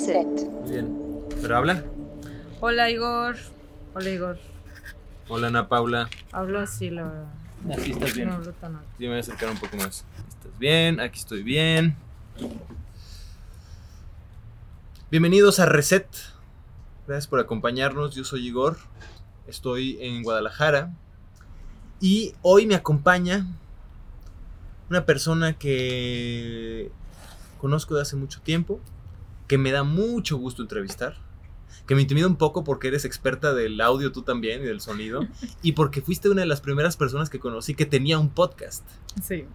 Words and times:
Reset. 0.00 0.26
Muy 0.26 0.70
bien. 0.70 0.98
¿Pero 1.42 1.56
habla? 1.58 1.84
Hola 2.60 2.90
Igor. 2.90 3.36
Hola 3.94 4.08
Igor. 4.08 4.38
Hola 5.28 5.48
Ana 5.48 5.68
Paula. 5.68 6.08
Hablo 6.32 6.60
así, 6.60 6.88
la 6.88 7.04
verdad. 7.04 7.78
Aquí 7.78 7.92
estás 7.92 8.14
bien. 8.14 8.28
No 8.28 8.34
hablo 8.36 8.52
tan 8.54 8.76
alto. 8.76 8.88
Sí, 8.96 9.02
me 9.04 9.08
voy 9.08 9.18
a 9.18 9.20
acercar 9.20 9.50
un 9.50 9.58
poco 9.58 9.76
más. 9.76 10.06
¿Estás 10.28 10.58
bien? 10.58 11.00
Aquí 11.00 11.18
estoy 11.18 11.42
bien. 11.42 11.96
Bienvenidos 15.10 15.60
a 15.60 15.66
Reset. 15.66 16.08
Gracias 17.06 17.26
por 17.26 17.38
acompañarnos. 17.38 18.14
Yo 18.14 18.24
soy 18.24 18.46
Igor. 18.46 18.78
Estoy 19.46 19.98
en 20.00 20.22
Guadalajara. 20.22 20.94
Y 22.00 22.34
hoy 22.40 22.64
me 22.64 22.74
acompaña 22.74 23.46
una 24.88 25.04
persona 25.04 25.52
que 25.58 26.90
conozco 27.60 27.96
de 27.96 28.02
hace 28.02 28.16
mucho 28.16 28.40
tiempo, 28.40 28.80
que 29.50 29.58
me 29.58 29.72
da 29.72 29.82
mucho 29.82 30.36
gusto 30.36 30.62
entrevistar, 30.62 31.16
que 31.88 31.96
me 31.96 32.02
intimida 32.02 32.28
un 32.28 32.36
poco 32.36 32.62
porque 32.62 32.86
eres 32.86 33.04
experta 33.04 33.52
del 33.52 33.80
audio 33.80 34.12
tú 34.12 34.22
también 34.22 34.62
y 34.62 34.66
del 34.66 34.80
sonido, 34.80 35.26
y 35.60 35.72
porque 35.72 36.02
fuiste 36.02 36.28
una 36.28 36.42
de 36.42 36.46
las 36.46 36.60
primeras 36.60 36.96
personas 36.96 37.30
que 37.30 37.40
conocí 37.40 37.74
que 37.74 37.84
tenía 37.84 38.20
un 38.20 38.30
podcast. 38.30 38.84
Sí. 39.20 39.46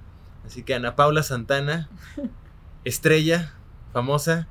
Así 0.45 0.63
que 0.63 0.73
Ana 0.73 0.97
Paula 0.97 1.23
Santana, 1.23 1.89
estrella, 2.83 3.53
famosa, 3.93 4.49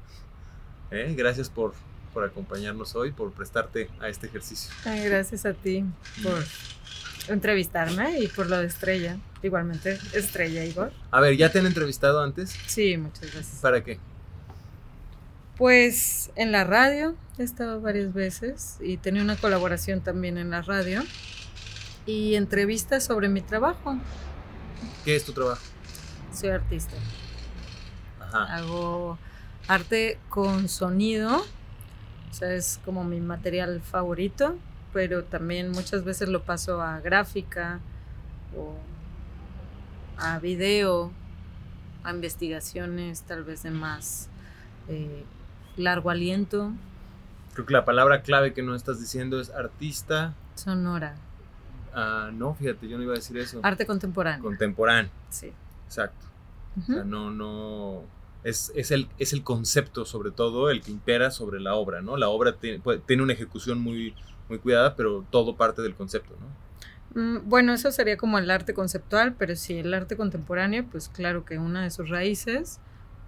¿eh? 0.91 1.13
gracias 1.15 1.51
por, 1.51 1.75
por 2.15 2.25
acompañarnos 2.25 2.95
hoy, 2.95 3.13
por 3.13 3.31
prestarte 3.33 3.91
a 4.01 4.09
este 4.09 4.29
ejercicio. 4.29 4.73
Ay, 4.87 5.05
gracias 5.05 5.45
a 5.45 5.53
ti 5.53 5.85
por 6.23 6.43
entrevistarme 7.29 8.19
y 8.21 8.29
por 8.29 8.49
lo 8.49 8.57
de 8.57 8.67
Estrella. 8.67 9.19
Igualmente, 9.43 9.99
Estrella 10.15 10.65
Igor. 10.65 10.91
A 11.11 11.21
ver, 11.21 11.37
¿ya 11.37 11.53
te 11.53 11.59
han 11.59 11.67
entrevistado 11.67 12.23
antes? 12.23 12.59
Sí, 12.67 12.97
muchas 12.97 13.31
gracias. 13.31 13.59
¿Para 13.61 13.85
qué? 13.85 14.01
Pues 15.57 16.33
en 16.35 16.51
la 16.51 16.65
radio 16.65 17.15
he 17.39 17.45
estado 17.45 17.81
varias 17.81 18.13
veces 18.13 18.77
y 18.81 18.97
tenía 18.97 19.23
una 19.23 19.37
colaboración 19.37 20.01
también 20.01 20.37
en 20.37 20.51
la 20.51 20.63
radio 20.63 21.03
y 22.07 22.35
entrevistas 22.35 23.05
sobre 23.05 23.29
mi 23.29 23.41
trabajo. 23.41 23.97
¿Qué 25.05 25.15
es 25.15 25.25
tu 25.25 25.33
trabajo? 25.33 25.63
Soy 26.33 26.49
artista. 26.49 26.97
Ajá. 28.21 28.57
Hago 28.57 29.17
arte 29.69 30.19
con 30.29 30.69
sonido, 30.69 31.37
o 31.39 32.35
sea, 32.35 32.53
es 32.53 32.81
como 32.85 33.05
mi 33.05 33.21
material 33.21 33.81
favorito, 33.81 34.57
pero 34.93 35.23
también 35.23 35.71
muchas 35.71 36.03
veces 36.03 36.29
lo 36.29 36.43
paso 36.43 36.83
a 36.83 36.99
gráfica 36.99 37.79
o 38.57 38.75
a 40.17 40.41
video, 40.41 41.13
a 42.03 42.11
investigaciones 42.11 43.23
tal 43.23 43.45
vez 43.45 43.63
de 43.63 43.71
más 43.71 44.29
eh, 44.89 45.25
largo 45.77 46.11
aliento, 46.11 46.73
Creo 47.55 47.67
que 47.67 47.73
la 47.73 47.85
palabra 47.85 48.23
clave 48.23 48.53
que 48.53 48.63
no 48.63 48.75
estás 48.75 48.99
diciendo 49.01 49.41
es 49.41 49.51
artista. 49.51 50.35
sonora, 50.57 51.15
Ah, 51.97 52.31
no, 52.33 52.55
fíjate, 52.55 52.89
yo 52.89 52.97
no 52.97 53.05
iba 53.05 53.13
a 53.13 53.17
decir 53.17 53.37
eso. 53.39 53.61
arte 53.63 53.87
contemporáneo. 53.87 54.43
Contemporáneo, 54.43 55.11
Sí. 55.31 55.53
exacto. 55.87 56.27
O 56.77 56.83
sea, 56.93 57.05
no, 57.05 57.31
no. 57.31 58.03
Es, 58.43 58.73
es, 58.75 58.91
el, 58.91 59.09
es 59.19 59.33
el 59.33 59.45
concepto, 59.45 60.05
sobre 60.05 60.33
todo, 60.33 60.69
el 60.71 60.83
que 60.83 60.91
impera 60.91 61.31
sobre 61.31 61.61
la 61.61 61.75
obra, 61.77 62.03
¿no? 62.03 62.17
La 62.17 62.29
obra 62.29 62.57
tiene, 62.57 62.81
puede- 62.81 62.99
tiene 62.99 63.23
una 63.23 63.33
ejecución 63.33 63.81
muy, 63.81 64.15
muy 64.49 64.59
cuidada, 64.59 64.97
pero 64.97 65.25
todo 65.31 65.57
parte 65.57 65.81
del 65.83 65.95
concepto, 65.95 66.35
¿no? 66.41 67.23
Mm, 67.23 67.49
Bueno, 67.49 67.73
eso 67.73 67.93
sería 67.93 68.17
como 68.17 68.39
el 68.41 68.51
arte 68.51 68.75
conceptual, 68.75 69.35
pero 69.39 69.55
sí, 69.55 69.79
el 69.79 69.95
arte 69.95 70.17
contemporáneo, 70.17 70.85
pues 70.91 71.09
claro 71.09 71.45
que 71.45 71.59
una 71.59 71.85
de 71.85 71.91
sus 71.91 72.09
raíces, 72.09 72.81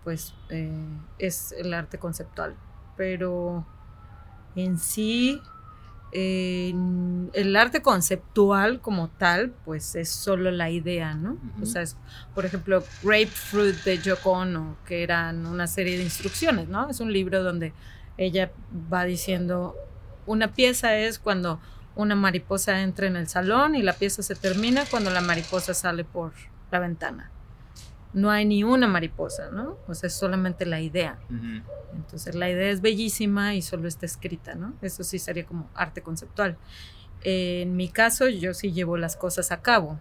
pues 0.07 0.35
eh, 0.51 0.71
es 1.19 1.51
el 1.51 1.75
arte 1.75 1.99
conceptual. 1.99 2.55
Pero 2.97 3.67
en 4.55 4.79
sí, 4.79 5.43
eh, 6.13 6.73
el 7.33 7.57
arte 7.57 7.83
conceptual 7.83 8.81
como 8.81 9.09
tal, 9.09 9.51
pues 9.65 9.97
es 9.97 10.09
solo 10.09 10.53
la 10.53 10.71
idea, 10.71 11.15
¿no? 11.15 11.37
O 11.61 11.67
sea, 11.67 11.83
es, 11.83 11.97
por 12.37 12.47
ejemplo, 12.47 12.85
Grapefruit 13.03 13.83
de 13.83 13.99
Yoko 13.99 14.31
Ono, 14.31 14.77
que 14.87 15.03
eran 15.03 15.45
una 15.45 15.67
serie 15.67 15.99
de 15.99 16.05
instrucciones, 16.05 16.69
¿no? 16.69 16.89
Es 16.89 17.01
un 17.01 17.13
libro 17.13 17.43
donde 17.43 17.73
ella 18.17 18.53
va 18.93 19.07
diciendo, 19.07 19.75
una 20.25 20.55
pieza 20.55 20.97
es 20.97 21.19
cuando 21.19 21.59
una 21.97 22.15
mariposa 22.15 22.81
entra 22.81 23.09
en 23.09 23.17
el 23.17 23.27
salón 23.27 23.75
y 23.75 23.83
la 23.83 23.95
pieza 23.95 24.23
se 24.23 24.37
termina 24.37 24.85
cuando 24.89 25.11
la 25.11 25.21
mariposa 25.21 25.75
sale 25.75 26.05
por 26.05 26.33
la 26.71 26.79
ventana. 26.79 27.33
No 28.17 28.31
hay 28.31 28.47
ni 28.47 28.65
una 28.65 28.87
mariposa, 28.89 29.51
¿no? 29.51 29.77
O 29.87 29.95
sea, 29.95 30.07
es 30.09 30.15
solamente 30.15 30.65
la 30.65 30.81
idea. 30.81 31.19
Entonces 31.95 32.35
la 32.35 32.49
idea 32.51 32.71
es 32.71 32.81
bellísima 32.81 33.55
y 33.55 33.61
solo 33.63 33.87
está 33.89 34.07
escrita, 34.07 34.55
¿no? 34.55 34.73
Eso 34.81 35.05
sí 35.05 35.19
sería 35.19 35.45
como 35.45 35.69
arte 35.75 36.01
conceptual. 36.01 36.57
En 37.23 37.77
mi 37.77 37.89
caso, 37.91 38.29
yo 38.29 38.55
sí 38.55 38.73
llevo 38.73 38.97
las 38.97 39.17
cosas 39.17 39.53
a 39.53 39.61
cabo, 39.61 39.99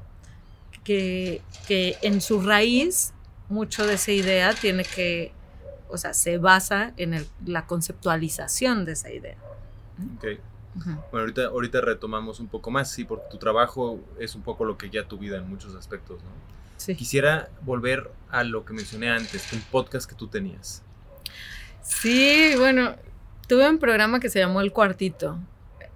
que, 0.83 1.41
que 1.67 1.97
en 2.01 2.21
su 2.21 2.41
raíz, 2.41 3.13
mucho 3.49 3.85
de 3.85 3.95
esa 3.95 4.11
idea 4.11 4.53
tiene 4.53 4.83
que, 4.83 5.33
o 5.89 5.97
sea, 5.97 6.13
se 6.13 6.37
basa 6.37 6.93
en 6.97 7.13
el- 7.15 7.27
la 7.45 7.65
conceptualización 7.67 8.85
de 8.85 8.93
esa 8.93 9.11
idea. 9.11 9.35
Ok. 10.17 10.25
Ujú. 10.77 10.89
Bueno, 10.89 10.99
ahorita, 11.19 11.45
ahorita 11.47 11.81
retomamos 11.81 12.39
un 12.39 12.47
poco 12.47 12.71
más, 12.71 12.91
sí, 12.91 13.03
porque 13.05 13.25
tu 13.29 13.37
trabajo 13.37 13.99
es 14.19 14.35
un 14.35 14.41
poco 14.41 14.63
lo 14.65 14.77
que 14.77 14.89
ya 14.89 15.05
tu 15.07 15.17
vida 15.17 15.37
en 15.37 15.47
muchos 15.49 15.75
aspectos, 15.75 16.21
¿no? 16.23 16.54
Sí. 16.77 16.95
Quisiera 16.95 17.49
volver 17.61 18.11
a 18.29 18.43
lo 18.43 18.65
que 18.65 18.73
mencioné 18.73 19.09
antes, 19.09 19.51
un 19.53 19.61
podcast 19.71 20.09
que 20.09 20.15
tú 20.15 20.27
tenías. 20.27 20.83
Sí, 21.81 22.53
bueno, 22.57 22.95
tuve 23.47 23.69
un 23.69 23.79
programa 23.79 24.19
que 24.19 24.29
se 24.29 24.39
llamó 24.39 24.61
El 24.61 24.71
Cuartito. 24.71 25.39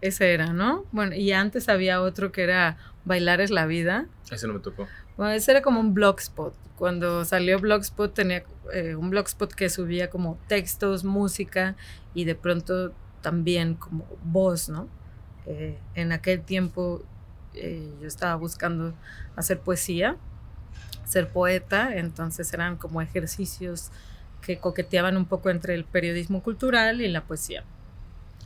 Ese 0.01 0.33
era, 0.33 0.53
¿no? 0.53 0.85
Bueno, 0.91 1.15
y 1.15 1.33
antes 1.33 1.67
había 1.67 2.01
otro 2.01 2.31
que 2.31 2.43
era 2.43 2.77
Bailar 3.05 3.41
es 3.41 3.49
la 3.49 3.65
vida. 3.65 4.07
Ese 4.31 4.47
no 4.47 4.53
me 4.53 4.59
tocó. 4.59 4.87
Bueno, 5.17 5.33
ese 5.33 5.51
era 5.51 5.61
como 5.61 5.79
un 5.79 5.93
blogspot. 5.93 6.53
Cuando 6.77 7.25
salió 7.25 7.59
Blogspot 7.59 8.13
tenía 8.13 8.45
eh, 8.71 8.95
un 8.95 9.09
blogspot 9.09 9.53
que 9.53 9.69
subía 9.69 10.09
como 10.09 10.39
textos, 10.47 11.03
música 11.03 11.75
y 12.13 12.23
de 12.23 12.35
pronto 12.35 12.93
también 13.21 13.73
como 13.73 14.05
voz, 14.23 14.69
¿no? 14.69 14.87
Eh, 15.45 15.77
en 15.95 16.13
aquel 16.13 16.41
tiempo 16.41 17.03
eh, 17.53 17.91
yo 17.99 18.07
estaba 18.07 18.35
buscando 18.35 18.93
hacer 19.35 19.59
poesía, 19.59 20.15
ser 21.09 21.29
poeta, 21.29 21.95
entonces 21.95 22.53
eran 22.53 22.77
como 22.77 23.01
ejercicios 23.01 23.91
que 24.41 24.59
coqueteaban 24.59 25.17
un 25.17 25.25
poco 25.25 25.49
entre 25.49 25.75
el 25.75 25.85
periodismo 25.85 26.41
cultural 26.41 27.01
y 27.01 27.07
la 27.07 27.23
poesía. 27.23 27.63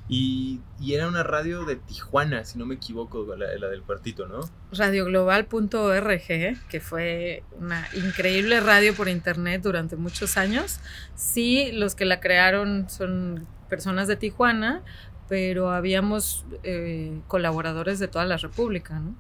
Y, 0.10 0.60
y 0.82 0.96
era 0.96 1.08
una 1.08 1.24
radio 1.24 1.64
de 1.64 1.78
Tijuana, 1.78 2.44
si 2.44 2.60
no 2.60 2.66
me 2.66 2.76
equivoco, 2.76 3.26
la, 3.38 3.56
la 3.58 3.68
del 3.70 3.84
cuartito, 3.84 4.28
¿no? 4.28 4.42
radioglobal.org, 4.74 6.68
que 6.68 6.80
fue 6.82 7.44
una 7.58 7.88
increíble 7.94 8.60
radio 8.60 8.94
por 8.94 9.08
internet 9.08 9.62
durante 9.62 9.96
muchos 9.96 10.38
años. 10.38 10.80
Sí, 11.16 11.72
los 11.72 11.96
que 11.96 12.04
la 12.04 12.20
crearon 12.20 12.90
son 12.90 13.48
personas 13.70 14.08
de 14.10 14.18
Tijuana, 14.18 14.82
pero 15.30 15.72
habíamos 15.72 16.46
eh, 16.64 17.22
colaboradores 17.28 18.00
de 18.00 18.10
toda 18.10 18.26
la 18.26 18.38
República, 18.38 19.00
¿no? 19.00 19.16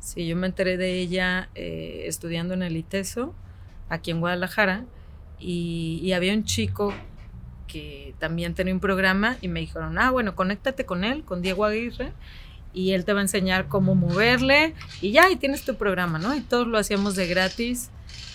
Sí, 0.00 0.26
yo 0.26 0.34
me 0.34 0.46
enteré 0.46 0.76
de 0.76 0.98
ella 0.98 1.50
eh, 1.54 2.04
estudiando 2.06 2.54
en 2.54 2.62
el 2.62 2.76
ITESO, 2.76 3.34
aquí 3.88 4.10
en 4.10 4.20
Guadalajara, 4.20 4.84
y, 5.38 6.12
había 6.12 6.34
un 6.34 6.44
chico 6.44 6.92
que 7.66 8.14
también 8.18 8.54
tenía 8.54 8.74
un 8.74 8.80
programa 8.80 9.36
y 9.40 9.48
me 9.48 9.60
dijeron, 9.60 9.98
ah, 9.98 10.10
bueno, 10.10 10.34
conéctate 10.34 10.84
con 10.84 11.04
él, 11.04 11.24
con 11.24 11.40
Diego 11.40 11.64
Aguirre, 11.64 12.12
y 12.72 12.92
él 12.92 13.04
te 13.04 13.12
va 13.12 13.20
a 13.20 13.22
enseñar 13.22 13.68
cómo 13.68 13.94
moverle 13.94 14.74
y 15.00 15.12
ya, 15.12 15.30
y 15.30 15.36
tienes 15.36 15.64
tu 15.64 15.76
programa, 15.76 16.18
¿no? 16.18 16.34
Y 16.34 16.40
todos 16.40 16.66
lo 16.66 16.78
hacíamos 16.78 17.16
de 17.16 17.26
gratis. 17.26 17.90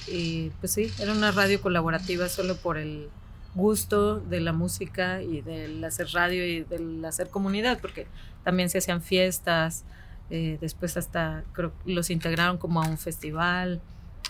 Y 0.07 0.51
pues 0.59 0.73
sí, 0.73 0.91
era 0.99 1.13
una 1.13 1.31
radio 1.31 1.61
colaborativa 1.61 2.27
solo 2.29 2.57
por 2.57 2.77
el 2.77 3.09
gusto 3.55 4.19
de 4.19 4.41
la 4.41 4.51
música 4.51 5.21
y 5.21 5.41
del 5.41 5.83
hacer 5.83 6.07
radio 6.13 6.45
y 6.45 6.63
del 6.63 7.03
hacer 7.05 7.29
comunidad, 7.29 7.79
porque 7.79 8.07
también 8.43 8.69
se 8.69 8.79
hacían 8.79 9.01
fiestas, 9.01 9.85
eh, 10.29 10.57
después 10.61 10.97
hasta 10.97 11.43
creo 11.53 11.71
los 11.85 12.09
integraron 12.09 12.57
como 12.57 12.81
a 12.81 12.87
un 12.87 12.97
festival 12.97 13.81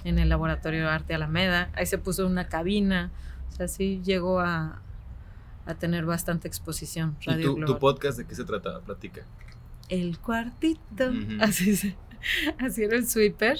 en 0.03 0.19
el 0.19 0.29
Laboratorio 0.29 0.81
de 0.83 0.89
Arte 0.89 1.13
Alameda, 1.15 1.69
ahí 1.73 1.85
se 1.85 1.97
puso 1.97 2.25
una 2.27 2.47
cabina, 2.47 3.11
o 3.51 3.55
sea, 3.55 3.67
sí 3.67 4.01
llegó 4.03 4.39
a, 4.39 4.81
a 5.65 5.73
tener 5.75 6.05
bastante 6.05 6.47
exposición. 6.47 7.15
¿Y 7.21 7.25
Radio 7.31 7.55
tu, 7.55 7.65
tu 7.65 7.79
podcast 7.79 8.17
de 8.17 8.25
qué 8.25 8.35
se 8.35 8.43
trataba? 8.43 8.81
Platica. 8.81 9.21
El 9.89 10.17
cuartito. 10.19 11.11
Así, 11.39 11.75
se- 11.75 11.95
así 12.59 12.83
era 12.83 12.97
el 12.97 13.07
sweeper. 13.07 13.57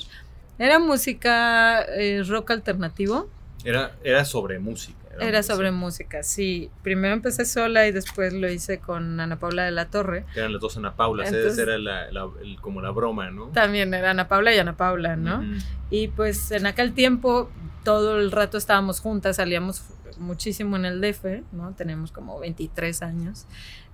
Era 0.58 0.80
música 0.80 1.84
eh, 1.84 2.24
rock 2.28 2.52
alternativo. 2.52 3.30
Era, 3.64 3.96
era 4.04 4.26
sobre 4.26 4.58
música. 4.60 4.98
Era 5.20 5.44
sobre 5.44 5.72
música. 5.72 6.24
sí. 6.24 6.70
Primero 6.84 7.14
empecé 7.14 7.46
sola 7.46 7.88
y 7.88 7.92
después 7.92 8.34
lo 8.34 8.50
hice 8.50 8.80
con 8.80 9.20
Ana 9.20 9.38
Paula 9.40 9.64
de 9.64 9.72
la 9.72 9.86
Torre. 9.90 10.26
Eran 10.36 10.52
las 10.54 10.62
dos 10.62 10.78
Ana 10.78 10.96
Paulas, 10.96 11.32
Entonces- 11.32 11.58
era 11.58 11.78
la, 11.78 12.12
la- 12.12 12.30
el- 12.42 12.60
como 12.62 12.82
la 12.82 12.92
broma, 12.92 13.32
¿no? 13.32 13.46
También 13.48 13.94
era 13.94 14.12
Ana 14.12 14.28
Paula 14.28 14.54
y 14.54 14.58
Ana 14.60 14.76
Paula, 14.78 15.16
¿no? 15.16 15.44
Y 15.90 16.08
pues 16.10 16.52
en 16.52 16.66
aquel 16.66 16.94
tiempo 16.94 17.50
todo 17.84 18.20
el 18.20 18.32
rato 18.32 18.58
estábamos 18.58 19.00
juntas, 19.00 19.36
salíamos 19.36 19.84
muchísimo 20.18 20.76
en 20.76 20.86
el 20.86 21.02
DF, 21.02 21.44
¿no? 21.52 21.74
Tenemos 21.74 22.12
como 22.12 22.40
23 22.40 23.02
años. 23.04 23.46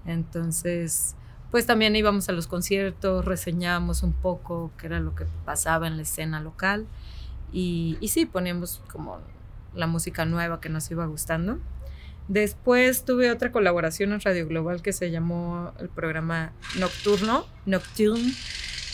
Entonces, 0.06 1.16
pues 1.52 1.66
también 1.66 1.96
íbamos 1.96 2.30
a 2.30 2.32
los 2.32 2.48
conciertos, 2.48 3.26
reseñábamos 3.26 4.04
un 4.04 4.14
poco 4.14 4.72
qué 4.78 4.88
era 4.88 5.00
lo 5.00 5.16
que 5.16 5.26
pasaba 5.46 5.88
en 5.88 5.98
la 5.98 6.04
escena 6.04 6.40
local. 6.42 6.86
Y, 7.52 7.98
y 8.00 8.08
sí, 8.10 8.26
poníamos 8.26 8.82
como 8.92 9.20
la 9.74 9.88
música 9.88 10.26
nueva 10.26 10.62
que 10.62 10.70
nos 10.70 10.90
iba 10.92 11.06
gustando. 11.06 11.60
Después 12.28 13.04
tuve 13.04 13.32
otra 13.32 13.52
colaboración 13.52 14.14
en 14.14 14.22
Radio 14.22 14.48
Global 14.48 14.82
que 14.82 14.94
se 14.94 15.12
llamó 15.12 15.74
el 15.80 15.90
programa 15.90 16.54
Nocturno, 16.80 17.46
Nocturne. 17.66 18.34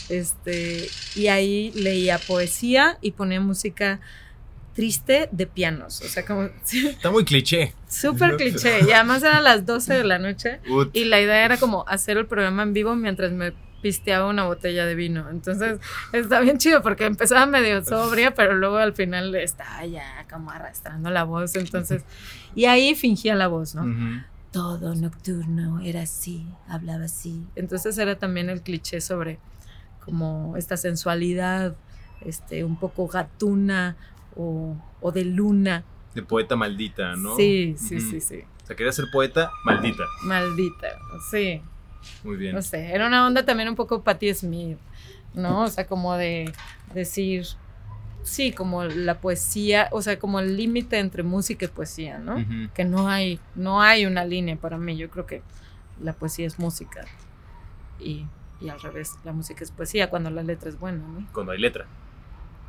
Este, 0.08 0.88
y 1.14 1.28
ahí 1.28 1.70
leía 1.74 2.18
poesía 2.18 2.98
y 3.02 3.12
ponía 3.12 3.40
música 3.40 4.00
triste 4.72 5.28
de 5.32 5.46
pianos. 5.46 6.00
O 6.02 6.08
sea, 6.08 6.24
como. 6.24 6.42
Está 6.72 7.10
muy 7.10 7.24
cliché. 7.24 7.74
Súper 7.88 8.36
cliché. 8.36 8.80
Y 8.88 8.92
además 8.92 9.22
eran 9.22 9.44
las 9.44 9.66
12 9.66 9.94
de 9.94 10.04
la 10.04 10.18
noche. 10.18 10.60
Y 10.92 11.04
la 11.04 11.20
idea 11.20 11.44
era 11.44 11.56
como 11.58 11.84
hacer 11.88 12.16
el 12.16 12.26
programa 12.26 12.62
en 12.62 12.72
vivo 12.72 12.94
mientras 12.96 13.32
me 13.32 13.52
pisteaba 13.80 14.28
una 14.28 14.44
botella 14.44 14.86
de 14.86 14.94
vino. 14.94 15.28
Entonces 15.30 15.80
está 16.12 16.40
bien 16.40 16.58
chido 16.58 16.82
porque 16.82 17.06
empezaba 17.06 17.46
medio 17.46 17.84
sobria, 17.84 18.34
pero 18.34 18.54
luego 18.54 18.76
al 18.76 18.94
final 18.94 19.34
estaba 19.34 19.84
ya 19.86 20.26
como 20.30 20.50
arrastrando 20.50 21.10
la 21.10 21.24
voz. 21.24 21.54
Entonces, 21.56 22.04
y 22.54 22.66
ahí 22.66 22.94
fingía 22.94 23.34
la 23.34 23.48
voz, 23.48 23.74
¿no? 23.74 24.24
Todo 24.52 24.94
nocturno 24.94 25.80
era 25.80 26.02
así, 26.02 26.46
hablaba 26.68 27.04
así. 27.04 27.46
Entonces 27.54 27.98
era 27.98 28.18
también 28.18 28.48
el 28.48 28.62
cliché 28.62 29.00
sobre 29.00 29.38
como 30.04 30.56
esta 30.56 30.78
sensualidad, 30.78 31.76
este, 32.22 32.64
un 32.64 32.78
poco 32.78 33.06
gatuna, 33.08 33.96
o, 34.38 35.12
de 35.12 35.24
luna. 35.24 35.84
De 36.14 36.22
poeta 36.22 36.56
maldita, 36.56 37.16
¿no? 37.16 37.36
Sí, 37.36 37.74
sí, 37.76 38.00
sí, 38.00 38.20
sí. 38.20 38.44
O 38.62 38.66
sea, 38.66 38.76
quería 38.76 38.92
ser 38.92 39.06
poeta 39.12 39.50
maldita. 39.64 40.04
Maldita, 40.24 40.88
sí. 41.30 41.60
Muy 42.24 42.36
bien. 42.36 42.54
No 42.54 42.62
sé, 42.62 42.92
era 42.92 43.06
una 43.06 43.26
onda 43.26 43.44
también 43.44 43.68
un 43.68 43.74
poco 43.74 44.02
Patti 44.02 44.32
Smith, 44.34 44.78
¿no? 45.34 45.64
O 45.64 45.68
sea, 45.68 45.86
como 45.86 46.16
de 46.16 46.52
decir, 46.94 47.46
sí, 48.22 48.52
como 48.52 48.84
la 48.84 49.20
poesía, 49.20 49.88
o 49.92 50.02
sea, 50.02 50.18
como 50.18 50.40
el 50.40 50.56
límite 50.56 50.98
entre 50.98 51.22
música 51.22 51.64
y 51.64 51.68
poesía, 51.68 52.18
¿no? 52.18 52.44
Que 52.74 52.84
no 52.84 53.08
hay, 53.08 53.40
no 53.54 53.82
hay 53.82 54.06
una 54.06 54.24
línea 54.24 54.56
para 54.56 54.78
mí. 54.78 54.96
Yo 54.96 55.10
creo 55.10 55.26
que 55.26 55.42
la 56.00 56.12
poesía 56.12 56.46
es 56.46 56.58
música 56.58 57.04
y, 57.98 58.26
y 58.60 58.68
al 58.68 58.80
revés, 58.80 59.14
la 59.24 59.32
música 59.32 59.64
es 59.64 59.70
poesía 59.70 60.10
cuando 60.10 60.30
la 60.30 60.42
letra 60.42 60.68
es 60.68 60.78
buena, 60.78 61.06
¿no? 61.06 61.26
Cuando 61.32 61.52
hay 61.52 61.58
letra 61.58 61.86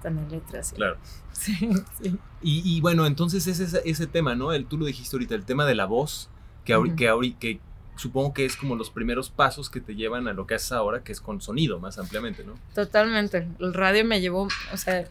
en 0.07 0.29
letras. 0.29 0.73
Claro. 0.73 0.97
Sí, 1.31 1.57
sí. 2.01 2.17
Y, 2.41 2.81
bueno, 2.81 3.05
entonces 3.05 3.47
es 3.47 3.61
ese, 3.61 3.81
ese, 3.85 4.07
tema, 4.07 4.35
¿no? 4.35 4.51
El, 4.51 4.65
tú 4.65 4.77
lo 4.77 4.85
dijiste 4.85 5.15
ahorita, 5.15 5.35
el 5.35 5.45
tema 5.45 5.65
de 5.65 5.73
la 5.73 5.85
voz, 5.85 6.29
que, 6.65 6.75
que, 6.97 7.35
que 7.39 7.61
supongo 7.99 8.33
que 8.33 8.45
es 8.45 8.55
como 8.55 8.75
los 8.75 8.89
primeros 8.89 9.29
pasos 9.29 9.69
que 9.69 9.81
te 9.81 9.93
llevan 9.93 10.27
a 10.27 10.33
lo 10.33 10.47
que 10.47 10.55
haces 10.55 10.71
ahora, 10.71 11.03
que 11.03 11.11
es 11.11 11.19
con 11.19 11.41
sonido 11.41 11.79
más 11.79 11.99
ampliamente, 11.99 12.43
¿no? 12.45 12.53
Totalmente. 12.73 13.47
El 13.59 13.73
radio 13.73 14.05
me 14.05 14.21
llevó, 14.21 14.47
o 14.73 14.77
sea, 14.77 15.05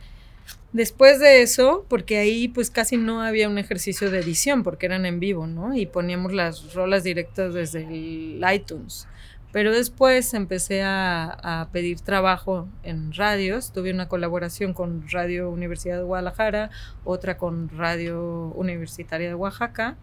después 0.73 1.21
de 1.21 1.43
eso, 1.43 1.85
porque 1.89 2.19
ahí 2.19 2.49
pues 2.49 2.71
casi 2.71 2.97
no 2.97 3.21
había 3.21 3.49
un 3.49 3.59
ejercicio 3.59 4.11
de 4.11 4.21
edición, 4.21 4.63
porque 4.63 4.87
eran 4.87 5.05
en 5.05 5.21
vivo, 5.21 5.47
¿no? 5.47 5.77
Y 5.77 5.85
poníamos 5.85 6.33
las 6.33 6.73
rolas 6.73 7.05
directas 7.05 7.53
desde 7.53 7.85
el 7.85 8.43
iTunes. 8.55 9.07
Pero 9.53 9.73
después 9.73 10.33
empecé 10.35 10.83
a, 10.83 11.69
pedir 11.73 12.01
trabajo 12.01 12.69
en 12.83 13.13
radios. 13.13 13.73
Tuve 13.73 13.93
una 13.93 14.09
colaboración 14.09 14.73
con 14.73 15.09
Radio 15.11 15.51
Universidad 15.51 15.97
de 15.99 16.05
Guadalajara, 16.05 16.71
otra 17.05 17.37
con 17.37 17.69
Radio 17.71 18.53
Universitaria 18.57 19.29
de 19.29 19.35
Oaxaca 19.35 19.97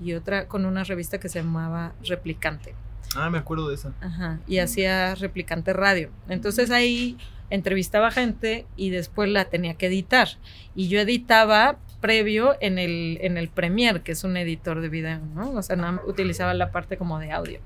y 0.00 0.14
otra 0.14 0.48
con 0.48 0.64
una 0.64 0.84
revista 0.84 1.18
que 1.18 1.28
se 1.28 1.40
llamaba 1.40 1.94
Replicante. 2.04 2.74
Ah, 3.16 3.30
me 3.30 3.38
acuerdo 3.38 3.68
de 3.68 3.76
esa. 3.76 3.92
Ajá, 4.00 4.40
y 4.46 4.58
hacía 4.58 5.14
Replicante 5.14 5.72
Radio. 5.72 6.10
Entonces 6.28 6.70
ahí 6.70 7.16
entrevistaba 7.50 8.10
gente 8.10 8.66
y 8.76 8.90
después 8.90 9.28
la 9.28 9.46
tenía 9.46 9.74
que 9.74 9.86
editar. 9.86 10.28
Y 10.74 10.88
yo 10.88 11.00
editaba 11.00 11.78
previo 12.00 12.56
en 12.60 12.78
el, 12.78 13.18
en 13.20 13.38
el 13.38 13.48
Premiere, 13.48 14.02
que 14.02 14.12
es 14.12 14.24
un 14.24 14.36
editor 14.36 14.80
de 14.80 14.88
video, 14.88 15.20
¿no? 15.34 15.52
O 15.52 15.62
sea, 15.62 16.00
utilizaba 16.06 16.52
la 16.54 16.70
parte 16.70 16.96
como 16.96 17.18
de 17.18 17.32
audio. 17.32 17.60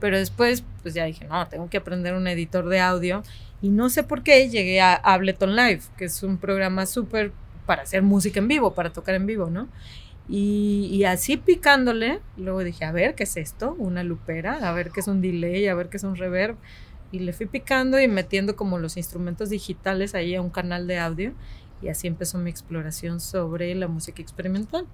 Pero 0.00 0.16
después, 0.16 0.64
pues 0.82 0.94
ya 0.94 1.04
dije, 1.06 1.26
no, 1.26 1.46
tengo 1.48 1.68
que 1.68 1.78
aprender 1.78 2.14
un 2.14 2.28
editor 2.28 2.68
de 2.68 2.80
audio. 2.80 3.22
Y 3.60 3.70
no 3.70 3.88
sé 3.88 4.04
por 4.04 4.22
qué 4.22 4.48
llegué 4.48 4.80
a 4.80 4.94
Ableton 4.94 5.56
Live, 5.56 5.82
que 5.96 6.04
es 6.04 6.22
un 6.22 6.38
programa 6.38 6.86
súper 6.86 7.32
para 7.66 7.82
hacer 7.82 8.02
música 8.02 8.38
en 8.38 8.48
vivo, 8.48 8.74
para 8.74 8.92
tocar 8.92 9.14
en 9.14 9.26
vivo, 9.26 9.50
¿no? 9.50 9.68
Y, 10.28 10.88
y, 10.92 11.04
así 11.04 11.38
picándole, 11.38 12.20
luego 12.36 12.62
dije, 12.62 12.84
a 12.84 12.92
ver, 12.92 13.14
¿qué 13.14 13.22
es 13.22 13.36
esto? 13.36 13.74
Una 13.78 14.02
lupera, 14.02 14.68
a 14.68 14.72
ver 14.72 14.90
qué 14.90 15.00
es 15.00 15.08
un 15.08 15.22
delay, 15.22 15.66
a 15.68 15.74
ver 15.74 15.88
qué 15.88 15.96
es 15.96 16.04
un 16.04 16.16
reverb. 16.16 16.56
Y 17.10 17.20
le 17.20 17.32
fui 17.32 17.46
picando 17.46 17.98
y 17.98 18.08
metiendo 18.08 18.54
como 18.54 18.78
los 18.78 18.98
instrumentos 18.98 19.48
digitales 19.48 20.14
ahí 20.14 20.34
a 20.34 20.42
un 20.42 20.50
canal 20.50 20.86
de 20.86 20.98
audio. 20.98 21.32
Y 21.80 21.88
así 21.88 22.06
empezó 22.06 22.36
mi 22.38 22.50
exploración 22.50 23.20
sobre 23.20 23.74
la 23.74 23.88
música 23.88 24.20
experimental 24.20 24.86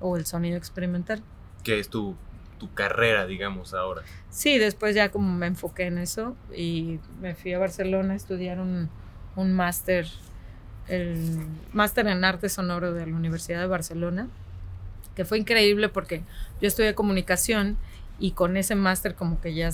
o 0.00 0.16
el 0.16 0.26
sonido 0.26 0.56
experimental. 0.56 1.22
¿Qué 1.64 1.80
es 1.80 1.88
tu 1.88 2.14
tu 2.58 2.72
carrera, 2.74 3.26
digamos, 3.26 3.72
ahora. 3.72 4.02
Sí, 4.28 4.58
después 4.58 4.94
ya 4.94 5.10
como 5.10 5.34
me 5.34 5.46
enfoqué 5.46 5.84
en 5.84 5.98
eso 5.98 6.36
y 6.54 6.98
me 7.20 7.34
fui 7.34 7.54
a 7.54 7.58
Barcelona 7.58 8.12
a 8.12 8.16
estudiar 8.16 8.60
un, 8.60 8.90
un 9.36 9.52
máster, 9.54 10.06
el 10.88 11.38
máster 11.72 12.06
en 12.08 12.24
arte 12.24 12.48
sonoro 12.48 12.92
de 12.92 13.06
la 13.06 13.16
Universidad 13.16 13.60
de 13.60 13.66
Barcelona, 13.66 14.28
que 15.18 15.24
fue 15.24 15.36
increíble 15.36 15.88
porque 15.88 16.22
yo 16.60 16.68
estudié 16.68 16.94
comunicación 16.94 17.76
y 18.20 18.30
con 18.30 18.56
ese 18.56 18.76
máster 18.76 19.16
como 19.16 19.40
que 19.40 19.52
ya 19.52 19.68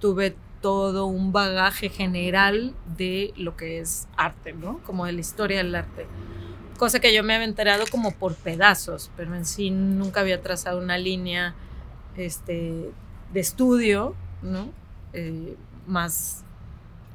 tuve 0.00 0.34
todo 0.62 1.04
un 1.04 1.30
bagaje 1.30 1.90
general 1.90 2.74
de 2.96 3.34
lo 3.36 3.54
que 3.54 3.80
es 3.80 4.08
arte, 4.16 4.54
¿no? 4.54 4.78
Como 4.84 5.04
de 5.04 5.12
la 5.12 5.20
historia 5.20 5.58
del 5.58 5.74
arte. 5.74 6.06
Cosa 6.78 7.00
que 7.00 7.14
yo 7.14 7.22
me 7.22 7.34
había 7.34 7.44
enterado 7.44 7.84
como 7.90 8.12
por 8.12 8.34
pedazos, 8.34 9.10
pero 9.14 9.34
en 9.34 9.44
sí 9.44 9.70
nunca 9.70 10.20
había 10.20 10.40
trazado 10.40 10.78
una 10.78 10.96
línea 10.96 11.54
este, 12.16 12.90
de 13.34 13.40
estudio, 13.40 14.14
¿no? 14.40 14.70
Eh, 15.12 15.54
más 15.86 16.44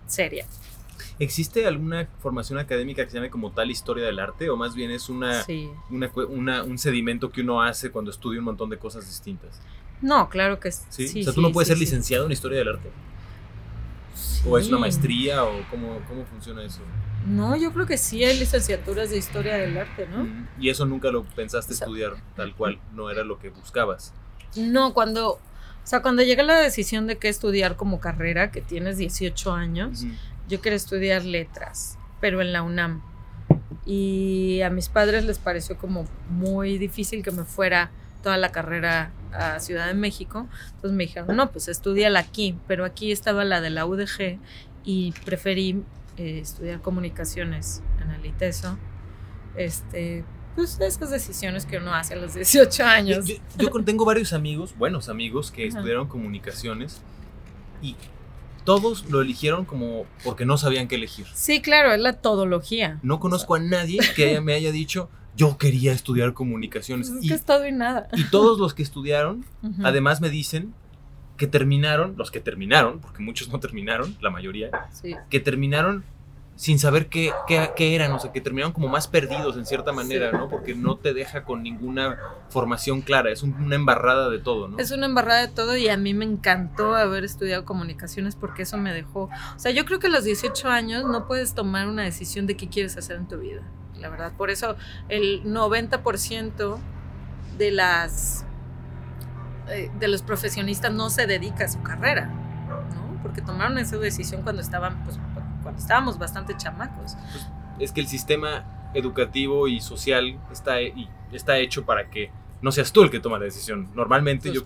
seria. 0.06 0.46
¿Existe 1.22 1.68
alguna 1.68 2.10
formación 2.18 2.58
académica 2.58 3.04
que 3.04 3.12
se 3.12 3.18
llame 3.18 3.30
como 3.30 3.52
tal 3.52 3.70
historia 3.70 4.04
del 4.04 4.18
arte? 4.18 4.50
¿O 4.50 4.58
más 4.58 4.74
bien 4.74 4.90
es 4.90 5.08
una, 5.08 5.46
un 5.92 6.78
sedimento 6.80 7.32
que 7.32 7.42
uno 7.42 7.62
hace 7.62 7.92
cuando 7.92 8.10
estudia 8.10 8.40
un 8.40 8.46
montón 8.46 8.72
de 8.72 8.80
cosas 8.80 9.06
distintas? 9.06 9.62
No, 10.02 10.30
claro 10.30 10.60
que 10.60 10.72
sí. 10.72 11.22
o 11.22 11.24
sea, 11.24 11.32
tú 11.32 11.42
no 11.42 11.52
puedes 11.52 11.68
ser 11.68 11.78
licenciado 11.78 12.26
en 12.26 12.32
historia 12.32 12.58
del 12.58 12.70
arte. 12.70 12.90
¿O 14.48 14.58
es 14.58 14.68
una 14.68 14.80
maestría? 14.80 15.44
¿O 15.44 15.52
cómo, 15.70 16.00
cómo 16.08 16.26
funciona 16.26 16.64
eso? 16.64 16.82
No, 17.28 17.56
yo 17.56 17.72
creo 17.72 17.86
que 17.86 18.00
sí 18.00 18.24
hay 18.24 18.40
licenciaturas 18.40 19.12
de 19.12 19.18
historia 19.18 19.58
del 19.58 19.78
arte, 19.78 20.08
¿no? 20.08 20.28
Y 20.60 20.70
eso 20.70 20.88
nunca 20.88 21.12
lo 21.12 21.24
pensaste 21.24 21.74
estudiar 21.74 22.14
tal 22.36 22.56
cual, 22.56 22.80
no 22.96 23.12
era 23.12 23.24
lo 23.24 23.38
que 23.38 23.50
buscabas. 23.50 24.12
No, 24.56 24.96
cuando, 24.96 25.34
o 25.34 25.40
sea, 25.84 26.02
cuando 26.02 26.24
llega 26.24 26.42
la 26.42 26.58
decisión 26.58 27.06
de 27.06 27.20
qué 27.20 27.30
estudiar 27.30 27.76
como 27.76 28.00
carrera, 28.00 28.50
que 28.52 28.62
tienes 28.62 28.98
18 28.98 29.54
años, 29.54 30.04
yo 30.52 30.62
quería 30.62 30.76
estudiar 30.76 31.24
letras, 31.24 31.98
pero 32.20 32.42
en 32.42 32.52
la 32.52 32.62
UNAM. 32.62 33.02
Y 33.86 34.62
a 34.62 34.70
mis 34.70 34.90
padres 34.90 35.26
les 35.26 35.40
pareció 35.40 35.78
como 35.78 36.06
muy 36.30 36.78
difícil 36.78 37.24
que 37.24 37.32
me 37.32 37.46
fuera 37.46 37.90
toda 38.22 38.38
la 38.38 38.52
carrera 38.52 39.12
a 39.32 39.60
Ciudad 39.60 39.88
de 39.88 39.94
México. 39.94 40.48
Entonces 40.76 40.92
me 40.92 41.06
dijeron, 41.06 41.36
no, 41.36 41.52
pues 41.52 41.70
estudiala 41.70 42.20
aquí, 42.20 42.58
pero 42.68 42.86
aquí 42.86 43.12
estaba 43.12 43.46
la 43.46 43.62
de 43.62 43.70
la 43.70 43.86
UDG 43.86 44.38
y 44.84 45.14
preferí 45.26 45.84
eh, 46.18 46.40
estudiar 46.40 46.82
comunicaciones 46.82 47.82
en 48.02 48.12
el 48.12 48.26
ITESO. 48.26 48.78
Este, 49.56 50.26
pues 50.56 50.80
esas 50.82 51.10
decisiones 51.10 51.66
que 51.66 51.78
uno 51.78 51.94
hace 51.94 52.14
a 52.14 52.18
los 52.18 52.34
18 52.34 52.84
años. 52.84 53.26
Yo, 53.58 53.70
tengo 53.86 54.04
varios 54.04 54.34
amigos, 54.34 54.76
buenos 54.78 55.08
amigos, 55.08 55.50
que 55.50 55.68
estudiaron 55.68 56.08
comunicaciones 56.08 57.02
y 57.82 57.96
todos 58.64 59.10
lo 59.10 59.22
eligieron 59.22 59.66
como 59.66 60.06
porque 60.24 60.46
no 60.46 60.58
sabían 60.58 60.88
qué 60.88 60.96
elegir. 60.96 61.26
Sí, 61.34 61.62
claro, 61.62 61.94
es 61.94 62.00
la 62.00 62.14
todología. 62.14 63.00
No 63.04 63.20
conozco 63.20 63.56
a 63.56 63.60
nadie 63.60 64.00
que 64.16 64.40
me 64.42 64.54
haya 64.54 64.72
dicho, 64.72 65.10
yo 65.36 65.58
quería 65.58 65.94
estudiar 65.94 66.34
comunicaciones. 66.34 67.10
Es 67.10 67.28
que 67.28 67.34
es 67.34 67.46
todo 67.46 67.68
y 67.68 67.72
nada. 67.72 68.08
Y 68.14 68.24
todos 68.26 68.60
los 68.60 68.74
que 68.74 68.84
estudiaron, 68.84 69.46
además 69.84 70.22
me 70.22 70.30
dicen 70.30 70.74
que 71.38 71.48
terminaron, 71.48 72.16
los 72.18 72.30
que 72.30 72.40
terminaron, 72.40 73.00
porque 73.00 73.24
muchos 73.24 73.50
no 73.50 73.60
terminaron, 73.60 74.16
la 74.22 74.30
mayoría, 74.30 74.70
que 75.30 75.40
terminaron 75.40 76.04
sin 76.62 76.78
saber 76.78 77.08
qué, 77.08 77.34
qué, 77.48 77.96
eran, 77.96 78.12
o 78.12 78.20
sea, 78.20 78.32
que 78.32 78.40
terminaron 78.40 78.72
como 78.72 78.88
más 78.88 79.08
perdidos 79.08 79.58
en 79.58 79.66
cierta 79.66 79.94
manera, 79.94 80.32
¿no? 80.32 80.48
Porque 80.48 80.76
no 80.76 80.96
te 80.96 81.12
deja 81.12 81.44
con 81.44 81.64
ninguna 81.64 82.20
formación 82.50 83.02
clara, 83.02 83.32
es 83.32 83.42
una 83.42 83.74
embarrada 83.74 84.30
de 84.30 84.38
todo, 84.38 84.68
¿no? 84.68 84.78
Es 84.78 84.92
una 84.92 85.08
embarrada 85.08 85.42
de 85.42 85.48
todo 85.48 85.76
y 85.76 85.90
a 85.90 85.98
mí 85.98 86.14
me 86.14 86.24
encantó 86.24 86.94
haber 86.94 87.24
estudiado 87.24 87.66
comunicaciones 87.66 88.36
porque 88.36 88.62
eso 88.62 88.78
me 88.78 88.94
dejó, 88.94 89.22
o 89.24 89.60
sea, 89.60 89.72
yo 89.72 89.86
creo 89.86 89.98
que 89.98 90.06
a 90.06 90.12
los 90.12 90.24
18 90.24 90.70
años 90.70 91.04
no 91.06 91.26
puedes 91.26 91.56
tomar 91.56 91.88
una 91.88 92.04
decisión 92.04 92.46
de 92.46 92.56
qué 92.56 92.70
quieres 92.70 92.96
hacer 92.96 93.16
en 93.16 93.28
tu 93.28 93.40
vida. 93.40 93.64
la 94.00 94.10
verdad. 94.10 94.32
Por 94.38 94.52
eso 94.52 94.76
el 95.10 95.44
90% 95.44 96.78
de 97.58 97.72
las 97.72 98.46
eh, 99.68 99.90
de 100.00 100.08
los 100.08 100.22
profesionistas 100.22 100.94
no 100.94 101.10
se 101.10 101.26
dedica 101.26 101.66
a 101.66 101.70
su 101.70 101.82
carrera, 101.82 102.28
¿no? 102.28 103.20
Porque 103.24 103.42
tomaron 103.42 103.80
esa 103.80 103.98
decisión 103.98 104.44
cuando 104.44 104.62
estaban, 104.62 105.04
pues, 105.06 105.18
cuando 105.72 105.82
estábamos 105.82 106.20
bastante 106.20 106.56
chamacos. 106.58 107.16
Pues, 107.32 107.48
es 107.80 107.92
que 107.92 108.02
el 108.02 108.08
sistema 108.08 108.92
educativo 108.94 109.68
y 109.68 109.80
social 109.80 110.38
está, 110.52 110.82
y 110.82 111.10
está 111.32 111.58
hecho 111.58 111.86
para 111.86 112.10
que 112.10 112.30
no 112.62 112.72
seas 112.72 112.92
tú 112.92 113.04
el 113.04 113.10
que 113.10 113.20
toma 113.20 113.40
la 113.40 113.46
decisión. 113.46 113.90
Normalmente 113.96 114.52
yo 114.52 114.64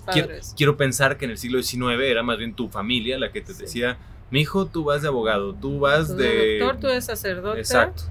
quiero, 0.55 0.77
pensar 0.77 1.17
que 1.17 1.25
en 1.25 1.31
el 1.31 1.37
siglo 1.37 1.61
XIX 1.61 2.01
era 2.01 2.23
más 2.23 2.37
bien 2.37 2.53
tu 2.53 2.69
familia 2.69 3.17
la 3.17 3.31
que 3.31 3.41
te 3.41 3.53
decía, 3.53 3.97
mi 4.31 4.41
hijo, 4.41 4.65
tú 4.65 4.83
vas 4.83 5.01
de 5.01 5.07
abogado, 5.07 5.53
tú 5.53 5.79
vas 5.79 6.15
de... 6.15 6.59
doctor, 6.59 6.79
tú 6.81 6.87
eres 6.87 7.05
sacerdote. 7.05 7.59
Exacto. 7.59 8.03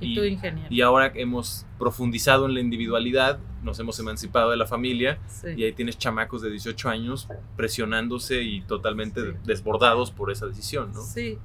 y, 0.00 0.14
tú 0.14 0.24
ingeniero. 0.24 0.68
Y 0.68 0.82
ahora 0.82 1.10
hemos 1.14 1.64
profundizado 1.78 2.46
en 2.46 2.54
la 2.54 2.60
individualidad, 2.60 3.38
nos 3.62 3.78
hemos 3.78 3.98
emancipado 3.98 4.50
de 4.50 4.56
la 4.56 4.66
familia 4.66 5.18
y 5.56 5.64
ahí 5.64 5.72
tienes 5.72 5.96
chamacos 5.96 6.42
de 6.42 6.50
18 6.50 6.88
años 6.90 7.28
presionándose 7.56 8.42
y 8.42 8.60
totalmente 8.62 9.22
desbordados 9.44 10.10
por 10.10 10.30
esa 10.30 10.46
decisión, 10.46 10.92
¿no? 10.92 11.00
Sí. 11.02 11.38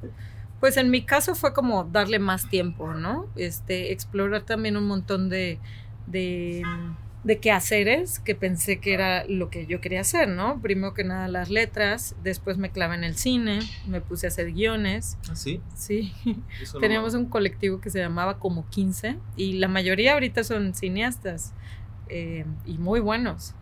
Pues 0.62 0.78
en 0.78 0.90
mi 0.90 1.04
caso 1.04 1.36
fue 1.36 1.54
como 1.54 1.84
darle 1.84 2.20
más 2.20 2.50
tiempo, 2.50 2.94
¿no? 2.94 3.28
Este, 3.36 3.92
explorar 3.92 4.44
también 4.44 4.78
un 4.78 4.88
montón 4.88 5.28
de, 5.28 5.60
de 6.08 6.64
de 7.24 7.40
quehaceres 7.40 8.20
que 8.20 8.34
pensé 8.34 8.80
que 8.80 8.94
era 8.94 9.26
lo 9.26 9.50
que 9.50 9.68
yo 9.68 9.80
quería 9.80 10.02
hacer, 10.02 10.28
¿no? 10.28 10.60
Primero 10.62 10.94
que 10.94 11.04
nada 11.04 11.28
las 11.28 11.50
letras, 11.50 12.16
después 12.24 12.58
me 12.58 12.72
clavé 12.72 12.96
en 12.96 13.04
el 13.04 13.16
cine, 13.16 13.60
me 13.88 14.02
puse 14.02 14.26
a 14.26 14.30
hacer 14.30 14.52
guiones. 14.54 15.18
¿Ah, 15.30 15.36
sí? 15.36 15.62
Sí. 15.76 16.14
Teníamos 16.80 17.14
un 17.14 17.26
colectivo 17.28 17.80
que 17.80 17.92
se 17.92 18.00
llamaba 18.00 18.40
Como 18.40 18.68
15 18.70 19.18
y 19.36 19.54
la 19.54 19.68
mayoría 19.68 20.14
ahorita 20.14 20.44
son 20.44 20.74
cineastas 20.74 21.54
eh, 22.10 22.46
y 22.66 22.80
muy 22.80 23.00
buenos. 23.00 23.54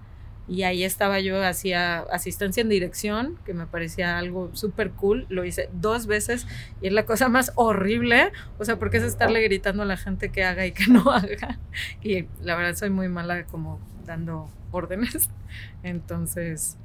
Y 0.50 0.64
ahí 0.64 0.84
estaba 0.84 1.20
yo, 1.20 1.46
hacía 1.46 2.00
asistencia 2.12 2.62
en 2.62 2.70
dirección, 2.70 3.38
que 3.46 3.54
me 3.54 3.68
parecía 3.68 4.18
algo 4.18 4.50
súper 4.54 4.90
cool. 4.92 5.28
Lo 5.30 5.46
hice 5.46 5.70
dos 5.74 6.08
veces 6.08 6.48
y 6.82 6.88
es 6.88 6.94
la 6.94 7.06
cosa 7.06 7.30
más 7.30 7.52
horrible. 7.54 8.32
O 8.58 8.66
sea, 8.66 8.80
porque 8.80 8.98
es 8.98 9.04
estarle 9.04 9.44
gritando 9.44 9.84
a 9.84 9.86
la 9.86 9.96
gente 9.96 10.30
que 10.30 10.44
haga 10.44 10.66
y 10.66 10.72
que 10.72 10.88
no 10.90 11.12
haga. 11.12 11.60
Y 12.02 12.26
la 12.42 12.56
verdad 12.56 12.76
soy 12.76 12.90
muy 12.90 13.08
mala 13.10 13.46
como 13.46 13.80
dando 14.06 14.50
órdenes. 14.72 15.30
Entonces, 15.84 16.78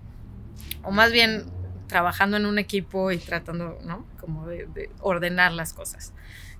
o 0.82 0.90
más 0.90 1.10
bien 1.10 1.44
trabajando 1.86 2.36
en 2.36 2.44
un 2.44 2.58
equipo 2.58 3.12
y 3.12 3.16
tratando, 3.16 3.78
¿no? 3.82 4.04
Como 4.20 4.46
de, 4.46 4.66
de 4.74 4.90
ordenar 5.00 5.52
las 5.52 5.72
cosas. 5.72 6.12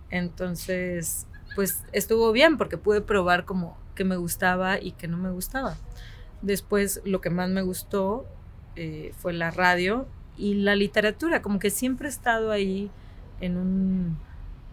Entonces, 0.09 1.27
pues 1.55 1.85
estuvo 1.93 2.33
bien 2.33 2.57
porque 2.57 2.79
pude 2.79 3.03
probar 3.03 3.45
como 3.45 3.77
que 3.95 4.05
me 4.05 4.17
gustaba 4.17 4.81
y 4.81 4.93
que 4.93 5.07
no 5.07 5.19
me 5.19 5.31
gustaba. 5.31 5.77
Después 6.45 7.01
lo 7.07 7.23
que 7.23 7.31
más 7.31 7.49
me 7.49 7.63
gustó 7.63 8.27
eh, 8.77 9.15
fue 9.17 9.33
la 9.33 9.51
radio 9.51 10.07
y 10.37 10.55
la 10.55 10.77
literatura, 10.77 11.41
como 11.41 11.59
que 11.59 11.71
siempre 11.71 12.07
he 12.07 12.11
estado 12.11 12.51
ahí 12.51 12.91
en 13.41 13.57
un, 13.57 14.19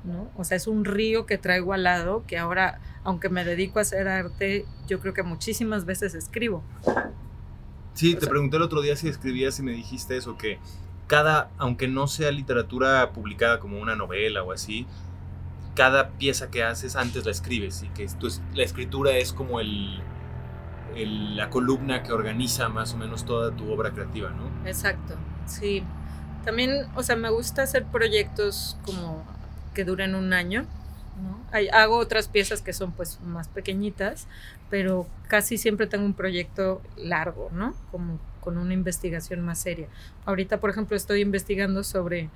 ¿no? 0.04 0.30
O 0.36 0.44
sea, 0.44 0.58
es 0.58 0.68
un 0.68 0.84
río 0.84 1.26
que 1.26 1.38
traigo 1.38 1.72
al 1.72 1.84
lado, 1.84 2.26
que 2.28 2.38
ahora, 2.38 2.82
aunque 3.06 3.30
me 3.30 3.46
dedico 3.46 3.80
a 3.80 3.84
hacer 3.84 4.10
arte, 4.10 4.66
yo 4.88 5.00
creo 5.00 5.14
que 5.14 5.24
muchísimas 5.24 5.86
veces 5.86 6.14
escribo. 6.14 6.62
Sí, 7.94 8.16
te 8.16 8.28
pregunté 8.28 8.58
el 8.58 8.64
otro 8.64 8.82
día 8.82 8.98
si 8.98 9.08
escribías 9.08 9.58
y 9.60 9.64
me 9.64 9.72
dijiste 9.72 10.18
eso, 10.18 10.38
que 10.38 10.60
cada, 11.08 11.52
aunque 11.58 11.88
no 11.88 12.08
sea 12.08 12.32
literatura 12.32 13.12
publicada 13.14 13.60
como 13.60 13.80
una 13.80 13.96
novela 13.96 14.44
o 14.44 14.52
así, 14.52 14.88
cada 15.76 16.10
pieza 16.12 16.52
que 16.52 16.64
haces 16.64 16.98
antes 16.98 17.26
la 17.26 17.32
escribes 17.32 17.84
y 17.84 17.88
que 17.90 18.08
la 18.54 18.64
escritura 18.64 19.12
es 19.18 19.32
como 19.32 19.62
el, 19.62 20.02
la 20.96 21.50
columna 21.50 22.04
que 22.04 22.12
organiza 22.12 22.70
más 22.70 22.94
o 22.94 22.98
menos 22.98 23.26
toda 23.26 23.52
tu 23.56 23.72
obra 23.72 23.92
creativa, 23.92 24.30
¿no? 24.30 24.68
Exacto, 24.68 25.16
sí. 25.46 25.84
También, 26.46 26.88
o 26.96 27.04
sea, 27.04 27.16
me 27.16 27.30
gusta 27.30 27.64
hacer 27.64 27.86
proyectos 27.86 28.78
como 28.86 29.24
que 29.74 29.86
duren 29.86 30.16
un 30.16 30.34
año. 30.34 30.66
¿no? 31.22 31.40
hago 31.74 31.98
otras 31.98 32.30
piezas 32.30 32.62
que 32.62 32.74
son 32.74 32.94
pues 32.94 33.20
más 33.22 33.48
pequeñitas, 33.50 34.28
pero 34.72 35.06
casi 35.28 35.58
siempre 35.58 35.86
tengo 35.86 36.06
un 36.06 36.14
proyecto 36.14 36.82
largo, 36.98 37.50
¿no? 37.52 37.76
Como 37.92 38.20
con 38.40 38.58
una 38.58 38.74
investigación 38.74 39.42
más 39.42 39.60
seria. 39.60 39.88
Ahorita, 40.26 40.60
por 40.60 40.72
ejemplo, 40.72 40.98
estoy 40.98 41.22
investigando 41.22 41.84
sobre 41.84 42.30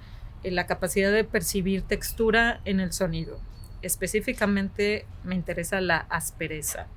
eh, 0.43 0.51
la 0.51 0.67
capacidad 0.67 1.11
de 1.11 1.23
percibir 1.23 1.81
textura 1.81 2.61
en 2.63 2.79
el 2.79 2.93
sonido. 2.93 3.39
Específicamente 3.81 5.05
me 5.23 5.35
interesa 5.35 5.81
la 5.81 5.97
aspereza. 5.97 6.87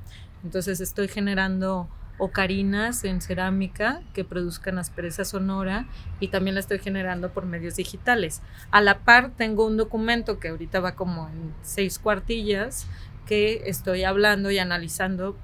Entonces 0.44 0.80
estoy 0.80 1.08
generando 1.08 1.88
ocarinas 2.18 3.04
en 3.04 3.20
cerámica 3.20 4.02
que 4.12 4.24
produzcan 4.24 4.78
aspereza 4.78 5.24
sonora 5.24 5.86
y 6.20 6.28
también 6.28 6.54
la 6.54 6.60
estoy 6.60 6.80
generando 6.80 7.32
por 7.32 7.46
medios 7.46 7.76
digitales. 7.76 8.42
A 8.70 8.80
la 8.80 8.98
par 8.98 9.30
tengo 9.36 9.66
un 9.66 9.76
documento 9.76 10.40
que 10.40 10.48
ahorita 10.48 10.80
va 10.80 10.94
como 10.96 11.28
en 11.28 11.54
seis 11.62 11.98
cuartillas 11.98 12.86
que 13.26 13.62
estoy 13.66 14.04
hablando 14.04 14.50
y 14.50 14.58
analizando 14.58 15.36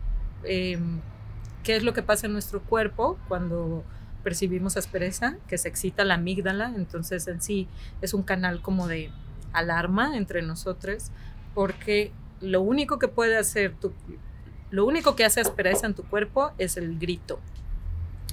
em, 0.42 1.00
qué 1.62 1.76
es 1.76 1.84
lo 1.84 1.92
que 1.92 2.02
pasa 2.02 2.26
en 2.26 2.32
nuestro 2.32 2.60
cuerpo 2.60 3.18
cuando 3.28 3.84
percibimos 4.24 4.76
aspereza, 4.76 5.36
que 5.46 5.58
se 5.58 5.68
excita 5.68 6.04
la 6.04 6.14
amígdala, 6.14 6.72
entonces 6.74 7.28
en 7.28 7.42
sí 7.42 7.68
es 8.00 8.14
un 8.14 8.22
canal 8.22 8.62
como 8.62 8.88
de 8.88 9.10
alarma 9.52 10.16
entre 10.16 10.40
nosotros, 10.40 11.10
porque 11.54 12.10
lo 12.40 12.62
único 12.62 12.98
que 12.98 13.06
puede 13.06 13.36
hacer 13.36 13.74
tu, 13.74 13.92
lo 14.74 14.84
único 14.84 15.14
que 15.14 15.24
hace 15.24 15.40
aspereza 15.40 15.86
en 15.86 15.94
tu 15.94 16.02
cuerpo 16.02 16.50
es 16.58 16.76
el 16.76 16.98
grito. 16.98 17.38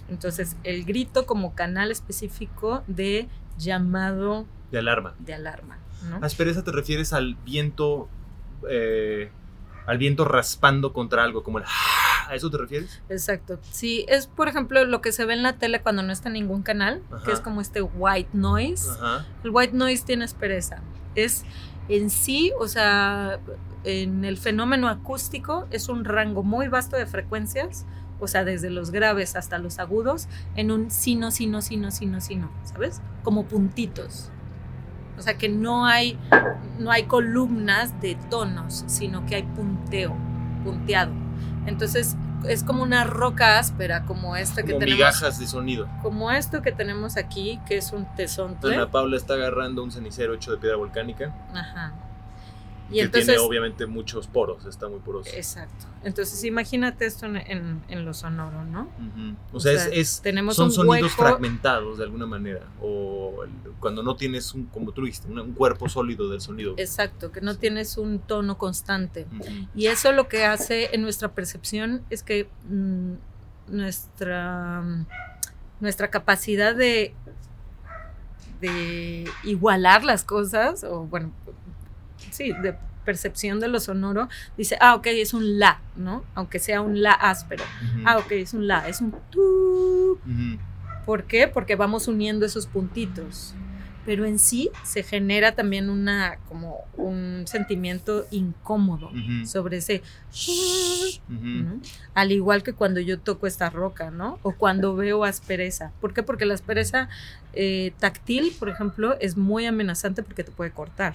Entonces, 0.10 0.58
el 0.64 0.86
grito 0.86 1.28
como 1.28 1.54
canal 1.54 1.92
específico 1.92 2.84
de 2.88 3.28
llamado 3.60 4.48
de 4.72 4.80
alarma. 4.80 5.14
De 5.20 5.36
alarma. 5.36 5.78
Aspereza 6.22 6.64
te 6.64 6.72
refieres 6.72 7.14
al 7.14 7.36
viento, 7.36 8.10
eh, 8.68 9.30
al 9.86 10.00
viento 10.00 10.26
raspando 10.26 10.94
contra 10.94 11.24
algo, 11.24 11.44
como 11.44 11.60
el 11.60 11.66
¿A 12.28 12.34
eso 12.34 12.50
te 12.50 12.58
refieres? 12.58 13.02
Exacto. 13.10 13.60
Sí, 13.70 14.06
es 14.08 14.26
por 14.26 14.48
ejemplo 14.48 14.84
lo 14.86 15.02
que 15.02 15.12
se 15.12 15.26
ve 15.26 15.34
en 15.34 15.44
la 15.44 15.58
tele 15.58 15.82
cuando 15.82 16.02
no 16.02 16.12
está 16.12 16.30
en 16.30 16.34
ningún 16.34 16.64
canal, 16.64 17.04
que 17.24 17.34
es 17.34 17.40
como 17.40 17.62
este 17.62 17.84
white 17.84 18.30
noise. 18.34 18.90
El 19.44 19.52
white 19.52 19.74
noise 19.76 20.04
tiene 20.06 20.26
aspereza. 20.26 20.82
Es 21.14 21.44
en 21.88 22.10
sí, 22.10 22.52
o 22.58 22.68
sea, 22.68 23.40
en 23.84 24.26
el 24.26 24.38
fenómeno 24.38 24.88
acústico 24.88 25.68
es 25.72 25.90
un 25.90 26.06
rango 26.06 26.44
muy 26.44 26.68
vasto 26.68 26.96
de 26.96 27.06
frecuencias, 27.06 27.86
o 28.20 28.28
sea, 28.28 28.44
desde 28.44 28.70
los 28.70 28.92
graves 28.92 29.36
hasta 29.36 29.58
los 29.58 29.80
agudos, 29.80 30.28
en 30.56 30.72
un 30.72 30.92
sino, 30.92 31.32
sino, 31.32 31.62
sino, 31.62 31.90
sino, 31.92 32.22
sino, 32.22 32.52
¿sabes? 32.64 33.02
Como 33.24 33.46
puntitos. 33.46 34.30
O 35.18 35.22
sea, 35.22 35.38
que 35.38 35.50
no 35.50 35.86
hay, 35.86 36.18
no 36.80 36.92
hay 36.92 37.04
columnas 37.04 38.00
de 38.02 38.16
tonos, 38.30 38.84
sino 38.88 39.26
que 39.26 39.36
hay 39.36 39.44
punteo, 39.44 40.16
punteado. 40.64 41.12
Entonces, 41.66 42.16
es 42.48 42.64
como 42.64 42.84
una 42.84 43.04
roca 43.04 43.60
áspera, 43.60 44.04
como 44.04 44.36
esta 44.36 44.64
que 44.64 44.74
tenemos. 44.74 44.94
migajas 44.96 45.40
de 45.40 45.48
sonido. 45.48 45.88
Como 46.02 46.32
esto 46.32 46.62
que 46.62 46.72
tenemos 46.72 47.18
aquí, 47.18 47.60
que 47.68 47.78
es 47.78 47.92
un 47.92 48.06
tesón. 48.16 48.58
Ana 48.64 48.90
Paula 48.90 49.18
está 49.18 49.34
agarrando 49.34 49.84
un 49.84 49.92
cenicero 49.92 50.34
hecho 50.34 50.52
de 50.52 50.58
piedra 50.58 50.78
volcánica. 50.78 51.34
Ajá 51.54 51.92
que 52.92 53.08
tiene 53.08 53.38
obviamente 53.38 53.86
muchos 53.86 54.28
poros, 54.28 54.66
está 54.66 54.88
muy 54.88 55.00
poroso. 55.00 55.30
Exacto. 55.34 55.86
Entonces 56.04 56.44
imagínate 56.44 57.06
esto 57.06 57.26
en, 57.26 57.84
en, 57.88 58.06
lo 58.06 58.14
sonoro, 58.14 58.64
¿no? 58.66 58.90
o, 59.52 59.60
sea, 59.60 59.88
es, 59.88 60.22
tenemos 60.22 60.56
son 60.56 60.72
sonidos 60.72 61.12
fragmentados 61.14 61.98
de 61.98 62.04
alguna 62.04 62.26
manera, 62.26 62.68
o 62.82 63.44
cuando 63.80 64.04
no 64.04 64.16
tienes 64.16 64.54
un, 64.54 64.66
como 64.66 64.92
tú 64.92 65.06
dijiste, 65.06 65.28
un, 65.28 65.54
cuerpo 65.54 65.90
sólido 65.90 66.30
del 66.30 66.42
sonido. 66.42 66.74
Exacto, 66.78 67.32
que 67.32 67.42
no 67.42 67.58
tienes 67.58 67.98
un 67.98 68.20
tono 68.20 68.58
constante. 68.58 69.28
Y 69.76 69.88
eso 69.88 70.12
lo 70.12 70.28
que 70.28 70.46
hace 70.46 70.94
en 70.94 71.02
nuestra 71.02 71.34
percepción 71.34 72.04
es 72.10 72.24
que 72.24 72.50
mm, 72.70 73.14
nuestra, 73.68 74.84
nuestra 75.80 76.10
capacidad 76.10 76.76
de 76.76 77.14
de 78.62 79.28
igualar 79.44 80.04
las 80.04 80.24
cosas, 80.24 80.84
o 80.84 81.02
bueno, 81.02 81.32
sí, 82.42 82.54
de 82.62 82.76
percepción 83.06 83.60
de 83.60 83.68
lo 83.68 83.80
sonoro, 83.80 84.30
dice, 84.58 84.78
ah, 84.80 84.96
ok, 84.96 85.08
es 85.08 85.34
un 85.34 85.60
la, 85.60 85.82
¿no? 85.96 86.24
Aunque 86.36 86.60
sea 86.60 86.82
un 86.82 87.02
la 87.02 87.14
áspero. 87.14 87.64
Ah, 88.06 88.18
ok, 88.18 88.32
es 88.34 88.54
un 88.54 88.68
la, 88.68 88.88
es 88.88 89.02
un 89.02 89.14
tu. 89.30 90.20
¿Por 91.06 91.24
qué? 91.24 91.48
Porque 91.48 91.76
vamos 91.76 92.08
uniendo 92.08 92.46
esos 92.46 92.68
puntitos. 92.68 93.56
Pero 94.04 94.26
en 94.26 94.40
sí 94.40 94.72
se 94.84 95.04
genera 95.04 95.52
también 95.52 95.88
una, 95.88 96.40
como 96.50 96.80
un 96.98 97.44
sentimiento 97.46 98.26
incómodo 98.32 99.12
sobre 99.46 99.78
ese, 99.78 100.02
al 102.16 102.32
igual 102.32 102.64
que 102.64 102.74
cuando 102.74 103.00
yo 103.00 103.20
toco 103.20 103.46
esta 103.46 103.70
roca, 103.70 104.10
¿no? 104.10 104.40
O 104.42 104.54
cuando 104.54 104.96
veo 104.96 105.24
aspereza. 105.24 105.92
¿Por 106.02 106.16
qué? 106.16 106.24
Porque 106.24 106.46
la 106.46 106.56
aspereza 106.56 107.10
eh, 107.54 107.94
táctil, 108.00 108.52
por 108.58 108.70
ejemplo, 108.70 109.16
es 109.20 109.38
muy 109.38 109.68
amenazante 109.68 110.24
porque 110.24 110.44
te 110.44 110.52
puede 110.52 110.72
cortar. 110.72 111.14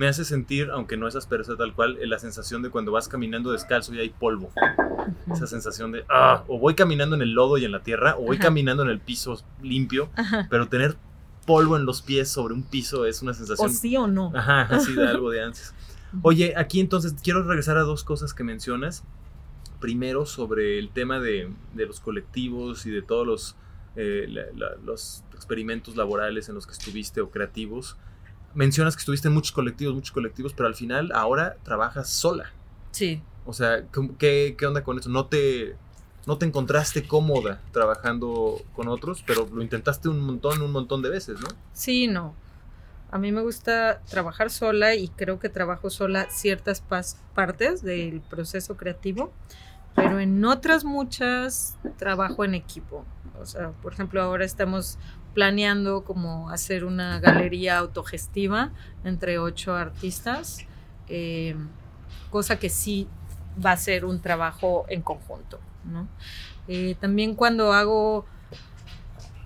Me 0.00 0.08
hace 0.08 0.24
sentir, 0.24 0.70
aunque 0.70 0.96
no 0.96 1.06
es 1.08 1.14
aspereza 1.14 1.58
tal 1.58 1.74
cual, 1.74 1.98
la 2.08 2.18
sensación 2.18 2.62
de 2.62 2.70
cuando 2.70 2.90
vas 2.90 3.06
caminando 3.06 3.52
descalzo 3.52 3.92
y 3.92 3.98
hay 3.98 4.08
polvo. 4.08 4.50
Esa 5.30 5.46
sensación 5.46 5.92
de, 5.92 6.06
ah, 6.08 6.42
o 6.48 6.58
voy 6.58 6.74
caminando 6.74 7.16
en 7.16 7.20
el 7.20 7.32
lodo 7.32 7.58
y 7.58 7.66
en 7.66 7.72
la 7.72 7.82
tierra, 7.82 8.16
o 8.16 8.22
voy 8.22 8.38
caminando 8.38 8.82
en 8.82 8.88
el 8.88 8.98
piso 8.98 9.38
limpio, 9.60 10.08
pero 10.48 10.68
tener 10.68 10.96
polvo 11.44 11.76
en 11.76 11.84
los 11.84 12.00
pies 12.00 12.30
sobre 12.30 12.54
un 12.54 12.62
piso 12.62 13.04
es 13.04 13.20
una 13.20 13.34
sensación. 13.34 13.68
O 13.68 13.70
sí 13.70 13.94
o 13.94 14.06
no. 14.06 14.32
Ajá, 14.34 14.62
así 14.74 14.94
de 14.94 15.06
algo 15.06 15.28
de 15.28 15.42
antes. 15.42 15.74
Oye, 16.22 16.54
aquí 16.56 16.80
entonces 16.80 17.14
quiero 17.22 17.42
regresar 17.42 17.76
a 17.76 17.82
dos 17.82 18.02
cosas 18.02 18.32
que 18.32 18.42
mencionas. 18.42 19.04
Primero, 19.80 20.24
sobre 20.24 20.78
el 20.78 20.88
tema 20.88 21.20
de, 21.20 21.52
los 21.74 22.00
colectivos 22.00 22.86
y 22.86 22.90
de 22.90 23.02
todos 23.02 23.26
los, 23.26 23.56
eh, 23.96 24.50
los 24.82 25.24
experimentos 25.34 25.94
laborales 25.94 26.48
en 26.48 26.54
los 26.54 26.66
que 26.66 26.72
estuviste 26.72 27.20
o 27.20 27.28
creativos 27.28 27.98
mencionas 28.54 28.96
que 28.96 29.00
estuviste 29.00 29.28
en 29.28 29.34
muchos 29.34 29.52
colectivos, 29.52 29.94
muchos 29.94 30.12
colectivos, 30.12 30.52
pero 30.52 30.66
al 30.66 30.74
final 30.74 31.10
ahora 31.14 31.56
trabajas 31.62 32.08
sola. 32.08 32.52
Sí. 32.90 33.22
O 33.46 33.52
sea, 33.52 33.84
¿qué, 34.18 34.54
qué 34.58 34.66
onda 34.66 34.84
con 34.84 34.98
eso? 34.98 35.08
¿No 35.08 35.26
te, 35.26 35.76
¿No 36.26 36.36
te 36.38 36.46
encontraste 36.46 37.06
cómoda 37.06 37.60
trabajando 37.72 38.60
con 38.74 38.88
otros, 38.88 39.24
pero 39.26 39.48
lo 39.52 39.62
intentaste 39.62 40.08
un 40.08 40.20
montón, 40.20 40.60
un 40.60 40.72
montón 40.72 41.02
de 41.02 41.08
veces, 41.08 41.40
¿no? 41.40 41.48
Sí, 41.72 42.06
no. 42.06 42.34
A 43.10 43.18
mí 43.18 43.32
me 43.32 43.40
gusta 43.40 44.00
trabajar 44.08 44.50
sola 44.50 44.94
y 44.94 45.08
creo 45.08 45.40
que 45.40 45.48
trabajo 45.48 45.90
sola 45.90 46.28
ciertas 46.30 46.82
partes 47.34 47.82
del 47.82 48.20
proceso 48.20 48.76
creativo, 48.76 49.32
pero 49.96 50.20
en 50.20 50.44
otras 50.44 50.84
muchas 50.84 51.76
trabajo 51.98 52.44
en 52.44 52.54
equipo. 52.54 53.04
O 53.40 53.46
sea, 53.46 53.70
por 53.70 53.94
ejemplo, 53.94 54.22
ahora 54.22 54.44
estamos 54.44 54.98
planeando 55.34 56.04
como 56.04 56.50
hacer 56.50 56.84
una 56.84 57.20
galería 57.20 57.78
autogestiva 57.78 58.70
entre 59.04 59.38
ocho 59.38 59.74
artistas, 59.74 60.66
eh, 61.08 61.56
cosa 62.30 62.58
que 62.58 62.68
sí 62.68 63.08
va 63.64 63.72
a 63.72 63.76
ser 63.76 64.04
un 64.04 64.20
trabajo 64.20 64.86
en 64.88 65.02
conjunto. 65.02 65.60
Eh, 66.68 66.96
también 67.00 67.34
cuando 67.34 67.72
hago, 67.72 68.26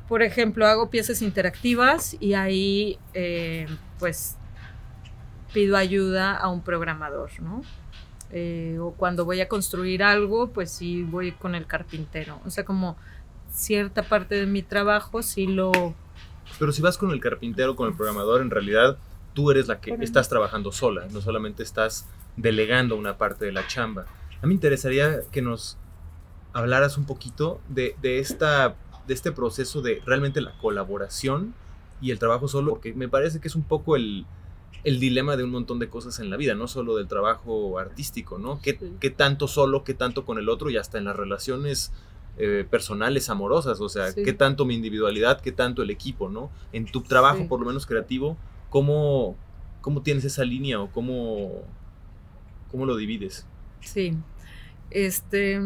por 0.08 0.22
ejemplo, 0.22 0.66
hago 0.66 0.90
piezas 0.90 1.22
interactivas 1.22 2.16
y 2.20 2.34
ahí 2.34 2.98
eh, 3.12 3.66
pues 3.98 4.36
pido 5.52 5.76
ayuda 5.76 6.36
a 6.36 6.48
un 6.48 6.62
programador, 6.62 7.30
¿no? 7.40 7.62
o 8.80 8.90
cuando 8.94 9.24
voy 9.24 9.40
a 9.40 9.46
construir 9.46 10.02
algo, 10.02 10.50
pues 10.50 10.72
sí 10.72 11.04
voy 11.04 11.30
con 11.30 11.54
el 11.54 11.68
carpintero. 11.68 12.40
O 12.44 12.50
sea, 12.50 12.64
como 12.64 12.96
cierta 13.54 14.02
parte 14.02 14.34
de 14.34 14.46
mi 14.46 14.62
trabajo 14.62 15.23
sí 15.23 15.46
lo... 15.46 15.73
Pero 16.58 16.73
si 16.73 16.82
vas 16.82 16.99
con 16.99 17.11
el 17.12 17.20
carpintero, 17.20 17.76
con 17.76 17.88
el 17.88 17.94
programador, 17.96 18.42
en 18.42 18.50
realidad 18.50 18.99
tú 19.32 19.50
eres 19.50 19.68
la 19.68 19.80
que 19.80 19.96
estás 20.00 20.28
trabajando 20.28 20.73
sola, 20.73 21.06
no 21.11 21.20
solamente 21.20 21.62
estás 21.62 22.06
delegando 22.37 22.96
una 22.96 23.16
parte 23.16 23.44
de 23.46 23.52
la 23.52 23.66
chamba. 23.66 24.02
A 24.42 24.46
mí 24.46 24.49
me 24.49 24.54
interesaría 24.54 25.20
que 25.30 25.40
nos 25.40 25.78
hablaras 26.52 26.99
un 26.99 27.06
poquito 27.06 27.61
de, 27.68 27.96
esta, 28.02 28.76
de 29.06 29.14
este 29.14 29.32
proceso 29.32 29.82
de 29.82 30.02
realmente 30.04 30.40
la 30.40 30.56
colaboración 30.58 31.54
y 32.00 32.11
el 32.11 32.18
trabajo 32.18 32.49
solo, 32.49 32.73
porque 32.73 32.92
me 32.92 33.08
parece 33.08 33.40
que 33.40 33.49
es 33.49 33.54
un 33.54 33.64
poco 33.64 33.96
el, 33.96 34.26
dilema 34.84 35.37
de 35.37 35.44
un 35.44 35.50
montón 35.50 35.78
de 35.78 35.88
cosas 35.88 36.18
en 36.20 36.28
la 36.28 36.37
vida, 36.37 36.54
no 36.54 36.68
solo 36.68 36.96
del 36.96 37.08
trabajo 37.08 37.78
artístico, 37.78 38.38
¿no? 38.38 38.61
¿Qué, 38.61 38.78
¿Qué, 39.00 39.11
tanto 39.11 39.49
solo, 39.49 39.82
qué 39.82 39.94
tanto 39.94 40.25
con 40.26 40.38
el 40.38 40.49
otro 40.49 40.68
y 40.68 40.76
hasta 40.76 40.99
en 40.99 41.04
las 41.04 41.16
relaciones 41.16 41.92
eh, 42.38 42.66
personales, 42.68 43.30
amorosas, 43.30 43.80
o 43.80 43.88
sea, 43.88 44.12
qué 44.12 44.32
tanto 44.32 44.64
mi 44.64 44.75
individualidad, 44.75 45.40
qué 45.40 45.52
tanto 45.52 45.82
el 45.82 45.90
equipo, 45.90 46.28
¿no? 46.28 46.50
En 46.73 46.84
tu 46.86 47.02
trabajo, 47.02 47.47
por 47.49 47.60
lo 47.60 47.66
menos 47.66 47.86
creativo, 47.86 48.36
¿cómo, 48.70 49.36
¿cómo 49.80 50.02
tienes 50.02 50.25
esa 50.25 50.44
línea 50.44 50.80
o 50.80 50.90
cómo, 50.90 51.62
cómo 52.70 52.86
lo 52.86 52.97
divides? 52.97 53.47
Sí, 53.80 54.16
este, 54.90 55.60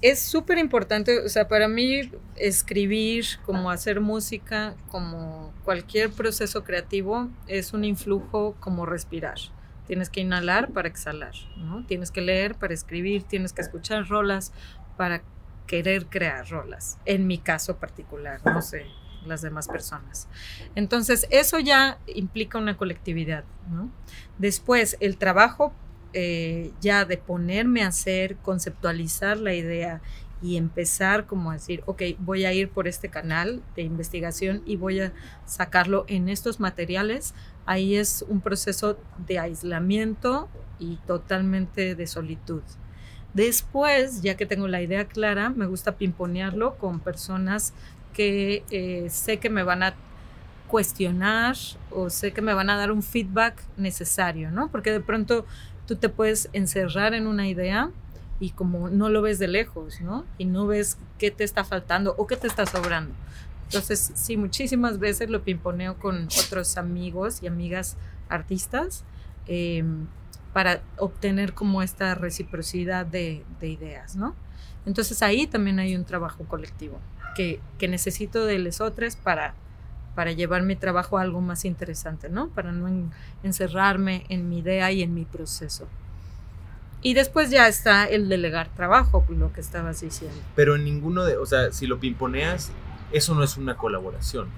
es 0.00 0.20
súper 0.20 0.58
importante, 0.58 1.24
o 1.24 1.28
sea, 1.28 1.48
para 1.48 1.66
mí 1.66 2.10
escribir, 2.36 3.24
como 3.44 3.70
hacer 3.70 4.00
música, 4.00 4.76
como 4.88 5.52
cualquier 5.64 6.10
proceso 6.10 6.62
creativo, 6.62 7.28
es 7.48 7.72
un 7.72 7.84
influjo 7.84 8.54
como 8.60 8.86
respirar. 8.86 9.38
Tienes 9.88 10.10
que 10.10 10.20
inhalar 10.20 10.70
para 10.70 10.86
exhalar, 10.86 11.32
¿no? 11.56 11.84
Tienes 11.86 12.10
que 12.10 12.20
leer 12.20 12.54
para 12.54 12.74
escribir, 12.74 13.22
tienes 13.24 13.52
que 13.52 13.62
escuchar 13.62 14.06
rolas 14.06 14.52
para 14.98 15.22
querer 15.66 16.06
crear 16.06 16.46
rolas. 16.50 16.98
En 17.06 17.26
mi 17.26 17.38
caso 17.38 17.78
particular, 17.78 18.40
no 18.44 18.60
sé 18.60 18.84
las 19.24 19.42
demás 19.42 19.68
personas. 19.68 20.28
Entonces, 20.74 21.26
eso 21.30 21.58
ya 21.58 21.98
implica 22.06 22.58
una 22.58 22.76
colectividad, 22.76 23.44
¿no? 23.70 23.90
Después, 24.38 24.96
el 25.00 25.18
trabajo 25.18 25.72
eh, 26.12 26.72
ya 26.80 27.04
de 27.04 27.18
ponerme 27.18 27.82
a 27.82 27.88
hacer, 27.88 28.36
conceptualizar 28.36 29.36
la 29.36 29.54
idea 29.54 30.00
y 30.40 30.56
empezar 30.56 31.26
como 31.26 31.50
a 31.50 31.54
decir, 31.54 31.82
ok, 31.86 32.02
voy 32.18 32.44
a 32.44 32.52
ir 32.52 32.70
por 32.70 32.88
este 32.88 33.08
canal 33.08 33.62
de 33.76 33.82
investigación 33.82 34.62
y 34.64 34.76
voy 34.76 35.00
a 35.00 35.12
sacarlo 35.44 36.04
en 36.08 36.28
estos 36.28 36.60
materiales, 36.60 37.34
ahí 37.66 37.96
es 37.96 38.24
un 38.28 38.40
proceso 38.40 38.98
de 39.26 39.38
aislamiento 39.38 40.48
y 40.78 40.96
totalmente 41.06 41.94
de 41.94 42.06
solitud. 42.06 42.62
Después, 43.34 44.22
ya 44.22 44.36
que 44.36 44.46
tengo 44.46 44.68
la 44.68 44.82
idea 44.82 45.06
clara, 45.06 45.50
me 45.50 45.66
gusta 45.66 45.96
pimponearlo 45.96 46.76
con 46.76 47.00
personas 47.00 47.72
que 48.14 48.64
eh, 48.70 49.08
sé 49.10 49.38
que 49.38 49.50
me 49.50 49.62
van 49.62 49.82
a 49.82 49.94
cuestionar 50.68 51.56
o 51.90 52.10
sé 52.10 52.32
que 52.32 52.42
me 52.42 52.54
van 52.54 52.70
a 52.70 52.76
dar 52.76 52.92
un 52.92 53.02
feedback 53.02 53.62
necesario, 53.76 54.50
¿no? 54.50 54.70
Porque 54.70 54.92
de 54.92 55.00
pronto 55.00 55.46
tú 55.86 55.96
te 55.96 56.08
puedes 56.08 56.48
encerrar 56.52 57.14
en 57.14 57.26
una 57.26 57.48
idea 57.48 57.90
y 58.40 58.50
como 58.50 58.88
no 58.88 59.08
lo 59.08 59.22
ves 59.22 59.38
de 59.38 59.48
lejos, 59.48 60.00
¿no? 60.00 60.24
Y 60.36 60.44
no 60.44 60.66
ves 60.66 60.98
qué 61.18 61.30
te 61.30 61.44
está 61.44 61.64
faltando 61.64 62.14
o 62.18 62.26
qué 62.26 62.36
te 62.36 62.46
está 62.46 62.66
sobrando. 62.66 63.14
Entonces, 63.64 64.12
sí, 64.14 64.36
muchísimas 64.36 64.98
veces 64.98 65.28
lo 65.28 65.42
pimponeo 65.42 65.98
con 65.98 66.28
otros 66.46 66.76
amigos 66.76 67.42
y 67.42 67.46
amigas 67.46 67.96
artistas 68.28 69.04
em, 69.46 70.06
para 70.58 70.80
obtener 70.96 71.54
como 71.54 71.82
esta 71.82 72.16
reciprocidad 72.16 73.06
de, 73.06 73.44
ideas, 73.62 74.16
¿no? 74.16 74.34
Entonces 74.86 75.22
ahí 75.22 75.46
también 75.46 75.78
hay 75.78 75.94
un 75.94 76.04
trabajo 76.04 76.42
colectivo 76.48 76.98
que, 77.36 77.60
necesito 77.88 78.44
de 78.44 78.58
lesotres 78.58 79.14
para, 79.14 79.54
para 80.16 80.32
llevar 80.32 80.64
mi 80.64 80.74
trabajo 80.74 81.16
a 81.16 81.22
algo 81.22 81.40
más 81.40 81.64
interesante, 81.64 82.28
¿no? 82.28 82.48
Para 82.48 82.72
no 82.72 83.08
encerrarme 83.44 84.26
en 84.30 84.48
mi 84.48 84.58
idea 84.58 84.90
y 84.90 85.04
en 85.04 85.14
mi 85.14 85.24
proceso. 85.24 85.86
Y 87.02 87.14
después 87.14 87.50
ya 87.50 87.68
está 87.68 88.06
el 88.06 88.28
delegar 88.28 88.66
trabajo, 88.74 89.24
lo 89.28 89.52
que 89.52 89.60
estabas 89.60 90.00
diciendo. 90.00 90.40
Pero 90.56 90.74
en 90.74 90.82
ninguno 90.82 91.24
de, 91.24 91.36
o 91.36 91.46
sea, 91.46 91.70
si 91.70 91.86
lo 91.86 92.00
pimponeas, 92.00 92.72
eso 93.12 93.32
no 93.36 93.44
es 93.44 93.56
una 93.56 93.76
colaboración. 93.76 94.48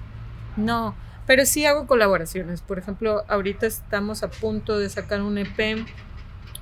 No, 0.57 0.95
pero 1.31 1.45
sí 1.45 1.65
hago 1.65 1.87
colaboraciones. 1.87 2.61
Por 2.61 2.77
ejemplo, 2.77 3.23
ahorita 3.29 3.65
estamos 3.65 4.21
a 4.21 4.29
punto 4.29 4.77
de 4.77 4.89
sacar 4.89 5.21
un 5.21 5.37
EP 5.37 5.85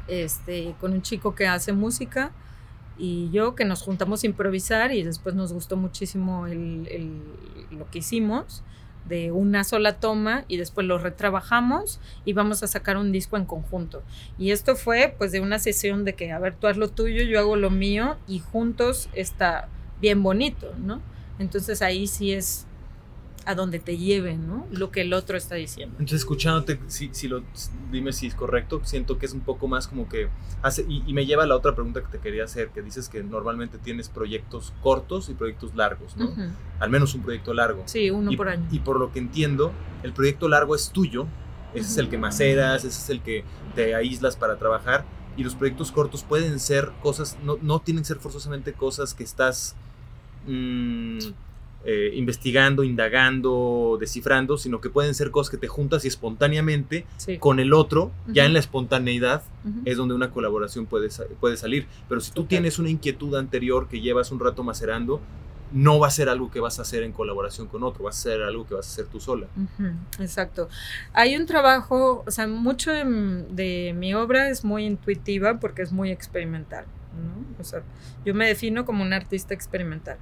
este, 0.07 0.75
con 0.79 0.91
un 0.91 1.01
chico 1.01 1.33
que 1.33 1.47
hace 1.47 1.73
música 1.73 2.31
y 2.95 3.31
yo 3.31 3.55
que 3.55 3.65
nos 3.65 3.81
juntamos 3.81 4.21
a 4.21 4.27
improvisar 4.27 4.93
y 4.93 5.01
después 5.01 5.33
nos 5.33 5.53
gustó 5.53 5.75
muchísimo 5.75 6.45
lo 6.45 7.89
que 7.89 7.97
hicimos 7.97 8.61
de 9.07 9.31
una 9.31 9.63
sola 9.63 9.99
toma 9.99 10.45
y 10.47 10.57
después 10.57 10.85
lo 10.85 10.99
retrabajamos 10.99 11.99
y 12.23 12.33
vamos 12.33 12.61
a 12.61 12.67
sacar 12.67 12.95
un 12.97 13.11
disco 13.11 13.37
en 13.37 13.45
conjunto. 13.45 14.03
Y 14.37 14.51
esto 14.51 14.75
fue 14.75 15.15
pues 15.17 15.31
de 15.31 15.39
una 15.39 15.57
sesión 15.57 16.05
de 16.05 16.13
que, 16.13 16.31
a 16.31 16.37
ver, 16.37 16.53
tú 16.53 16.67
haz 16.67 16.77
lo 16.77 16.89
tuyo, 16.89 17.23
yo 17.23 17.39
hago 17.39 17.55
lo 17.55 17.71
mío 17.71 18.17
y 18.27 18.37
juntos 18.37 19.09
está 19.13 19.67
bien 19.99 20.21
bonito, 20.21 20.75
¿no? 20.77 21.01
Entonces 21.39 21.81
ahí 21.81 22.05
sí 22.05 22.33
es 22.33 22.67
a 23.49 23.55
donde 23.55 23.79
te 23.79 23.97
lleven, 23.97 24.47
¿no? 24.47 24.67
Lo 24.69 24.91
que 24.91 25.01
el 25.01 25.11
otro 25.11 25.35
está 25.35 25.55
diciendo. 25.55 25.95
Entonces, 25.97 26.19
escuchándote, 26.19 26.79
si, 26.85 27.09
si 27.13 27.27
lo, 27.27 27.41
dime 27.91 28.13
si 28.13 28.27
es 28.27 28.35
correcto, 28.35 28.79
siento 28.83 29.17
que 29.17 29.25
es 29.25 29.33
un 29.33 29.39
poco 29.39 29.67
más 29.67 29.87
como 29.87 30.07
que 30.07 30.29
hace, 30.61 30.85
y, 30.87 31.11
me 31.13 31.25
lleva 31.25 31.45
a 31.45 31.47
la 31.47 31.55
otra 31.55 31.73
pregunta 31.73 32.03
que 32.03 32.09
te 32.09 32.19
quería 32.19 32.43
hacer, 32.43 32.69
que 32.69 32.83
dices 32.83 33.09
que 33.09 33.23
normalmente 33.23 33.79
tienes 33.79 34.07
proyectos 34.07 34.71
cortos 34.83 35.29
y 35.29 35.33
proyectos 35.33 35.73
largos, 35.73 36.15
¿no? 36.15 36.31
Al 36.77 36.91
menos 36.91 37.15
un 37.15 37.23
proyecto 37.23 37.51
largo. 37.55 37.81
Sí, 37.87 38.11
uno 38.11 38.29
por 38.37 38.49
año. 38.49 38.67
Y 38.69 38.81
por 38.81 38.99
lo 38.99 39.11
que 39.11 39.17
entiendo, 39.17 39.71
el 40.03 40.13
proyecto 40.13 40.47
largo 40.47 40.75
es 40.75 40.91
tuyo, 40.91 41.25
ese 41.73 41.89
es 41.89 41.97
el 41.97 42.07
que 42.07 42.19
maceras, 42.19 42.85
ese 42.85 42.99
es 42.99 43.09
el 43.09 43.23
que 43.23 43.43
te 43.73 43.95
aíslas 43.95 44.35
para 44.35 44.59
trabajar, 44.59 45.05
y 45.37 45.43
los 45.43 45.55
proyectos 45.55 45.91
cortos 45.91 46.21
pueden 46.21 46.59
ser 46.59 46.91
cosas, 47.01 47.35
no, 47.43 47.57
no 47.63 47.79
tienen 47.79 48.03
que 48.03 48.09
ser 48.09 48.17
forzosamente 48.17 48.73
cosas 48.73 49.15
que 49.15 49.23
estás... 49.23 49.75
Mmm, 50.45 51.17
eh, 51.85 52.11
investigando, 52.13 52.83
indagando, 52.83 53.97
descifrando, 53.99 54.57
sino 54.57 54.81
que 54.81 54.89
pueden 54.89 55.15
ser 55.15 55.31
cosas 55.31 55.49
que 55.49 55.57
te 55.57 55.67
juntas 55.67 56.03
y 56.03 56.09
espontáneamente 56.09 57.05
con 57.39 57.59
el 57.59 57.73
otro, 57.73 58.11
ya 58.27 58.45
en 58.45 58.53
la 58.53 58.59
espontaneidad, 58.59 59.43
es 59.85 59.97
donde 59.97 60.13
una 60.13 60.31
colaboración 60.31 60.85
puede, 60.85 61.09
puede 61.39 61.55
salir. 61.55 61.87
Pero 62.09 62.21
si 62.21 62.31
tú 62.31 62.45
tienes 62.45 62.79
una 62.79 62.89
inquietud 62.89 63.35
anterior 63.35 63.87
que 63.87 64.01
llevas 64.01 64.31
un 64.31 64.39
rato 64.39 64.63
macerando, 64.63 65.21
no 65.71 65.99
va 65.99 66.07
a 66.07 66.11
ser 66.11 66.29
algo 66.29 66.49
que 66.51 66.59
vas 66.59 66.79
a 66.79 66.81
hacer 66.81 67.03
en 67.03 67.11
colaboración 67.11 67.67
con 67.67 67.83
otro, 67.83 68.03
va 68.03 68.09
a 68.09 68.13
ser 68.13 68.41
algo 68.41 68.65
que 68.67 68.73
vas 68.73 68.87
a 68.87 68.91
hacer 68.91 69.05
tú 69.05 69.19
sola. 69.19 69.47
exacto. 70.19 70.69
Hay 71.13 71.35
un 71.35 71.45
trabajo, 71.45 72.23
o 72.25 72.31
sea, 72.31 72.47
mucho 72.47 72.91
de, 72.91 73.93
mi 73.95 74.13
obra 74.13 74.49
es 74.49 74.65
muy 74.65 74.85
intuitiva 74.85 75.59
porque 75.59 75.81
es 75.81 75.91
muy 75.91 76.11
experimental. 76.11 76.85
¿no? 77.15 77.61
O 77.61 77.63
sea, 77.63 77.83
yo 78.25 78.33
me 78.33 78.47
defino 78.47 78.85
como 78.85 79.03
un 79.03 79.13
artista 79.13 79.53
experimental. 79.53 80.17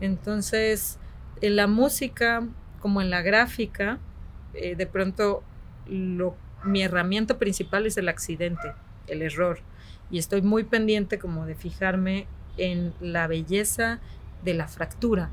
Entonces, 0.00 0.98
en 1.40 1.56
la 1.56 1.66
música, 1.66 2.46
como 2.80 3.00
en 3.00 3.10
la 3.10 3.22
gráfica, 3.22 3.98
eh, 4.54 4.76
de 4.76 4.86
pronto 4.86 5.42
lo, 5.86 6.36
mi 6.64 6.82
herramienta 6.82 7.38
principal 7.38 7.86
es 7.86 7.96
el 7.96 8.08
accidente, 8.08 8.72
el 9.06 9.22
error. 9.22 9.60
Y 10.10 10.18
estoy 10.18 10.42
muy 10.42 10.64
pendiente 10.64 11.18
como 11.18 11.46
de 11.46 11.54
fijarme 11.54 12.26
en 12.56 12.94
la 13.00 13.26
belleza 13.26 14.00
de 14.44 14.54
la 14.54 14.68
fractura, 14.68 15.30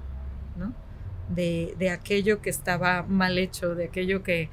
¿no? 0.58 0.74
De, 1.30 1.74
de, 1.80 1.90
aquello 1.90 2.42
que 2.42 2.52
estaba 2.52 3.04
mal 3.04 3.38
hecho, 3.40 3.74
de 3.74 3.86
aquello 3.86 4.22
que, 4.22 4.50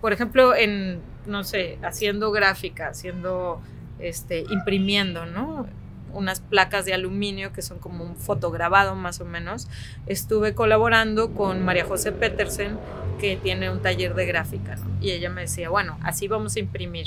por 0.00 0.12
ejemplo, 0.12 0.56
en, 0.56 1.00
no 1.26 1.44
sé, 1.44 1.78
haciendo 1.82 2.32
gráfica, 2.32 2.88
haciendo, 2.88 3.60
este, 4.00 4.44
imprimiendo, 4.50 5.26
¿no? 5.26 5.68
Unas 6.12 6.40
placas 6.40 6.84
de 6.84 6.94
aluminio 6.94 7.52
que 7.52 7.62
son 7.62 7.78
como 7.78 8.04
un 8.04 8.16
fotograbado 8.16 8.94
más 8.94 9.20
o 9.20 9.24
menos. 9.24 9.68
Estuve 10.06 10.54
colaborando 10.54 11.32
con 11.34 11.64
María 11.64 11.84
José 11.84 12.12
Petersen, 12.12 12.78
que 13.20 13.36
tiene 13.36 13.70
un 13.70 13.80
taller 13.80 14.14
de 14.14 14.26
gráfica, 14.26 14.76
¿no? 14.76 14.86
Y 15.00 15.10
ella 15.10 15.30
me 15.30 15.42
decía, 15.42 15.70
bueno, 15.70 15.98
así 16.02 16.28
vamos 16.28 16.56
a 16.56 16.60
imprimir. 16.60 17.06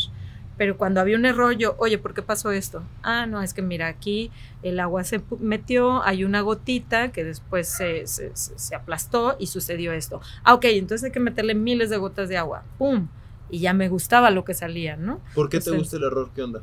Pero 0.58 0.78
cuando 0.78 1.02
había 1.02 1.18
un 1.18 1.26
error, 1.26 1.58
yo, 1.58 1.76
oye, 1.80 1.98
¿por 1.98 2.14
qué 2.14 2.22
pasó 2.22 2.52
esto? 2.52 2.84
Ah, 3.02 3.26
no, 3.26 3.42
es 3.42 3.54
que 3.54 3.64
mira, 3.64 3.88
aquí 3.88 4.30
el 4.62 4.80
agua 4.80 5.04
se 5.04 5.22
metió, 5.40 6.04
hay 6.04 6.24
una 6.24 6.42
gotita 6.42 7.12
que 7.12 7.24
después 7.24 7.68
se, 7.68 8.06
se, 8.06 8.76
aplastó 8.76 9.36
y 9.40 9.48
sucedió 9.48 9.94
esto. 9.94 10.22
Ah, 10.44 10.54
ok, 10.54 10.66
entonces 10.66 11.06
hay 11.06 11.12
que 11.12 11.20
meterle 11.20 11.56
miles 11.56 11.90
de 11.90 11.98
gotas 11.98 12.30
de 12.30 12.38
agua. 12.38 12.64
¡Pum! 12.78 13.08
Y 13.50 13.60
ya 13.60 13.74
me 13.74 13.90
gustaba 13.90 14.30
lo 14.30 14.46
que 14.46 14.54
salía, 14.54 14.96
¿no? 14.96 15.22
¿Por 15.34 15.50
qué 15.50 15.60
te 15.60 15.72
gusta 15.72 15.98
el 15.98 16.04
error? 16.04 16.30
¿Qué 16.36 16.44
onda? 16.44 16.62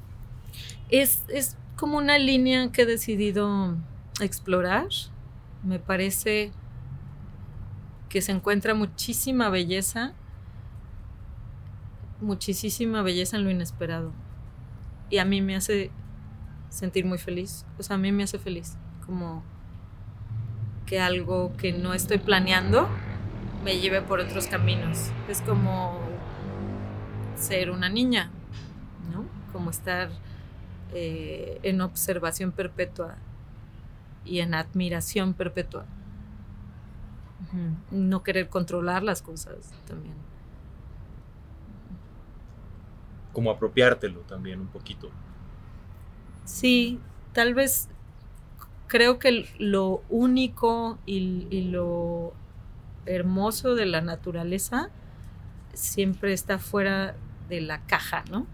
Es, 0.88 1.22
es 1.28 1.56
como 1.80 1.96
una 1.96 2.18
línea 2.18 2.70
que 2.72 2.82
he 2.82 2.86
decidido 2.86 3.74
explorar. 4.20 4.88
Me 5.62 5.78
parece 5.78 6.52
que 8.10 8.20
se 8.20 8.32
encuentra 8.32 8.74
muchísima 8.74 9.48
belleza, 9.48 10.12
muchísima 12.20 13.00
belleza 13.00 13.38
en 13.38 13.44
lo 13.44 13.50
inesperado. 13.50 14.12
Y 15.08 15.18
a 15.18 15.24
mí 15.24 15.40
me 15.40 15.56
hace 15.56 15.90
sentir 16.68 17.06
muy 17.06 17.16
feliz. 17.16 17.64
O 17.78 17.82
sea, 17.82 17.96
a 17.96 17.98
mí 17.98 18.12
me 18.12 18.24
hace 18.24 18.38
feliz. 18.38 18.76
Como 19.06 19.42
que 20.84 21.00
algo 21.00 21.56
que 21.56 21.72
no 21.72 21.94
estoy 21.94 22.18
planeando 22.18 22.90
me 23.64 23.80
lleve 23.80 24.02
por 24.02 24.20
otros 24.20 24.48
caminos. 24.48 25.10
Es 25.30 25.40
como 25.40 25.98
ser 27.36 27.70
una 27.70 27.88
niña, 27.88 28.30
¿no? 29.10 29.24
Como 29.50 29.70
estar 29.70 30.10
eh, 30.92 31.60
en 31.62 31.80
observación 31.80 32.52
perpetua 32.52 33.16
y 34.24 34.40
en 34.40 34.54
admiración 34.54 35.34
perpetua. 35.34 35.86
No 37.90 38.22
querer 38.22 38.48
controlar 38.48 39.02
las 39.02 39.22
cosas 39.22 39.72
también. 39.86 40.14
Como 43.32 43.50
apropiártelo 43.50 44.20
también 44.20 44.60
un 44.60 44.68
poquito. 44.68 45.10
Sí, 46.44 47.00
tal 47.32 47.54
vez 47.54 47.88
creo 48.88 49.18
que 49.18 49.48
lo 49.58 50.02
único 50.08 50.98
y, 51.06 51.62
lo 51.70 52.34
hermoso 53.06 53.74
de 53.74 53.86
la 53.86 54.00
naturaleza 54.00 54.90
siempre 55.72 56.32
está 56.32 56.58
fuera 56.58 57.14
de 57.48 57.60
la 57.60 57.80
caja, 57.86 58.24
¿no? 58.30 58.46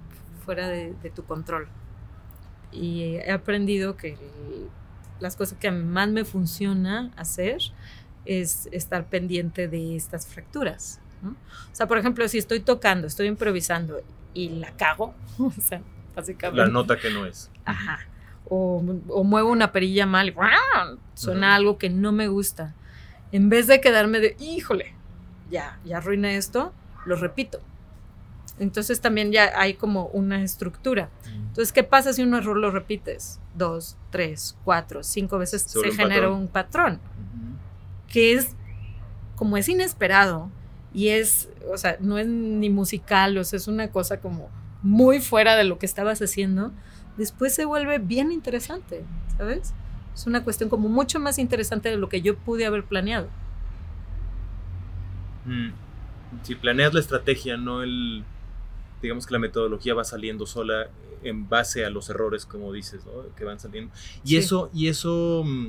Fuera 0.44 0.68
de 0.68 1.11
tu 1.14 1.25
control 1.25 1.68
y 2.77 3.17
he 3.17 3.33
aprendido 3.33 3.97
que 3.97 4.17
las 5.21 5.37
cosas 5.37 5.59
que 5.59 5.71
más 5.71 6.09
me 6.09 6.25
funciona 6.25 7.11
hacer 7.17 7.59
es 8.25 8.69
estar 8.73 9.07
pendiente 9.07 9.69
de 9.69 9.97
estas 9.97 10.27
fracturas. 10.27 11.01
O 11.25 11.75
sea, 11.75 11.87
por 11.87 11.99
ejemplo, 11.99 12.29
si 12.29 12.39
estoy 12.39 12.61
tocando, 12.61 13.07
estoy 13.07 13.27
improvisando 13.27 14.01
y 14.35 14.51
la 14.51 14.71
cago, 14.73 15.15
o 15.39 15.51
sea, 15.51 15.81
básicamente. 16.15 16.65
La 16.65 16.69
nota 16.69 16.99
que 16.99 17.11
no 17.11 17.27
es. 17.27 17.51
Ajá. 17.65 18.01
O, 18.49 18.81
muevo 19.25 19.51
una 19.51 19.73
perilla 19.73 20.07
mal 20.07 20.29
y 20.29 20.35
suena 21.15 21.57
algo 21.57 21.79
que 21.79 21.91
no 21.91 22.12
me 22.12 22.29
gusta. 22.29 22.75
En 23.33 23.49
vez 23.49 23.67
de 23.67 23.81
quedarme 23.81 24.21
de, 24.21 24.37
híjole, 24.39 24.95
ya, 25.51 25.81
ya 25.85 25.97
arruiné 25.97 26.37
esto, 26.37 26.73
lo 27.07 27.17
repito. 27.17 27.61
Entonces 28.59 29.01
también 29.01 29.33
ya 29.33 29.53
hay 29.55 29.75
como 29.75 30.07
una 30.07 30.42
estructura. 30.42 31.11
Entonces, 31.27 31.73
¿qué 31.73 31.83
pasa 31.83 32.12
si 32.12 32.23
un 32.23 32.35
error 32.35 32.57
lo 32.57 32.71
repites? 32.71 33.38
Dos, 33.55 33.97
tres, 34.11 34.57
cuatro, 34.64 35.03
cinco 35.03 35.38
veces 35.38 35.62
se 35.62 35.92
genera 35.92 36.31
un 36.31 36.49
patrón. 36.49 37.01
Que 38.09 38.35
es, 38.35 38.55
como 39.37 39.57
es 39.57 39.69
inesperado 39.69 40.51
y 40.95 41.09
es, 41.09 41.51
o 41.71 41.77
sea, 41.77 41.97
no 42.01 42.19
es 42.19 42.27
ni 42.27 42.71
musical, 42.71 43.37
o 43.37 43.45
sea, 43.45 43.59
es 43.59 43.69
una 43.69 43.90
cosa 43.90 44.21
como 44.21 44.49
muy 44.83 45.21
fuera 45.21 45.57
de 45.57 45.64
lo 45.64 45.79
que 45.79 45.87
estabas 45.87 46.23
haciendo, 46.23 46.73
después 47.16 47.55
se 47.55 47.64
vuelve 47.64 47.99
bien 47.99 48.33
interesante, 48.33 49.05
¿sabes? 49.37 49.75
Es 50.14 50.27
una 50.27 50.45
cuestión 50.45 50.71
como 50.71 50.88
mucho 50.88 51.21
más 51.21 51.38
interesante 51.38 51.90
de 51.90 51.97
lo 51.97 52.09
que 52.09 52.23
yo 52.23 52.37
pude 52.37 52.64
haber 52.64 52.85
planeado. 52.85 53.29
Mm. 55.45 55.71
Si 56.42 56.55
planeas 56.55 56.95
la 56.95 57.01
estrategia, 57.01 57.57
no 57.57 57.83
el 57.83 58.25
digamos 59.03 59.27
que 59.27 59.33
la 59.33 59.39
metodología 59.39 59.95
va 59.95 60.05
saliendo 60.05 60.47
sola 60.47 60.89
en 61.23 61.49
base 61.49 61.85
a 61.85 61.91
los 61.91 62.09
errores, 62.11 62.47
como 62.47 62.73
dices, 62.73 63.05
¿no? 63.05 63.35
que 63.35 63.45
van 63.45 63.59
saliendo. 63.59 63.93
Y 64.25 64.37
eso, 64.37 64.71
y 64.73 64.89
eso, 64.89 65.43
mm, 65.45 65.69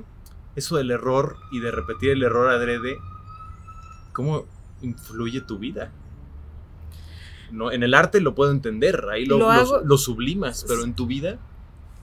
eso 0.56 0.78
del 0.78 0.92
error 0.92 1.38
y 1.52 1.60
de 1.60 1.72
repetir 1.72 2.12
el 2.12 2.24
error 2.24 2.50
adrede, 2.50 2.98
¿cómo 4.13 4.46
influye 4.82 5.42
tu 5.42 5.58
vida? 5.58 5.92
No, 7.52 7.72
en 7.72 7.84
el 7.84 7.94
arte 7.94 8.20
lo 8.20 8.36
puedo 8.36 8.52
entender, 8.52 9.06
ahí 9.12 9.26
lo, 9.26 9.40
lo, 9.84 9.98
sublimas, 9.98 10.66
pero 10.68 10.84
en 10.84 10.94
tu 10.94 11.08
vida. 11.08 11.40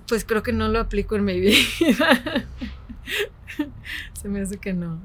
Pues 0.09 0.25
creo 0.25 0.43
que 0.43 0.53
no 0.53 0.69
lo 0.69 0.81
aplico 0.81 1.17
en 1.17 1.25
mi 1.25 1.39
vida. 1.39 1.57
Se 4.15 4.29
me 4.29 4.41
hace 4.41 4.57
que 4.57 4.73
no. 4.73 5.01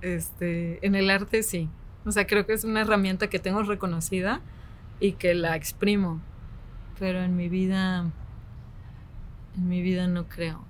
Este, 0.00 0.84
en 0.84 0.94
el 0.94 1.10
arte 1.10 1.42
sí. 1.42 1.68
O 2.04 2.10
sea, 2.10 2.26
creo 2.26 2.46
que 2.46 2.54
es 2.54 2.64
una 2.64 2.80
herramienta 2.80 3.28
que 3.28 3.38
tengo 3.38 3.62
reconocida 3.62 4.40
y 5.02 5.14
que 5.14 5.34
la 5.34 5.56
exprimo. 5.56 6.22
Pero 6.98 7.18
en 7.22 7.36
mi 7.36 7.48
vida, 7.48 8.10
en 9.56 9.68
mi 9.68 9.82
vida 9.82 10.06
no 10.06 10.28
creo. 10.28 10.64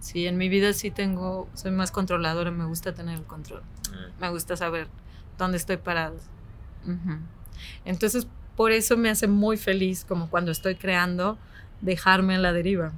Sí, 0.00 0.26
en 0.26 0.36
mi 0.36 0.48
vida 0.48 0.72
sí 0.72 0.90
tengo, 0.90 1.48
soy 1.54 1.70
más 1.70 1.92
controladora, 1.92 2.50
me 2.50 2.64
gusta 2.64 2.92
tener 2.92 3.16
el 3.16 3.24
control. 3.24 3.62
Eh. 3.92 4.12
Me 4.20 4.30
gusta 4.30 4.56
saber 4.56 4.88
dónde 5.38 5.58
estoy 5.58 5.76
parado. 5.76 6.16
Entonces, 7.84 8.26
por 8.56 8.72
eso 8.72 8.96
me 8.96 9.08
hace 9.08 9.28
muy 9.28 9.56
feliz, 9.56 10.04
como 10.04 10.28
cuando 10.28 10.50
estoy 10.50 10.74
creando, 10.74 11.38
dejarme 11.80 12.34
a 12.34 12.38
la 12.38 12.52
deriva. 12.52 12.92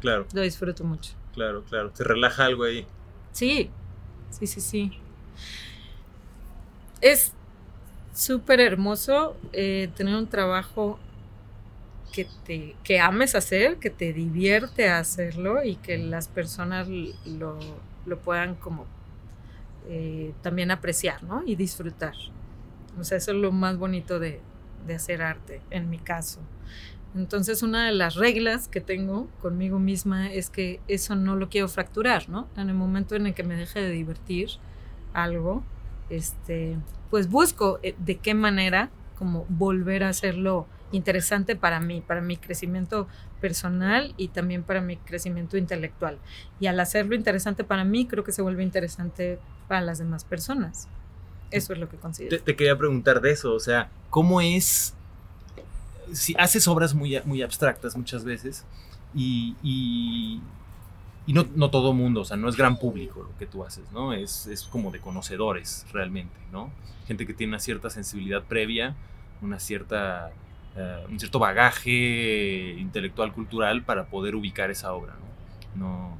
Claro. 0.00 0.26
Lo 0.34 0.42
disfruto 0.42 0.84
mucho. 0.84 1.14
Claro, 1.32 1.64
claro. 1.64 1.90
Te 1.90 2.04
relaja 2.04 2.44
algo 2.44 2.64
ahí. 2.64 2.86
Sí, 3.32 3.70
sí, 4.28 4.46
sí, 4.46 4.60
sí. 4.60 4.92
Es, 7.00 7.32
súper 8.12 8.60
hermoso 8.60 9.36
eh, 9.52 9.90
tener 9.94 10.14
un 10.14 10.26
trabajo 10.26 10.98
que, 12.12 12.26
te, 12.44 12.76
que 12.82 13.00
ames 13.00 13.34
hacer, 13.34 13.76
que 13.76 13.90
te 13.90 14.12
divierte 14.12 14.88
hacerlo 14.88 15.62
y 15.62 15.76
que 15.76 15.98
las 15.98 16.28
personas 16.28 16.88
lo, 16.88 17.58
puedan 18.24 18.56
como 18.56 18.86
eh, 19.88 20.32
también 20.42 20.70
apreciar, 20.70 21.22
¿no? 21.22 21.42
Y 21.46 21.54
disfrutar. 21.54 22.14
O 22.98 23.04
sea, 23.04 23.18
eso 23.18 23.30
es 23.30 23.36
lo 23.36 23.52
más 23.52 23.78
bonito 23.78 24.18
de, 24.18 24.40
de 24.86 24.94
hacer 24.94 25.22
arte, 25.22 25.60
en 25.70 25.88
mi 25.88 25.98
caso. 25.98 26.40
Entonces, 27.14 27.62
una 27.62 27.86
de 27.86 27.92
las 27.92 28.14
reglas 28.14 28.68
que 28.68 28.80
tengo 28.80 29.28
conmigo 29.40 29.78
misma 29.78 30.32
es 30.32 30.48
que 30.48 30.80
eso 30.86 31.16
no 31.16 31.34
lo 31.34 31.48
quiero 31.48 31.68
fracturar, 31.68 32.28
¿no? 32.28 32.48
En 32.56 32.68
el 32.68 32.74
momento 32.74 33.16
en 33.16 33.26
el 33.26 33.34
que 33.34 33.42
me 33.42 33.56
deje 33.56 33.80
de 33.80 33.90
divertir 33.90 34.48
algo, 35.12 35.64
este, 36.08 36.76
pues 37.10 37.28
busco 37.28 37.78
eh, 37.82 37.94
de 37.98 38.16
qué 38.16 38.34
manera 38.34 38.90
como 39.18 39.44
volver 39.48 40.02
a 40.04 40.08
hacerlo 40.08 40.66
interesante 40.92 41.56
para 41.56 41.80
mí, 41.80 42.00
para 42.00 42.20
mi 42.20 42.36
crecimiento 42.36 43.06
personal 43.40 44.14
y 44.16 44.28
también 44.28 44.62
para 44.62 44.80
mi 44.80 44.96
crecimiento 44.96 45.56
intelectual. 45.56 46.18
Y 46.58 46.66
al 46.66 46.80
hacerlo 46.80 47.14
interesante 47.14 47.64
para 47.64 47.84
mí, 47.84 48.06
creo 48.06 48.24
que 48.24 48.32
se 48.32 48.42
vuelve 48.42 48.62
interesante 48.62 49.38
para 49.68 49.80
las 49.80 49.98
demás 49.98 50.24
personas. 50.24 50.88
Eso 51.50 51.72
es 51.72 51.78
lo 51.78 51.88
que 51.88 51.96
considero. 51.96 52.42
Te, 52.42 52.56
quería 52.56 52.76
preguntar 52.76 53.20
de 53.20 53.32
eso, 53.32 53.52
o 53.52 53.60
sea, 53.60 53.90
¿cómo 54.08 54.40
es, 54.40 54.94
si 56.12 56.34
haces 56.38 56.66
obras 56.68 56.94
muy, 56.94 57.20
muy 57.24 57.42
abstractas 57.42 57.96
muchas 57.96 58.24
veces 58.24 58.64
y, 59.14 59.56
y, 59.62 60.40
y 61.30 61.32
no, 61.32 61.46
no 61.54 61.70
todo 61.70 61.92
mundo, 61.92 62.22
o 62.22 62.24
sea, 62.24 62.36
no 62.36 62.48
es 62.48 62.56
gran 62.56 62.76
público 62.76 63.22
lo 63.22 63.38
que 63.38 63.46
tú 63.46 63.64
haces, 63.64 63.84
¿no? 63.92 64.12
Es, 64.12 64.48
es 64.48 64.64
como 64.64 64.90
de 64.90 64.98
conocedores 64.98 65.86
realmente, 65.92 66.34
¿no? 66.50 66.72
Gente 67.06 67.24
que 67.24 67.34
tiene 67.34 67.52
una 67.52 67.60
cierta 67.60 67.88
sensibilidad 67.88 68.42
previa, 68.42 68.96
una 69.40 69.60
cierta, 69.60 70.32
eh, 70.74 71.06
un 71.08 71.20
cierto 71.20 71.38
bagaje 71.38 72.74
intelectual, 72.80 73.32
cultural 73.32 73.84
para 73.84 74.06
poder 74.06 74.34
ubicar 74.34 74.72
esa 74.72 74.92
obra, 74.92 75.14
¿no? 75.76 75.86
No, 75.86 76.16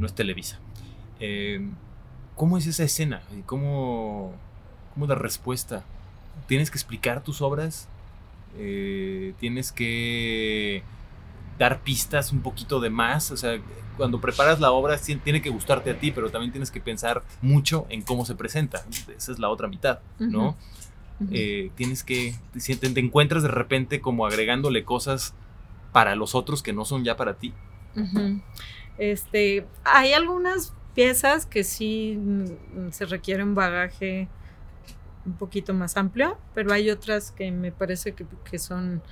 no 0.00 0.06
es 0.06 0.14
Televisa. 0.16 0.58
Eh, 1.20 1.64
¿Cómo 2.34 2.58
es 2.58 2.66
esa 2.66 2.82
escena? 2.82 3.22
¿Cómo, 3.46 4.34
¿Cómo 4.94 5.06
la 5.06 5.14
respuesta? 5.14 5.84
¿Tienes 6.48 6.72
que 6.72 6.76
explicar 6.76 7.22
tus 7.22 7.40
obras? 7.40 7.86
Eh, 8.58 9.34
¿Tienes 9.38 9.70
que 9.70 10.82
dar 11.58 11.80
pistas 11.80 12.32
un 12.32 12.40
poquito 12.40 12.80
de 12.80 12.90
más? 12.90 13.30
O 13.30 13.36
sea, 13.36 13.58
cuando 13.96 14.20
preparas 14.20 14.60
la 14.60 14.72
obra 14.72 14.98
tiene 14.98 15.40
que 15.40 15.50
gustarte 15.50 15.90
a 15.90 15.98
ti, 15.98 16.10
pero 16.10 16.30
también 16.30 16.52
tienes 16.52 16.70
que 16.70 16.80
pensar 16.80 17.22
mucho 17.42 17.86
en 17.88 18.02
cómo 18.02 18.24
se 18.24 18.34
presenta. 18.34 18.84
Esa 19.16 19.32
es 19.32 19.38
la 19.38 19.48
otra 19.48 19.68
mitad, 19.68 20.00
¿no? 20.18 20.56
Eh, 21.30 21.70
tienes 21.76 22.04
que, 22.04 22.34
te, 22.52 22.76
te 22.76 23.00
encuentras 23.00 23.42
de 23.42 23.48
repente 23.48 24.00
como 24.02 24.26
agregándole 24.26 24.84
cosas 24.84 25.34
para 25.92 26.14
los 26.14 26.34
otros 26.34 26.62
que 26.62 26.74
no 26.74 26.84
son 26.84 27.04
ya 27.04 27.16
para 27.16 27.34
ti. 27.34 27.54
Este, 28.98 29.66
hay 29.84 30.12
algunas 30.12 30.74
piezas 30.94 31.46
que 31.46 31.64
sí 31.64 32.18
mm, 32.18 32.90
se 32.90 33.06
requiere 33.06 33.42
un 33.42 33.54
bagaje 33.54 34.28
un 35.26 35.34
poquito 35.34 35.74
más 35.74 35.96
amplio, 35.96 36.38
pero 36.54 36.72
hay 36.72 36.88
otras 36.90 37.32
que 37.32 37.50
me 37.50 37.72
parece 37.72 38.14
que, 38.14 38.58
son, 38.58 39.02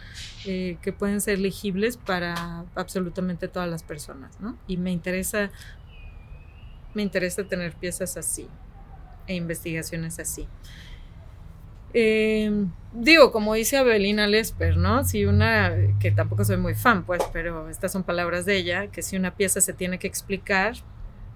eh, 0.47 0.79
que 0.81 0.93
pueden 0.93 1.21
ser 1.21 1.41
legibles 1.41 1.97
para 1.97 2.65
absolutamente 2.75 3.49
todas 3.49 3.69
las 3.69 3.83
personas, 3.83 4.41
¿no? 4.41 4.57
Y 4.67 4.77
me 4.77 4.93
interesa, 4.93 5.51
me 6.95 7.03
interesa 7.03 7.45
tener 7.45 7.75
piezas 7.75 8.17
así 8.17 8.49
e 9.27 9.35
investigaciones 9.35 10.19
así. 10.19 10.47
Eh, 11.97 12.67
digo, 12.93 13.31
como 13.31 13.55
dice 13.55 13.77
Abelina 13.77 14.27
Lesper, 14.27 14.77
¿no? 14.77 15.05
Si 15.05 15.27
una, 15.27 15.73
que 16.01 16.11
tampoco 16.11 16.45
soy 16.45 16.57
muy 16.57 16.75
fan, 16.75 17.05
pues, 17.05 17.23
pero 17.33 17.69
estas 17.69 17.93
son 17.93 18.05
palabras 18.05 18.45
de 18.45 18.57
ella, 18.57 18.87
que 18.89 19.03
si 19.03 19.17
una 19.17 19.35
pieza 19.35 19.61
se 19.61 19.73
tiene 19.73 19.99
que 19.99 20.07
explicar, 20.07 20.75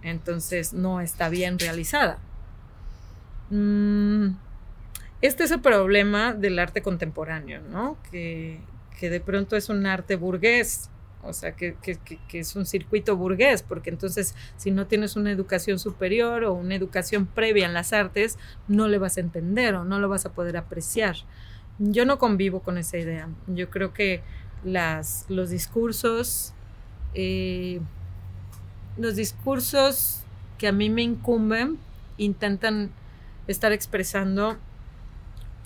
entonces 0.02 0.72
no 0.72 1.00
está 1.00 1.28
bien 1.28 1.58
realizada. 1.58 2.18
Mm, 3.50 4.30
este 5.20 5.44
es 5.44 5.50
el 5.50 5.60
problema 5.60 6.32
del 6.32 6.58
arte 6.58 6.82
contemporáneo, 6.82 7.60
¿no? 7.60 7.96
Que, 8.10 8.60
de 9.00 9.20
pronto 9.20 9.56
es 9.56 9.68
un 9.68 9.86
arte 9.86 10.16
burgués, 10.16 10.90
o 11.22 11.32
sea, 11.32 11.52
que, 11.52 11.76
es 12.32 12.56
un 12.56 12.66
circuito 12.66 13.16
burgués, 13.16 13.62
porque 13.62 13.90
entonces 13.90 14.34
si 14.56 14.70
no 14.70 14.86
tienes 14.86 15.16
una 15.16 15.30
educación 15.30 15.78
superior 15.78 16.44
o 16.44 16.54
una 16.54 16.74
educación 16.74 17.26
previa 17.26 17.66
en 17.66 17.74
las 17.74 17.92
artes, 17.92 18.38
no 18.66 18.88
le 18.88 18.98
vas 18.98 19.16
a 19.16 19.20
entender 19.20 19.74
o 19.74 19.84
no 19.84 19.98
lo 19.98 20.08
vas 20.08 20.26
a 20.26 20.32
poder 20.32 20.56
apreciar. 20.56 21.16
Yo 21.78 22.04
no 22.04 22.18
convivo 22.18 22.60
con 22.60 22.76
esa 22.76 22.98
idea. 22.98 23.28
Yo 23.46 23.70
creo 23.70 23.92
que 23.92 24.20
las, 24.64 25.26
los 25.28 25.50
discursos, 25.50 26.52
eh, 27.14 27.80
los 28.96 29.14
discursos 29.14 30.24
que 30.58 30.66
a 30.66 30.72
mí 30.72 30.90
me 30.90 31.02
incumben 31.02 31.78
intentan 32.16 32.90
estar 33.46 33.72
expresando 33.72 34.58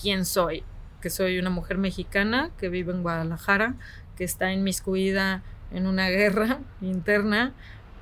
quién 0.03 0.25
soy, 0.25 0.63
que 1.01 1.09
soy 1.09 1.39
una 1.39 1.49
mujer 1.49 1.77
mexicana 1.77 2.51
que 2.59 2.67
vive 2.67 2.91
en 2.91 3.03
Guadalajara, 3.03 3.75
que 4.17 4.25
está 4.25 4.51
inmiscuida 4.51 5.41
en 5.71 5.87
una 5.87 6.09
guerra 6.09 6.59
interna 6.81 7.53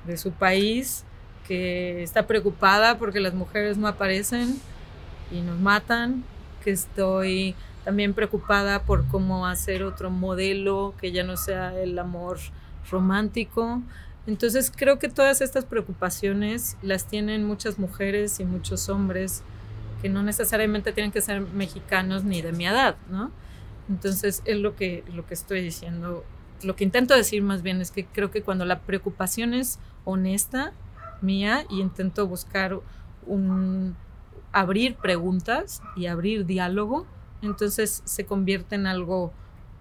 de 0.04 0.16
su 0.16 0.32
país, 0.32 1.04
que 1.46 2.02
está 2.02 2.26
preocupada 2.26 2.98
porque 2.98 3.20
las 3.20 3.34
mujeres 3.34 3.78
no 3.78 3.86
aparecen 3.86 4.60
y 5.30 5.42
nos 5.42 5.60
matan, 5.60 6.24
que 6.64 6.72
estoy 6.72 7.54
también 7.84 8.14
preocupada 8.14 8.82
por 8.82 9.06
cómo 9.06 9.46
hacer 9.46 9.84
otro 9.84 10.10
modelo 10.10 10.94
que 11.00 11.12
ya 11.12 11.22
no 11.22 11.36
sea 11.36 11.78
el 11.80 11.96
amor 12.00 12.38
romántico. 12.90 13.80
Entonces 14.26 14.72
creo 14.74 14.98
que 14.98 15.08
todas 15.08 15.40
estas 15.40 15.64
preocupaciones 15.64 16.76
las 16.82 17.06
tienen 17.06 17.44
muchas 17.44 17.78
mujeres 17.78 18.40
y 18.40 18.44
muchos 18.44 18.88
hombres 18.88 19.44
que 20.02 20.08
no 20.08 20.22
necesariamente 20.22 20.92
tienen 20.92 21.12
que 21.12 21.20
ser 21.20 21.40
mexicanos 21.40 22.24
ni 22.24 22.42
de 22.42 22.52
mi 22.52 22.66
edad, 22.66 22.96
¿no? 23.08 23.30
Entonces 23.88 24.42
es 24.44 24.58
lo 24.58 24.74
que, 24.74 25.04
lo 25.14 25.24
que 25.26 25.34
estoy 25.34 25.62
diciendo. 25.62 26.24
Lo 26.62 26.76
que 26.76 26.84
intento 26.84 27.14
decir 27.14 27.42
más 27.42 27.62
bien 27.62 27.80
es 27.80 27.90
que 27.90 28.04
creo 28.04 28.30
que 28.30 28.42
cuando 28.42 28.64
la 28.64 28.80
preocupación 28.80 29.54
es 29.54 29.78
honesta, 30.04 30.72
mía, 31.20 31.64
y 31.70 31.80
intento 31.80 32.26
buscar 32.26 32.80
un 33.26 33.96
abrir 34.52 34.96
preguntas 34.96 35.82
y 35.96 36.06
abrir 36.06 36.44
diálogo, 36.44 37.06
entonces 37.40 38.02
se 38.04 38.26
convierte 38.26 38.74
en 38.74 38.86
algo 38.86 39.32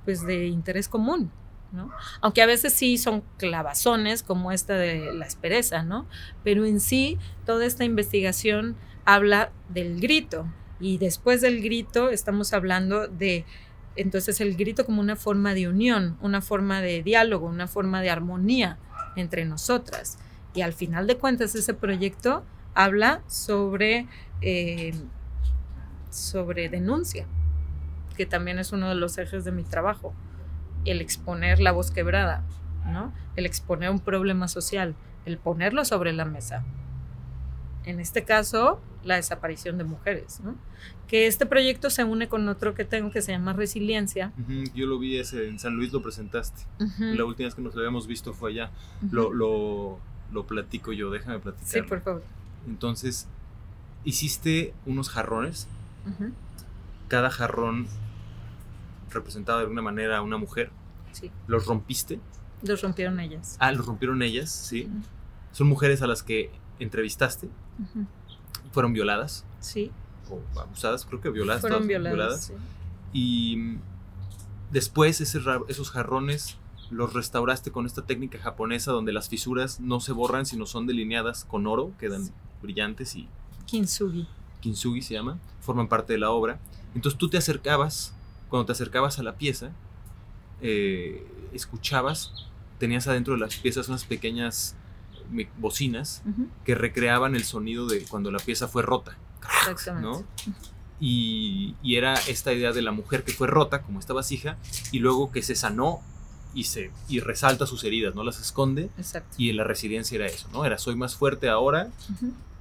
pues 0.05 0.25
de 0.25 0.47
interés 0.47 0.87
común, 0.87 1.31
¿no? 1.71 1.91
Aunque 2.21 2.41
a 2.41 2.45
veces 2.45 2.73
sí 2.73 2.97
son 2.97 3.23
clavazones 3.37 4.23
como 4.23 4.51
esta 4.51 4.75
de 4.75 5.13
la 5.13 5.25
espereza, 5.25 5.83
¿no? 5.83 6.05
Pero 6.43 6.65
en 6.65 6.79
sí 6.79 7.17
toda 7.45 7.65
esta 7.65 7.83
investigación 7.83 8.75
habla 9.13 9.51
del 9.69 9.99
grito 9.99 10.47
y 10.79 10.97
después 10.97 11.41
del 11.41 11.61
grito 11.61 12.09
estamos 12.09 12.53
hablando 12.53 13.07
de 13.07 13.45
entonces 13.97 14.39
el 14.39 14.55
grito 14.55 14.85
como 14.85 15.01
una 15.01 15.17
forma 15.17 15.53
de 15.53 15.67
unión, 15.67 16.17
una 16.21 16.41
forma 16.41 16.81
de 16.81 17.03
diálogo, 17.03 17.47
una 17.47 17.67
forma 17.67 18.01
de 18.01 18.09
armonía 18.09 18.77
entre 19.17 19.43
nosotras. 19.43 20.17
Y 20.53 20.61
al 20.61 20.71
final 20.71 21.07
de 21.07 21.17
cuentas 21.17 21.55
ese 21.55 21.73
proyecto 21.73 22.45
habla 22.73 23.21
sobre, 23.27 24.07
eh, 24.39 24.93
sobre 26.09 26.69
denuncia, 26.69 27.25
que 28.15 28.25
también 28.25 28.59
es 28.59 28.71
uno 28.71 28.87
de 28.87 28.95
los 28.95 29.17
ejes 29.17 29.43
de 29.43 29.51
mi 29.51 29.63
trabajo, 29.63 30.13
el 30.85 31.01
exponer 31.01 31.59
la 31.59 31.73
voz 31.73 31.91
quebrada, 31.91 32.43
¿no? 32.85 33.13
el 33.35 33.45
exponer 33.45 33.89
un 33.89 33.99
problema 33.99 34.47
social, 34.47 34.95
el 35.25 35.37
ponerlo 35.37 35.83
sobre 35.83 36.13
la 36.13 36.23
mesa. 36.23 36.63
En 37.83 37.99
este 37.99 38.23
caso, 38.23 38.79
la 39.03 39.15
desaparición 39.15 39.77
de 39.77 39.83
mujeres, 39.83 40.39
¿no? 40.41 40.55
Que 41.07 41.27
este 41.27 41.45
proyecto 41.45 41.89
se 41.89 42.03
une 42.03 42.29
con 42.29 42.47
otro 42.47 42.73
que 42.75 42.85
tengo 42.85 43.11
que 43.11 43.21
se 43.21 43.31
llama 43.31 43.53
Resiliencia. 43.53 44.31
Yo 44.75 44.85
lo 44.85 44.99
vi 44.99 45.17
ese, 45.17 45.47
en 45.47 45.59
San 45.59 45.75
Luis 45.75 45.91
lo 45.91 46.01
presentaste. 46.01 46.63
La 46.99 47.25
última 47.25 47.47
vez 47.47 47.55
que 47.55 47.61
nos 47.61 47.73
lo 47.73 47.81
habíamos 47.81 48.07
visto 48.07 48.33
fue 48.33 48.51
allá. 48.51 48.71
lo, 49.09 49.33
lo, 49.33 49.99
lo, 50.31 50.45
platico 50.45 50.93
yo, 50.93 51.09
déjame 51.11 51.39
platicar. 51.39 51.67
Sí, 51.67 51.81
por 51.81 52.01
favor. 52.01 52.23
Entonces, 52.67 53.27
hiciste 54.03 54.73
unos 54.85 55.09
jarrones. 55.09 55.67
Cada 57.07 57.29
jarrón 57.29 57.87
representaba 59.09 59.57
de 59.59 59.63
alguna 59.63 59.81
manera 59.81 60.17
a 60.17 60.21
una 60.21 60.37
mujer. 60.37 60.71
Sí. 61.11 61.29
¿Los 61.47 61.65
rompiste? 61.65 62.19
Los 62.61 62.81
rompieron 62.81 63.19
ellas. 63.19 63.57
Ah, 63.59 63.71
los 63.71 63.85
rompieron 63.85 64.21
ellas, 64.21 64.49
sí. 64.49 64.87
Son 65.51 65.67
mujeres 65.67 66.01
a 66.01 66.07
las 66.07 66.23
que 66.23 66.51
entrevistaste 66.79 67.49
fueron 68.71 68.93
violadas. 68.93 69.45
Sí. 69.59 69.91
O 70.29 70.59
abusadas, 70.59 71.05
creo 71.05 71.21
que 71.21 71.29
violadas. 71.29 71.61
Fueron 71.61 71.87
violadas. 71.87 72.53
Y 73.13 73.77
después 74.71 75.21
esos 75.21 75.91
jarrones 75.91 76.57
los 76.91 77.13
restauraste 77.13 77.71
con 77.71 77.85
esta 77.85 78.05
técnica 78.05 78.37
japonesa 78.37 78.91
donde 78.91 79.13
las 79.13 79.29
fisuras 79.29 79.79
no 79.79 79.99
se 79.99 80.11
borran, 80.11 80.45
sino 80.45 80.65
son 80.65 80.87
delineadas 80.87 81.45
con 81.45 81.65
oro, 81.65 81.93
quedan 81.97 82.29
brillantes 82.61 83.15
y... 83.15 83.27
Kintsugi. 83.65 84.27
Kintsugi 84.59 85.01
se 85.01 85.13
llama, 85.13 85.39
forman 85.61 85.87
parte 85.87 86.13
de 86.13 86.19
la 86.19 86.31
obra. 86.31 86.59
Entonces 86.93 87.17
tú 87.17 87.29
te 87.29 87.37
acercabas, 87.37 88.13
cuando 88.49 88.65
te 88.65 88.73
acercabas 88.73 89.19
a 89.19 89.23
la 89.23 89.37
pieza, 89.37 89.71
eh, 90.61 91.25
escuchabas, 91.53 92.33
tenías 92.77 93.07
adentro 93.07 93.33
de 93.33 93.39
las 93.39 93.55
piezas 93.55 93.87
unas 93.87 94.03
pequeñas 94.03 94.75
bocinas 95.57 96.23
que 96.65 96.75
recreaban 96.75 97.35
el 97.35 97.43
sonido 97.43 97.87
de 97.87 98.03
cuando 98.03 98.31
la 98.31 98.39
pieza 98.39 98.67
fue 98.67 98.83
rota. 98.83 99.17
Exactamente. 99.69 100.25
Y, 100.99 101.75
era 101.83 102.13
esta 102.13 102.53
idea 102.53 102.71
de 102.71 102.81
la 102.81 102.91
mujer 102.91 103.23
que 103.23 103.33
fue 103.33 103.47
rota, 103.47 103.81
como 103.81 103.99
esta 103.99 104.13
vasija, 104.13 104.57
y 104.91 104.99
luego 104.99 105.31
que 105.31 105.41
se 105.41 105.55
sanó 105.55 105.99
y, 106.53 106.65
se, 106.65 106.91
y 107.09 107.19
resalta 107.19 107.65
sus 107.65 107.83
heridas, 107.83 108.13
no 108.13 108.23
las 108.23 108.39
esconde. 108.39 108.89
Exacto. 108.97 109.35
Y 109.37 109.49
en 109.49 109.57
la 109.57 109.63
resiliencia 109.63 110.15
era 110.15 110.27
eso, 110.27 110.47
¿no? 110.53 110.63
Era 110.63 110.77
soy 110.77 110.95
más 110.95 111.15
fuerte 111.15 111.49
ahora 111.49 111.89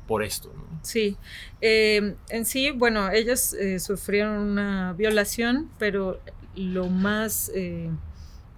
por 0.07 0.23
esto, 0.23 0.53
¿no? 0.57 0.65
Sí. 0.83 1.17
Eh, 1.61 2.17
en 2.31 2.47
sí, 2.47 2.71
bueno, 2.71 3.11
ellas 3.11 3.53
eh, 3.53 3.79
sufrieron 3.79 4.39
una 4.39 4.95
violación, 4.95 5.71
pero 5.79 6.19
lo 6.55 6.89
más, 6.89 7.51
eh, 7.55 7.91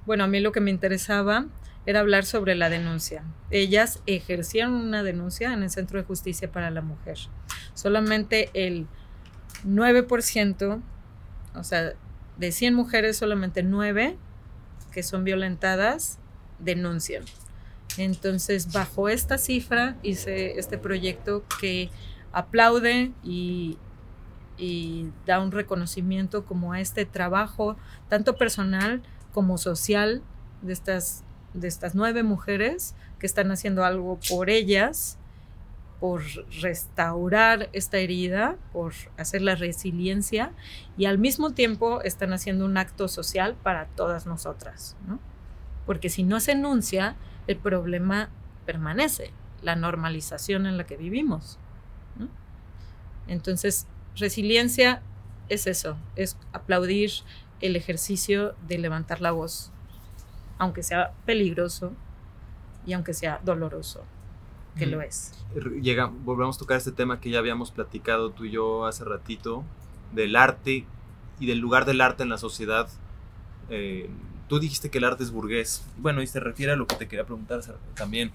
bueno, 0.07 0.25
a 0.25 0.27
mí 0.29 0.41
lo 0.41 0.53
que 0.53 0.61
me 0.61 0.71
interesaba 0.71 1.47
era 1.87 2.01
hablar 2.01 2.25
sobre 2.25 2.55
la 2.55 2.71
denuncia. 2.71 3.25
Ellas 3.51 4.01
ejercieron 4.07 4.75
una 4.75 5.03
denuncia 5.03 5.53
en 5.53 5.63
el 5.63 5.71
Centro 5.71 5.99
de 5.99 6.05
Justicia 6.05 6.51
para 6.51 6.71
la 6.71 6.81
Mujer. 6.81 7.19
Solamente 7.75 8.51
el 8.55 8.87
9%, 9.67 10.81
o 11.55 11.65
sea, 11.65 11.93
de 12.39 12.53
100 12.53 12.75
mujeres, 12.75 13.17
solamente 13.17 13.63
9 13.63 14.17
que 14.93 15.03
son 15.03 15.25
violentadas 15.25 16.19
denuncian. 16.61 17.25
Entonces, 17.99 18.73
bajo 18.73 19.09
esta 19.09 19.39
cifra 19.39 19.97
hice 20.03 20.59
este 20.59 20.79
proyecto 20.79 21.45
que 21.61 21.91
aplaude 22.31 23.13
y, 23.23 23.79
y 24.57 25.11
da 25.27 25.41
un 25.41 25.51
reconocimiento 25.51 26.45
como 26.45 26.73
a 26.73 26.81
este 26.81 27.05
trabajo, 27.05 27.77
tanto 28.09 28.37
personal 28.37 29.03
como 29.33 29.59
social, 29.59 30.23
de 30.63 30.73
estas, 30.73 31.25
de 31.55 31.69
estas 31.69 31.95
nueve 31.95 32.23
mujeres 32.23 32.95
que 33.19 33.27
están 33.27 33.51
haciendo 33.51 33.85
algo 33.85 34.19
por 34.29 34.51
ellas, 34.51 35.19
por 36.01 36.23
restaurar 36.61 37.69
esta 37.73 37.99
herida, 37.99 38.57
por 38.73 38.93
hacer 39.17 39.43
la 39.43 39.55
resiliencia 39.55 40.53
y 40.97 41.05
al 41.05 41.19
mismo 41.19 41.53
tiempo 41.53 42.03
están 42.03 42.33
haciendo 42.33 42.65
un 42.65 42.77
acto 42.77 43.07
social 43.07 43.55
para 43.63 43.87
todas 43.87 44.27
nosotras, 44.27 44.97
¿no? 45.07 45.21
Porque 45.87 46.09
si 46.09 46.23
no 46.23 46.41
se 46.41 46.53
enuncia, 46.53 47.17
el 47.47 47.57
problema 47.57 48.31
permanece, 48.67 49.31
la 49.63 49.77
normalización 49.77 50.67
en 50.67 50.77
la 50.77 50.85
que 50.85 50.97
vivimos. 50.97 51.59
¿no? 52.17 52.29
Entonces, 53.27 53.87
resiliencia 54.17 55.03
es 55.49 55.67
eso, 55.67 55.97
es 56.17 56.37
aplaudir 56.53 57.11
el 57.61 57.77
ejercicio 57.77 58.55
de 58.67 58.79
levantar 58.79 59.21
la 59.21 59.31
voz, 59.33 59.72
aunque 60.63 60.85
sea 60.85 61.13
peligroso 61.27 61.93
y 62.87 62.93
aunque 62.93 63.15
sea 63.15 63.41
doloroso, 63.45 64.05
que 64.79 64.87
lo 64.87 65.03
es. 65.03 65.33
Llega, 65.83 66.07
volvemos 66.07 66.55
a 66.57 66.59
tocar 66.61 66.77
este 66.77 66.93
tema 66.93 67.21
que 67.21 67.31
ya 67.31 67.41
habíamos 67.41 67.73
platicado 67.73 68.31
tú 68.31 68.45
y 68.45 68.53
yo 68.53 68.87
hace 68.87 69.05
ratito, 69.05 69.65
del 70.13 70.37
arte 70.37 70.85
y 71.41 71.47
del 71.47 71.59
lugar 71.59 71.85
del 71.85 72.01
arte 72.01 72.23
en 72.23 72.29
la 72.29 72.39
sociedad. 72.39 72.89
Eh, 73.71 74.09
tú 74.47 74.61
dijiste 74.61 74.89
que 74.89 74.99
el 74.99 75.05
arte 75.05 75.25
es 75.25 75.33
burgués. 75.33 75.85
Bueno, 75.99 76.23
y 76.23 76.29
se 76.29 76.39
refiere 76.39 76.73
a 76.73 76.77
lo 76.77 76.87
que 76.87 76.95
te 76.95 77.09
quería 77.09 77.25
preguntar 77.25 77.61
también. 77.95 78.31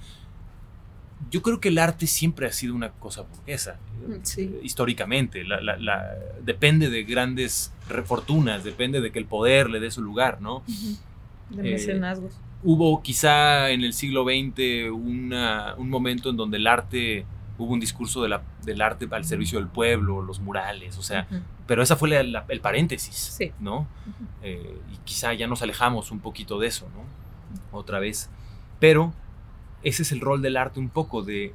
Yo 1.31 1.41
creo 1.41 1.61
que 1.61 1.69
el 1.69 1.77
arte 1.77 2.07
siempre 2.07 2.45
ha 2.45 2.51
sido 2.51 2.75
una 2.75 2.91
cosa 2.91 3.21
burguesa, 3.21 3.79
sí. 4.23 4.59
históricamente. 4.63 5.45
La, 5.45 5.61
la, 5.61 5.77
la, 5.77 6.13
depende 6.43 6.89
de 6.89 7.03
grandes 7.05 7.71
fortunas, 8.03 8.65
depende 8.65 8.99
de 8.99 9.13
que 9.13 9.19
el 9.19 9.25
poder 9.25 9.69
le 9.69 9.79
dé 9.79 9.91
su 9.91 10.01
lugar, 10.01 10.41
¿no? 10.41 10.63
De 11.49 11.63
mecenazgos. 11.63 12.33
Eh, 12.33 12.37
hubo 12.63 13.01
quizá 13.01 13.69
en 13.69 13.83
el 13.83 13.93
siglo 13.93 14.23
XX 14.23 14.91
una, 14.91 15.75
un 15.77 15.89
momento 15.89 16.29
en 16.29 16.37
donde 16.37 16.57
el 16.57 16.67
arte, 16.67 17.25
hubo 17.57 17.73
un 17.73 17.79
discurso 17.79 18.21
de 18.21 18.29
la, 18.29 18.41
del 18.63 18.81
arte 18.81 19.07
al 19.09 19.25
servicio 19.25 19.59
del 19.59 19.67
pueblo, 19.67 20.21
los 20.21 20.39
murales, 20.39 20.97
o 20.97 21.01
sea, 21.01 21.27
uh 21.29 21.35
-huh. 21.35 21.41
pero 21.65 21.81
esa 21.81 21.95
fue 21.95 22.09
la, 22.09 22.45
el 22.47 22.59
paréntesis, 22.61 23.15
sí. 23.15 23.51
¿no? 23.59 23.79
Uh 23.79 23.81
-huh. 23.81 24.27
eh, 24.43 24.77
y 24.93 24.97
quizá 25.05 25.33
ya 25.33 25.47
nos 25.47 25.61
alejamos 25.61 26.11
un 26.11 26.19
poquito 26.19 26.59
de 26.59 26.67
eso, 26.67 26.87
¿no? 26.95 27.77
Otra 27.77 27.99
vez. 27.99 28.29
Pero 28.79 29.13
ese 29.83 30.03
es 30.03 30.11
el 30.11 30.19
rol 30.19 30.41
del 30.41 30.57
arte 30.57 30.79
un 30.79 30.89
poco, 30.89 31.23
de 31.23 31.53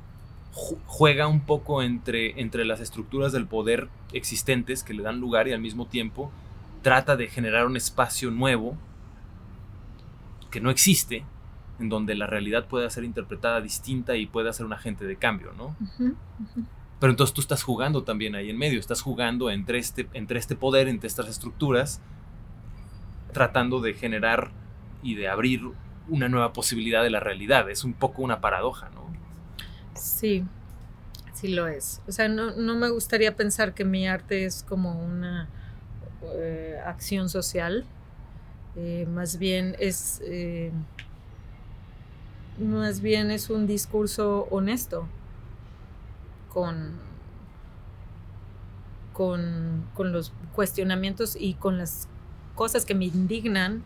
juega 0.87 1.27
un 1.27 1.41
poco 1.41 1.83
entre, 1.83 2.41
entre 2.41 2.65
las 2.65 2.81
estructuras 2.81 3.33
del 3.33 3.47
poder 3.47 3.89
existentes 4.13 4.83
que 4.83 4.93
le 4.95 5.03
dan 5.03 5.19
lugar 5.19 5.49
y 5.49 5.53
al 5.53 5.61
mismo 5.61 5.87
tiempo 5.87 6.31
trata 6.83 7.17
de 7.17 7.29
generar 7.29 7.67
un 7.67 7.77
espacio 7.77 8.31
nuevo 8.31 8.77
que 10.53 10.61
no 10.61 10.71
existe, 10.71 11.25
en 11.81 11.89
donde 11.89 12.15
la 12.15 12.29
realidad 12.29 12.69
pueda 12.69 12.89
ser 12.91 13.03
interpretada 13.03 13.61
distinta 13.61 14.15
y 14.15 14.27
pueda 14.27 14.53
ser 14.53 14.67
un 14.67 14.73
agente 14.73 15.05
de 15.05 15.17
cambio, 15.17 15.53
¿no? 15.57 15.65
Uh 15.81 15.87
-huh, 15.99 16.11
uh 16.13 16.45
-huh. 16.57 16.65
Pero 17.01 17.11
entonces 17.11 17.35
tú 17.35 17.41
estás 17.41 17.65
jugando 17.65 18.05
también 18.05 18.37
ahí 18.37 18.49
en 18.49 18.59
medio, 18.59 18.79
estás 18.79 19.03
jugando 19.03 19.51
entre 19.51 19.79
este, 19.79 20.09
entre 20.13 20.39
este 20.39 20.55
poder, 20.55 20.87
entre 20.87 21.09
estas 21.09 21.29
estructuras, 21.29 22.01
tratando 23.33 23.81
de 23.81 23.95
generar 23.95 24.53
y 25.03 25.17
de 25.17 25.27
abrir 25.27 25.63
una 26.09 26.29
nueva 26.29 26.53
posibilidad 26.53 27.03
de 27.03 27.11
la 27.11 27.19
realidad. 27.19 27.69
Es 27.71 27.83
un 27.83 27.95
poco 27.95 28.23
una 28.23 28.41
paradoja, 28.41 28.91
¿no? 28.91 29.11
Sí, 29.95 30.45
sí 31.33 31.49
lo 31.49 31.67
es. 31.67 32.01
O 32.07 32.13
sea, 32.13 32.29
no, 32.29 32.53
no 32.53 32.77
me 32.77 32.89
gustaría 32.91 33.35
pensar 33.35 33.75
que 33.75 33.85
mi 33.85 34.07
arte 34.07 34.45
es 34.45 34.63
como 34.63 35.03
una 35.03 35.49
eh, 36.37 36.79
acción 36.87 37.29
social, 37.29 37.85
eh, 38.77 39.07
más 39.13 39.39
bien 39.39 39.77
es 39.79 40.21
eh, 40.25 40.73
más 42.59 43.01
bien 43.01 43.31
es 43.31 43.51
un 43.51 43.67
discurso 43.67 44.47
honesto 44.51 45.07
con, 46.53 46.93
con, 49.13 49.85
con, 49.95 50.13
los 50.13 50.33
cuestionamientos 50.55 51.37
y 51.39 51.55
con 51.55 51.79
las 51.79 52.09
cosas 52.55 52.85
que 52.85 52.95
me 52.95 53.07
indignan 53.07 53.83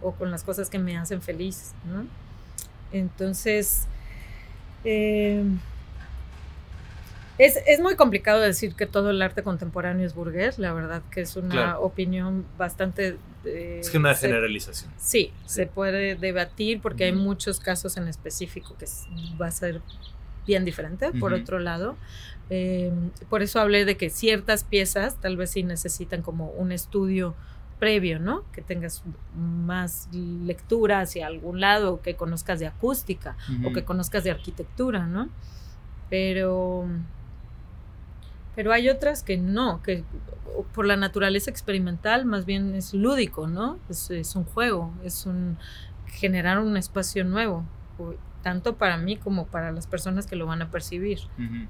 o 0.00 0.12
con 0.12 0.30
las 0.30 0.44
cosas 0.44 0.70
que 0.70 0.78
me 0.78 0.96
hacen 0.96 1.22
feliz 1.22 1.72
¿no? 1.86 2.06
entonces 2.92 3.86
eh, 4.84 5.44
es, 7.38 7.58
es, 7.66 7.80
muy 7.80 7.96
complicado 7.96 8.40
decir 8.40 8.74
que 8.74 8.86
todo 8.86 9.10
el 9.10 9.20
arte 9.20 9.42
contemporáneo 9.42 10.06
es 10.06 10.14
burgués, 10.14 10.58
la 10.58 10.72
verdad 10.72 11.02
que 11.10 11.22
es 11.22 11.36
una 11.36 11.50
claro. 11.50 11.82
opinión 11.82 12.46
bastante... 12.56 13.16
Eh, 13.44 13.78
es 13.80 13.90
que 13.90 13.98
una 13.98 14.14
se, 14.14 14.28
generalización. 14.28 14.92
Sí, 14.96 15.32
sí, 15.44 15.54
se 15.54 15.66
puede 15.66 16.14
debatir 16.14 16.80
porque 16.80 17.04
uh 17.04 17.06
-huh. 17.06 17.18
hay 17.18 17.18
muchos 17.18 17.60
casos 17.60 17.96
en 17.96 18.08
específico 18.08 18.76
que 18.78 18.86
va 19.40 19.48
a 19.48 19.50
ser 19.50 19.80
bien 20.46 20.64
diferente, 20.64 21.08
uh 21.08 21.12
-huh. 21.12 21.20
por 21.20 21.32
otro 21.32 21.58
lado. 21.58 21.96
Eh, 22.50 22.92
por 23.28 23.42
eso 23.42 23.58
hablé 23.58 23.84
de 23.84 23.96
que 23.96 24.10
ciertas 24.10 24.64
piezas 24.64 25.20
tal 25.20 25.36
vez 25.36 25.50
sí 25.50 25.62
necesitan 25.62 26.22
como 26.22 26.50
un 26.50 26.72
estudio 26.72 27.34
previo, 27.80 28.20
¿no? 28.20 28.44
Que 28.52 28.62
tengas 28.62 29.02
más 29.34 30.08
lectura 30.12 31.00
hacia 31.00 31.26
algún 31.26 31.60
lado, 31.60 32.00
que 32.00 32.14
conozcas 32.14 32.60
de 32.60 32.66
acústica, 32.66 33.36
uh 33.48 33.52
-huh. 33.52 33.70
o 33.70 33.72
que 33.72 33.84
conozcas 33.84 34.22
de 34.24 34.30
arquitectura, 34.30 35.06
¿no? 35.06 35.28
Pero 36.08 36.86
pero 38.54 38.72
hay 38.72 38.88
otras 38.88 39.22
que 39.22 39.36
no, 39.36 39.82
que 39.82 40.04
por 40.74 40.86
la 40.86 40.96
naturaleza 40.96 41.50
experimental 41.50 42.24
más 42.24 42.46
bien 42.46 42.74
es 42.74 42.94
lúdico, 42.94 43.48
¿no? 43.48 43.78
Es, 43.88 44.10
es 44.10 44.36
un 44.36 44.44
juego, 44.44 44.92
es 45.02 45.26
un 45.26 45.58
generar 46.06 46.60
un 46.60 46.76
espacio 46.76 47.24
nuevo, 47.24 47.64
tanto 48.42 48.76
para 48.76 48.96
mí 48.96 49.16
como 49.16 49.46
para 49.46 49.72
las 49.72 49.86
personas 49.86 50.26
que 50.26 50.36
lo 50.36 50.46
van 50.46 50.62
a 50.62 50.70
percibir. 50.70 51.18
Uh 51.38 51.42
-huh. 51.42 51.68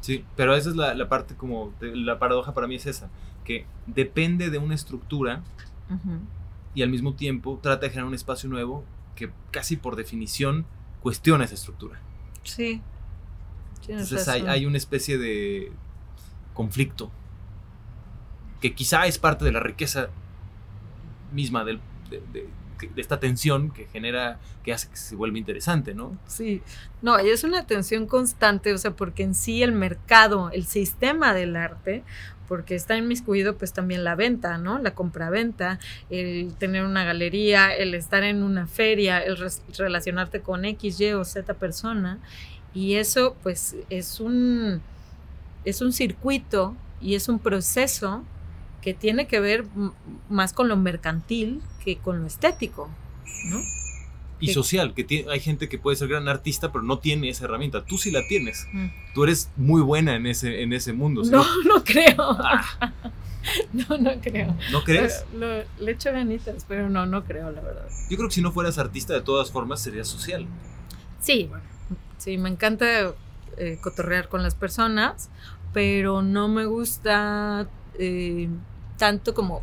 Sí, 0.00 0.24
pero 0.36 0.54
esa 0.54 0.70
es 0.70 0.76
la, 0.76 0.94
la, 0.94 1.08
parte 1.08 1.34
como, 1.34 1.72
la 1.80 2.18
paradoja 2.20 2.54
para 2.54 2.68
mí 2.68 2.76
es 2.76 2.86
esa, 2.86 3.10
que 3.44 3.66
depende 3.86 4.50
de 4.50 4.58
una 4.58 4.74
estructura 4.74 5.42
uh 5.90 5.94
-huh. 5.94 6.20
y 6.74 6.82
al 6.82 6.90
mismo 6.90 7.14
tiempo 7.14 7.58
trata 7.60 7.86
de 7.86 7.90
generar 7.90 8.06
un 8.06 8.14
espacio 8.14 8.48
nuevo 8.48 8.84
que 9.16 9.32
casi 9.50 9.76
por 9.76 9.96
definición 9.96 10.66
cuestiona 11.02 11.44
esa 11.44 11.54
estructura. 11.54 12.00
Sí. 12.44 12.80
Entonces 13.88 14.28
hay, 14.28 14.42
hay, 14.46 14.66
una 14.66 14.76
especie 14.76 15.18
de 15.18 15.72
conflicto 16.58 17.08
que 18.60 18.74
quizá 18.74 19.06
es 19.06 19.16
parte 19.16 19.44
de 19.44 19.52
la 19.52 19.60
riqueza 19.60 20.08
misma 21.32 21.64
del, 21.64 21.78
de, 22.10 22.48
esta 22.96 23.20
tensión 23.20 23.70
que 23.70 23.86
genera, 23.86 24.40
que 24.64 24.72
hace 24.72 24.88
que 24.88 24.96
se 24.96 25.14
vuelva 25.14 25.38
interesante, 25.38 25.94
¿no? 25.94 26.18
Sí, 26.26 26.60
no, 27.00 27.16
es 27.16 27.44
una 27.44 27.64
tensión 27.64 28.06
constante, 28.06 28.72
o 28.72 28.78
sea, 28.78 28.90
porque 28.90 29.22
en 29.22 29.36
sí 29.36 29.62
el 29.62 29.70
mercado, 29.70 30.50
el 30.50 30.66
sistema 30.66 31.32
del 31.32 31.54
arte, 31.54 32.02
porque 32.48 32.74
está 32.74 32.96
inmiscuido 32.96 33.56
pues 33.56 33.72
también 33.72 34.02
la 34.02 34.16
venta, 34.16 34.58
¿no? 34.58 34.80
La 34.80 34.96
compraventa, 34.96 35.78
el 36.10 36.54
tener 36.58 36.82
una 36.84 37.04
galería, 37.04 37.72
el 37.72 37.94
estar 37.94 38.24
en 38.24 38.42
una 38.42 38.66
feria, 38.66 39.20
el 39.20 39.36
re 39.36 39.50
relacionarte 39.76 40.40
con 40.40 40.64
X, 40.64 41.00
Y 41.00 41.12
o 41.12 41.24
Z 41.24 41.54
persona, 41.54 42.18
y 42.74 42.94
eso 42.94 43.36
pues 43.44 43.76
es 43.90 44.18
un 44.18 44.82
es 45.64 45.80
un 45.80 45.92
circuito 45.92 46.76
y 47.00 47.14
es 47.14 47.28
un 47.28 47.38
proceso 47.38 48.24
que 48.80 48.94
tiene 48.94 49.26
que 49.26 49.40
ver 49.40 49.64
más 50.28 50.52
con 50.52 50.68
lo 50.68 50.76
mercantil 50.76 51.60
que 51.84 51.98
con 51.98 52.20
lo 52.20 52.26
estético, 52.26 52.88
¿no? 53.46 53.60
Y 54.40 54.46
que, 54.46 54.52
social, 54.52 54.94
que 54.94 55.02
tiene, 55.02 55.32
hay 55.32 55.40
gente 55.40 55.68
que 55.68 55.78
puede 55.78 55.96
ser 55.96 56.08
gran 56.08 56.28
artista, 56.28 56.70
pero 56.70 56.84
no 56.84 57.00
tiene 57.00 57.28
esa 57.28 57.46
herramienta. 57.46 57.84
Tú 57.84 57.98
sí 57.98 58.12
la 58.12 58.26
tienes. 58.28 58.68
Mm. 58.72 58.86
Tú 59.12 59.24
eres 59.24 59.50
muy 59.56 59.82
buena 59.82 60.14
en 60.14 60.26
ese, 60.26 60.62
en 60.62 60.72
ese 60.72 60.92
mundo. 60.92 61.24
¿sí? 61.24 61.32
No, 61.32 61.44
no 61.64 61.82
creo. 61.84 62.14
Ah. 62.18 62.92
No, 63.72 63.96
no 63.96 64.20
creo. 64.20 64.54
¿No 64.72 64.84
crees? 64.84 65.24
Lo, 65.32 65.46
le 65.78 65.92
echo 65.92 66.12
ganitas, 66.12 66.66
pero 66.68 66.90
no, 66.90 67.06
no 67.06 67.24
creo, 67.24 67.50
la 67.50 67.62
verdad. 67.62 67.88
Yo 68.10 68.16
creo 68.16 68.28
que 68.28 68.34
si 68.34 68.42
no 68.42 68.52
fueras 68.52 68.76
artista, 68.76 69.14
de 69.14 69.22
todas 69.22 69.50
formas, 69.50 69.80
serías 69.80 70.06
social. 70.06 70.46
Sí, 71.20 71.48
sí, 72.18 72.36
me 72.36 72.50
encanta 72.50 73.14
eh, 73.56 73.78
cotorrear 73.80 74.28
con 74.28 74.42
las 74.42 74.54
personas, 74.54 75.30
pero 75.72 76.22
no 76.22 76.48
me 76.48 76.66
gusta 76.66 77.68
eh, 77.98 78.48
tanto 78.96 79.34
como 79.34 79.62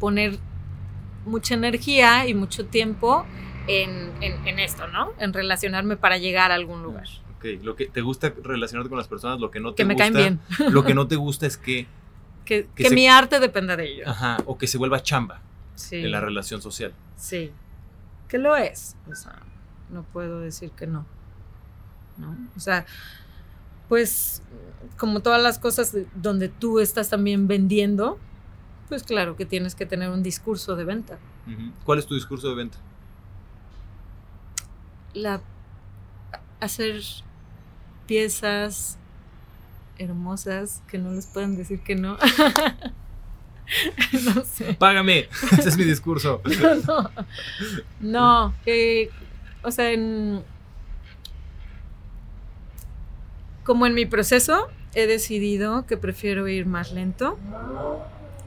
poner 0.00 0.38
mucha 1.26 1.54
energía 1.54 2.26
y 2.26 2.34
mucho 2.34 2.66
tiempo 2.66 3.24
en, 3.66 4.12
en, 4.20 4.46
en, 4.46 4.58
esto, 4.58 4.86
¿no? 4.88 5.12
En 5.18 5.32
relacionarme 5.32 5.96
para 5.96 6.18
llegar 6.18 6.52
a 6.52 6.54
algún 6.54 6.82
lugar. 6.82 7.08
Ok, 7.36 7.62
lo 7.62 7.76
que 7.76 7.86
te 7.86 8.02
gusta 8.02 8.32
relacionarte 8.42 8.88
con 8.88 8.98
las 8.98 9.08
personas, 9.08 9.40
lo 9.40 9.50
que 9.50 9.60
no 9.60 9.72
te 9.72 9.82
que 9.82 9.94
gusta. 9.94 10.12
Caen 10.12 10.14
bien. 10.14 10.40
Lo 10.70 10.84
que 10.84 10.94
no 10.94 11.06
te 11.08 11.16
gusta 11.16 11.46
es 11.46 11.56
que. 11.56 11.86
Que, 12.44 12.64
que, 12.74 12.82
que 12.82 12.88
se, 12.90 12.94
mi 12.94 13.08
arte 13.08 13.40
dependa 13.40 13.74
de 13.74 13.90
ellos. 13.90 14.06
Ajá, 14.06 14.36
o 14.44 14.58
que 14.58 14.66
se 14.66 14.76
vuelva 14.76 15.02
chamba 15.02 15.40
sí. 15.76 15.96
en 15.96 16.10
la 16.10 16.20
relación 16.20 16.60
social. 16.60 16.92
Sí. 17.16 17.50
Que 18.28 18.36
lo 18.36 18.54
es. 18.54 18.96
O 19.10 19.14
sea, 19.14 19.38
no 19.88 20.02
puedo 20.02 20.40
decir 20.40 20.70
que 20.72 20.86
no. 20.86 21.06
¿No? 22.16 22.36
O 22.56 22.60
sea, 22.60 22.86
pues 23.88 24.42
como 24.96 25.20
todas 25.20 25.42
las 25.42 25.58
cosas 25.58 25.96
donde 26.14 26.48
tú 26.48 26.80
estás 26.80 27.10
también 27.10 27.48
vendiendo, 27.48 28.18
pues 28.88 29.02
claro 29.02 29.36
que 29.36 29.46
tienes 29.46 29.74
que 29.74 29.86
tener 29.86 30.10
un 30.10 30.22
discurso 30.22 30.76
de 30.76 30.84
venta. 30.84 31.18
¿Cuál 31.84 31.98
es 31.98 32.06
tu 32.06 32.14
discurso 32.14 32.48
de 32.48 32.54
venta? 32.54 32.78
La 35.12 35.40
hacer 36.60 37.02
piezas 38.06 38.98
hermosas 39.98 40.82
que 40.88 40.98
no 40.98 41.12
les 41.12 41.26
puedan 41.26 41.56
decir 41.56 41.80
que 41.80 41.94
no. 41.94 42.16
no 44.24 44.44
sé. 44.44 44.74
Págame, 44.74 45.28
ese 45.52 45.68
es 45.68 45.76
mi 45.76 45.84
discurso. 45.84 46.40
no, 46.86 47.10
no, 48.00 48.54
o 49.62 49.70
sea, 49.70 49.90
como 53.64 53.86
en 53.86 53.94
mi 53.94 54.06
proceso 54.06 54.68
he 54.94 55.06
decidido 55.06 55.86
que 55.86 55.96
prefiero 55.96 56.46
ir 56.48 56.66
más 56.66 56.92
lento, 56.92 57.38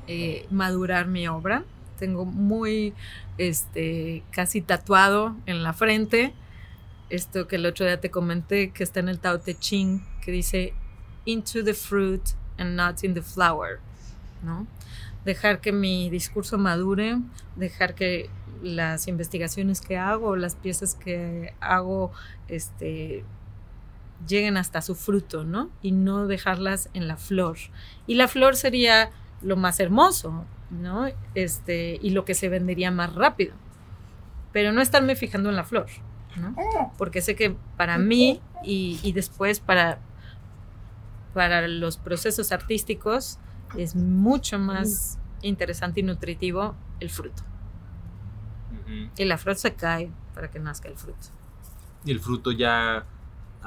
eh, 0.07 0.45
madurar 0.49 1.07
mi 1.07 1.27
obra. 1.27 1.63
Tengo 1.99 2.25
muy, 2.25 2.93
este, 3.37 4.23
casi 4.31 4.61
tatuado 4.61 5.35
en 5.45 5.63
la 5.63 5.73
frente 5.73 6.33
esto 7.09 7.47
que 7.47 7.55
el 7.55 7.65
otro 7.65 7.85
día 7.85 7.99
te 7.99 8.11
comenté, 8.11 8.71
que 8.71 8.83
está 8.83 8.99
en 8.99 9.09
el 9.09 9.19
Tao 9.19 9.39
Te 9.39 9.55
Ching, 9.55 10.05
que 10.21 10.31
dice 10.31 10.73
into 11.25 11.63
the 11.63 11.73
fruit 11.73 12.21
and 12.57 12.75
not 12.75 13.03
in 13.03 13.13
the 13.13 13.21
flower, 13.21 13.79
¿no? 14.43 14.67
Dejar 15.25 15.59
que 15.59 15.71
mi 15.71 16.09
discurso 16.09 16.57
madure, 16.57 17.17
dejar 17.55 17.95
que 17.95 18.29
las 18.61 19.07
investigaciones 19.07 19.81
que 19.81 19.97
hago, 19.97 20.35
las 20.35 20.55
piezas 20.55 20.95
que 20.95 21.53
hago, 21.59 22.11
este, 22.47 23.23
lleguen 24.25 24.57
hasta 24.57 24.81
su 24.81 24.95
fruto, 24.95 25.43
¿no? 25.43 25.69
Y 25.81 25.91
no 25.91 26.27
dejarlas 26.27 26.89
en 26.93 27.07
la 27.07 27.17
flor. 27.17 27.57
Y 28.07 28.15
la 28.15 28.27
flor 28.27 28.55
sería 28.55 29.11
lo 29.41 29.55
más 29.55 29.79
hermoso, 29.79 30.45
¿no? 30.69 31.07
Este, 31.35 31.99
y 32.01 32.11
lo 32.11 32.25
que 32.25 32.33
se 32.33 32.49
vendería 32.49 32.91
más 32.91 33.13
rápido. 33.13 33.53
Pero 34.51 34.71
no 34.71 34.81
estarme 34.81 35.15
fijando 35.15 35.49
en 35.49 35.55
la 35.55 35.63
flor, 35.63 35.87
¿no? 36.35 36.55
Porque 36.97 37.21
sé 37.21 37.35
que 37.35 37.55
para 37.75 37.97
mí 37.97 38.41
y, 38.63 38.99
y 39.03 39.11
después 39.11 39.59
para, 39.59 39.99
para 41.33 41.67
los 41.67 41.97
procesos 41.97 42.51
artísticos 42.51 43.39
es 43.77 43.95
mucho 43.95 44.57
más 44.57 45.19
interesante 45.41 45.99
y 45.99 46.03
nutritivo 46.03 46.75
el 46.99 47.09
fruto. 47.09 47.43
Y 49.17 49.25
la 49.25 49.37
flor 49.37 49.55
se 49.55 49.75
cae 49.75 50.11
para 50.33 50.49
que 50.49 50.59
nazca 50.59 50.87
el 50.87 50.95
fruto. 50.95 51.27
Y 52.05 52.11
el 52.11 52.21
fruto 52.21 52.51
ya 52.51 53.05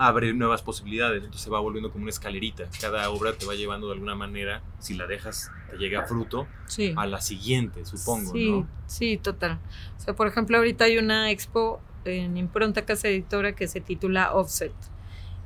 abre 0.03 0.33
nuevas 0.33 0.63
posibilidades, 0.63 1.19
entonces 1.19 1.43
se 1.43 1.51
va 1.51 1.61
volviendo 1.61 1.93
como 1.93 2.05
una 2.05 2.11
escalerita. 2.11 2.65
Cada 2.81 3.11
obra 3.11 3.35
te 3.35 3.45
va 3.45 3.55
llevando 3.55 3.89
de 3.89 3.93
alguna 3.93 4.15
manera, 4.15 4.63
si 4.79 4.95
la 4.95 5.07
dejas, 5.07 5.53
te 5.71 5.77
llega 5.77 6.01
a 6.01 6.07
fruto, 6.07 6.49
a 6.97 7.07
la 7.07 7.21
siguiente, 7.21 7.85
supongo. 7.85 8.33
Sí, 8.33 8.65
sí, 8.87 9.19
total. 9.19 9.59
O 9.99 10.01
sea, 10.01 10.15
por 10.15 10.27
ejemplo, 10.27 10.57
ahorita 10.57 10.85
hay 10.85 10.97
una 10.97 11.31
expo 11.31 11.83
en 12.07 12.39
Impronta 12.39 12.87
Casa 12.87 13.09
Editora 13.09 13.55
que 13.55 13.69
se 13.69 13.83
titula 13.83 14.33
Offset. 14.33 14.73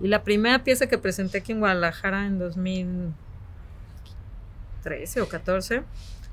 Y 0.01 0.07
la 0.07 0.23
primera 0.23 0.63
pieza 0.63 0.87
que 0.87 0.99
presenté 0.99 1.39
aquí 1.39 1.51
en 1.51 1.59
Guadalajara 1.59 2.25
en 2.25 2.39
2013 2.39 5.21
o 5.21 5.29
14 5.29 5.83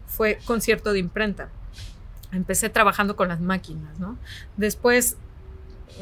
fue 0.05 0.37
concierto 0.45 0.93
de 0.93 0.99
imprenta. 0.99 1.49
Empecé 2.31 2.69
trabajando 2.69 3.15
con 3.15 3.29
las 3.29 3.41
máquinas, 3.41 3.97
¿no? 3.97 4.19
Después 4.57 5.17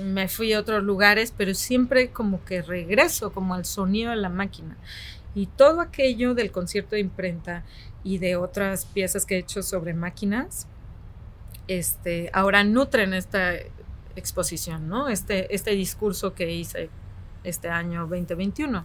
me 0.04 0.28
fui 0.28 0.54
a 0.54 0.60
otros 0.60 0.84
lugares, 0.84 1.34
pero 1.36 1.54
siempre 1.54 2.10
como 2.10 2.44
que 2.46 2.62
regreso 2.62 3.32
como 3.32 3.54
al 3.54 3.66
sonido 3.66 4.12
de 4.12 4.18
la 4.18 4.30
máquina. 4.30 4.78
Y 5.36 5.46
todo 5.48 5.82
aquello 5.82 6.34
del 6.34 6.52
concierto 6.52 6.96
de 6.96 7.02
imprenta 7.02 7.64
y 8.04 8.18
de 8.18 8.36
otras 8.36 8.86
piezas 8.86 9.26
que 9.26 9.36
he 9.36 9.40
hecho 9.40 9.62
sobre 9.62 9.94
máquinas, 9.94 10.68
este, 11.68 12.30
ahora 12.34 12.64
nutren 12.64 13.14
esta 13.14 13.54
exposición, 14.16 14.90
¿no? 14.90 15.08
Este, 15.08 15.54
este 15.54 15.72
discurso 15.72 16.34
que 16.34 16.52
hice 16.52 16.90
este 17.44 17.70
año 17.70 18.02
2021. 18.02 18.84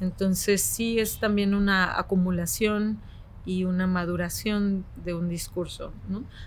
Entonces 0.00 0.62
sí 0.62 0.98
es 0.98 1.18
también 1.18 1.54
una 1.54 1.98
acumulación 1.98 2.98
y 3.46 3.64
una 3.64 3.86
maduración 3.86 4.84
de 5.04 5.14
un 5.14 5.28
discurso. 5.28 5.92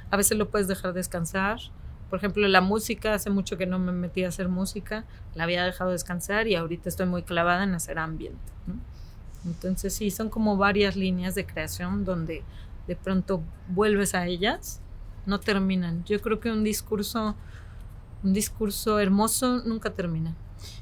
A 0.09 0.17
veces 0.17 0.37
lo 0.37 0.49
puedes 0.49 0.67
dejar 0.67 0.93
descansar, 0.93 1.59
por 2.09 2.19
ejemplo, 2.19 2.47
la 2.47 2.61
música, 2.61 3.13
hace 3.13 3.29
mucho 3.29 3.57
que 3.57 3.65
no 3.65 3.79
me 3.79 3.91
metí 3.91 4.23
a 4.23 4.29
hacer 4.29 4.47
música, 4.47 5.05
la 5.35 5.43
había 5.43 5.63
dejado 5.63 5.91
descansar 5.91 6.47
y 6.47 6.55
ahorita 6.55 6.89
estoy 6.89 7.05
muy 7.05 7.23
clavada 7.23 7.63
en 7.63 7.73
hacer 7.73 7.99
ambiente. 7.99 8.39
Entonces 9.45 9.93
sí, 9.93 10.11
son 10.11 10.29
como 10.29 10.57
varias 10.57 10.95
líneas 10.95 11.35
de 11.35 11.45
creación 11.45 12.05
donde 12.05 12.43
de 12.87 12.95
pronto 12.95 13.41
vuelves 13.69 14.15
a 14.15 14.25
ellas, 14.27 14.81
no 15.25 15.39
terminan. 15.39 16.03
Yo 16.05 16.21
creo 16.21 16.39
que 16.39 16.51
un 16.51 16.63
discurso, 16.63 17.35
un 18.23 18.33
discurso 18.33 18.99
hermoso 18.99 19.61
nunca 19.65 19.91
termina. 19.91 20.35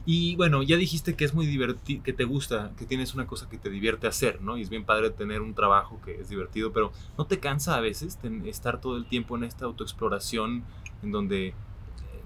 Y 0.06 0.36
bueno, 0.36 0.64
ya 0.64 0.78
dijiste 0.78 1.16
que 1.16 1.26
es 1.26 1.34
muy 1.34 1.46
divertido, 1.48 2.04
que 2.04 2.14
te 2.14 2.24
gusta, 2.24 2.72
que 2.78 2.86
tienes 2.86 3.14
una 3.14 3.28
cosa 3.28 3.50
que 3.50 3.58
te 3.58 3.70
divierte 3.70 4.08
hacer, 4.08 4.42
¿no? 4.42 4.58
Y 4.58 4.62
es 4.62 4.70
bien 4.70 4.86
padre 4.86 5.10
tener 5.10 5.42
un 5.42 5.54
trabajo 5.54 6.00
que 6.04 6.22
es 6.22 6.30
divertido, 6.30 6.72
pero 6.72 6.92
¿no 7.18 7.26
te 7.26 7.40
cansa 7.40 7.76
a 7.76 7.82
veces 7.82 8.18
estar 8.46 8.80
todo 8.80 8.98
el 8.98 9.06
tiempo 9.06 9.36
en 9.36 9.44
esta 9.44 9.66
autoexploración 9.66 10.64
en 11.06 11.12
donde, 11.12 11.54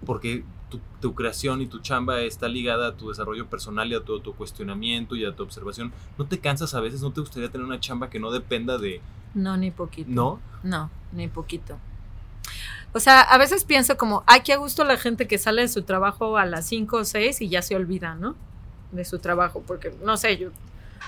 porque 0.06 0.44
tu, 1.02 1.16
creación 1.16 1.62
y 1.62 1.68
tu 1.68 1.80
chamba 1.80 2.22
está 2.22 2.48
ligada 2.48 2.90
a 2.90 2.94
tu 2.94 3.10
desarrollo 3.10 3.48
personal 3.48 3.92
y 3.92 3.96
a 3.96 4.02
todo 4.02 4.22
tu 4.22 4.34
cuestionamiento 4.34 5.16
y 5.16 5.26
a 5.26 5.36
tu 5.36 5.44
observación, 5.44 5.92
¿no 6.18 6.26
te 6.26 6.40
cansas 6.40 6.74
a 6.74 6.80
veces? 6.80 7.02
¿No 7.02 7.12
te 7.12 7.22
gustaría 7.22 7.50
tener 7.50 7.66
una 7.66 7.80
chamba 7.80 8.10
que 8.10 8.20
no 8.20 8.32
dependa 8.32 8.78
de... 8.78 9.02
No, 9.34 9.58
ni 9.58 9.72
poquito. 9.72 10.10
¿No? 10.10 10.40
No, 10.64 10.90
ni 11.12 11.28
poquito. 11.28 11.78
O 12.94 13.00
sea, 13.00 13.22
a 13.22 13.38
veces 13.38 13.66
pienso 13.66 13.98
como, 13.98 14.24
ay, 14.26 14.42
qué 14.44 14.56
gusto 14.56 14.84
la 14.84 14.98
gente 14.98 15.28
que 15.28 15.38
sale 15.38 15.62
de 15.62 15.68
su 15.68 15.84
trabajo 15.84 16.38
a 16.38 16.46
las 16.46 16.66
5 16.68 16.98
o 16.98 17.06
6 17.06 17.42
y 17.42 17.50
ya 17.50 17.62
se 17.62 17.76
olvida, 17.76 18.16
¿no? 18.16 18.36
De 18.92 19.06
su 19.06 19.20
trabajo, 19.20 19.64
porque 19.66 19.94
no 20.04 20.18
sé, 20.18 20.38
yo 20.38 20.50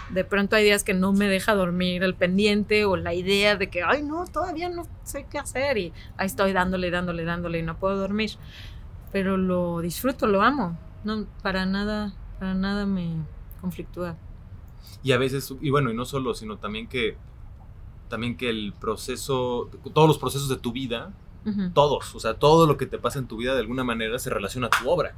de 0.10 0.24
pronto 0.24 0.56
hay 0.56 0.64
días 0.64 0.84
que 0.84 0.94
no 0.94 1.14
me 1.14 1.28
deja 1.28 1.54
dormir 1.54 2.04
el 2.04 2.16
pendiente 2.16 2.86
o 2.86 2.96
la 2.98 3.14
idea 3.14 3.56
de 3.56 3.70
que, 3.70 3.84
ay, 3.84 4.04
no, 4.04 4.26
todavía 4.26 4.70
no 4.70 4.88
sé 5.04 5.26
qué 5.30 5.38
hacer 5.38 5.78
y 5.78 5.94
ahí 6.18 6.26
estoy 6.26 6.54
dándole, 6.54 6.92
dándole, 6.92 7.24
dándole 7.24 7.60
y 7.60 7.64
no 7.64 7.78
puedo 7.78 7.98
dormir. 7.98 8.32
Pero 9.12 9.38
lo 9.38 9.82
disfruto, 9.82 10.28
lo 10.28 10.42
amo. 10.42 10.78
No, 11.04 11.26
para 11.42 11.66
nada, 11.66 12.14
para 12.39 12.54
nada 12.54 12.86
me 12.86 13.16
conflictúa. 13.60 14.16
Y 15.04 15.12
a 15.12 15.18
veces, 15.18 15.54
y 15.62 15.70
bueno, 15.70 15.92
y 15.92 15.96
no 15.96 16.06
solo, 16.06 16.34
sino 16.34 16.58
también 16.58 16.88
que, 16.88 17.18
también 18.10 18.38
que 18.38 18.50
el 18.50 18.74
proceso, 18.80 19.70
todos 19.94 20.08
los 20.08 20.18
procesos 20.18 20.50
de 20.50 20.58
tu 20.58 20.72
vida, 20.72 21.14
todos, 21.74 22.14
o 22.14 22.20
sea, 22.20 22.36
todo 22.36 22.68
lo 22.68 22.78
que 22.78 22.86
te 22.86 23.00
pasa 23.00 23.18
en 23.18 23.28
tu 23.28 23.38
vida 23.38 23.56
de 23.56 23.62
alguna 23.62 23.84
manera 23.84 24.20
se 24.20 24.30
relaciona 24.30 24.68
a 24.68 24.70
tu 24.70 24.88
obra 24.88 25.16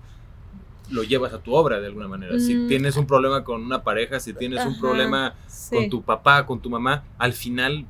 lo 0.89 1.03
llevas 1.03 1.34
a 1.34 1.39
tu 1.39 1.53
obra 1.53 1.79
de 1.79 1.88
alguna 1.88 2.07
manera. 2.07 2.39
Si 2.39 2.55
mm. 2.55 2.67
tienes 2.67 2.97
un 2.97 3.07
problema 3.07 3.43
con 3.43 3.63
una 3.63 3.84
pareja, 3.84 4.19
si 4.19 4.34
tienes 4.34 4.65
un 4.65 4.79
problema 4.79 5.36
con 5.69 5.89
tu 5.89 6.03
papá, 6.03 6.45
con 6.45 6.61
tu 6.61 6.69
mamá, 6.69 7.03
al 7.17 7.34
final 7.34 7.86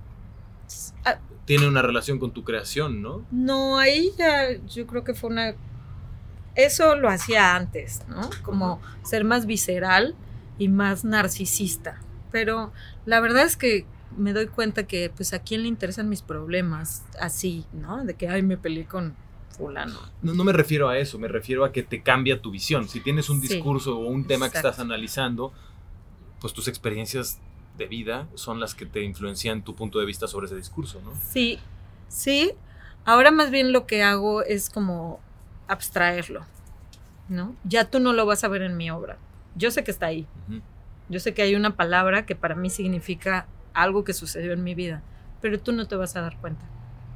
ah. 1.05 1.17
tiene 1.45 1.67
una 1.67 1.81
relación 1.81 2.19
con 2.19 2.31
tu 2.31 2.43
creación, 2.43 3.01
¿no? 3.01 3.25
No, 3.31 3.77
ahí 3.77 4.11
ya 4.17 4.57
yo 4.67 4.87
creo 4.87 5.03
que 5.03 5.13
fue 5.13 5.29
una... 5.29 5.55
Eso 6.55 6.95
lo 6.95 7.09
hacía 7.09 7.55
antes, 7.55 8.01
¿no? 8.07 8.29
Como 8.43 8.79
ser 9.03 9.23
más 9.23 9.47
visceral 9.47 10.15
y 10.59 10.67
más 10.67 11.03
narcisista. 11.03 11.99
Pero 12.31 12.71
la 13.05 13.19
verdad 13.21 13.43
es 13.43 13.57
que 13.57 13.85
me 14.17 14.33
doy 14.33 14.47
cuenta 14.47 14.83
que 14.83 15.11
pues 15.13 15.33
a 15.33 15.39
quién 15.39 15.63
le 15.63 15.67
interesan 15.67 16.09
mis 16.09 16.21
problemas 16.21 17.03
así, 17.19 17.65
¿no? 17.73 18.03
De 18.05 18.13
que, 18.13 18.29
ay, 18.29 18.43
me 18.43 18.57
peleé 18.57 18.85
con 18.85 19.15
fulano. 19.53 19.99
No, 20.21 20.33
no 20.33 20.43
me 20.43 20.53
refiero 20.53 20.89
a 20.89 20.97
eso, 20.97 21.17
me 21.19 21.27
refiero 21.27 21.63
a 21.65 21.71
que 21.71 21.83
te 21.83 22.01
cambia 22.01 22.41
tu 22.41 22.51
visión. 22.51 22.89
Si 22.89 22.99
tienes 22.99 23.29
un 23.29 23.39
discurso 23.39 23.97
o 23.97 24.07
un 24.07 24.25
tema 24.25 24.49
que 24.49 24.57
estás 24.57 24.79
analizando, 24.79 25.53
pues 26.41 26.53
tus 26.53 26.67
experiencias 26.67 27.39
de 27.77 27.87
vida 27.87 28.27
son 28.35 28.59
las 28.59 28.75
que 28.75 28.85
te 28.85 29.01
influencian 29.01 29.63
tu 29.63 29.75
punto 29.75 29.99
de 29.99 30.05
vista 30.05 30.27
sobre 30.27 30.47
ese 30.47 30.55
discurso, 30.55 31.01
¿no? 31.03 31.13
Sí, 31.15 31.59
sí. 32.07 32.51
Ahora 33.05 33.31
más 33.31 33.51
bien 33.51 33.71
lo 33.71 33.85
que 33.85 34.03
hago 34.03 34.43
es 34.43 34.69
como 34.69 35.19
abstraerlo, 35.67 36.45
¿no? 37.29 37.55
Ya 37.63 37.89
tú 37.89 37.99
no 37.99 38.13
lo 38.13 38.25
vas 38.25 38.43
a 38.43 38.47
ver 38.47 38.61
en 38.61 38.77
mi 38.77 38.91
obra. 38.91 39.17
Yo 39.55 39.71
sé 39.71 39.83
que 39.83 39.91
está 39.91 40.07
ahí. 40.07 40.27
Yo 41.09 41.19
sé 41.19 41.33
que 41.33 41.41
hay 41.41 41.55
una 41.55 41.75
palabra 41.75 42.25
que 42.25 42.35
para 42.35 42.55
mí 42.55 42.69
significa 42.69 43.47
algo 43.73 44.03
que 44.03 44.13
sucedió 44.13 44.53
en 44.53 44.63
mi 44.63 44.75
vida, 44.75 45.03
pero 45.41 45.59
tú 45.59 45.71
no 45.71 45.87
te 45.87 45.95
vas 45.95 46.15
a 46.15 46.21
dar 46.21 46.37
cuenta. 46.37 46.65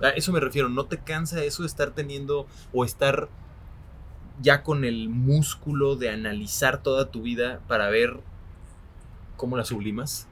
A 0.01 0.09
eso 0.09 0.31
me 0.31 0.39
refiero, 0.39 0.69
¿no 0.69 0.85
te 0.85 0.97
cansa 0.97 1.43
eso 1.43 1.63
de 1.63 1.67
estar 1.67 1.91
teniendo 1.91 2.45
o 2.73 2.85
estar 2.85 3.29
ya 4.41 4.63
con 4.63 4.85
el 4.85 5.09
músculo 5.09 5.95
de 5.95 6.09
analizar 6.09 6.81
toda 6.83 7.09
tu 7.09 7.23
vida 7.23 7.59
para 7.67 7.89
ver 7.89 8.19
cómo 9.35 9.57
la 9.57 9.65
sublimas? 9.65 10.27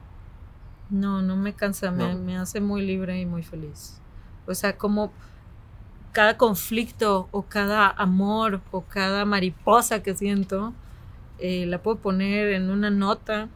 No, 0.90 1.22
no 1.22 1.36
me 1.36 1.52
cansa, 1.52 1.90
Me, 1.90 2.14
me, 2.14 2.38
hace 2.38 2.60
muy 2.60 2.82
libre 2.86 3.20
y 3.20 3.26
muy 3.26 3.42
feliz. 3.42 4.00
O 4.46 4.54
sea, 4.54 4.76
como 4.76 5.12
cada 6.12 6.36
conflicto 6.36 7.28
o 7.32 7.42
cada 7.42 7.88
amor 7.90 8.60
o 8.70 8.82
cada 8.82 9.24
mariposa 9.24 10.02
que 10.02 10.16
siento, 10.16 10.72
eh, 11.38 11.66
la 11.66 11.82
puedo 11.82 11.98
poner 11.98 12.54
en 12.54 12.70
una 12.70 12.90
nota 12.90 13.48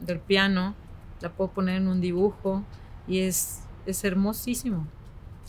del 0.00 0.20
piano, 0.20 0.74
la 1.20 1.30
puedo 1.30 1.50
poner 1.50 1.76
en 1.76 1.88
un 1.88 2.00
dibujo 2.00 2.62
y 3.08 3.20
es, 3.20 3.64
es 3.84 4.04
hermosísimo. 4.04 4.86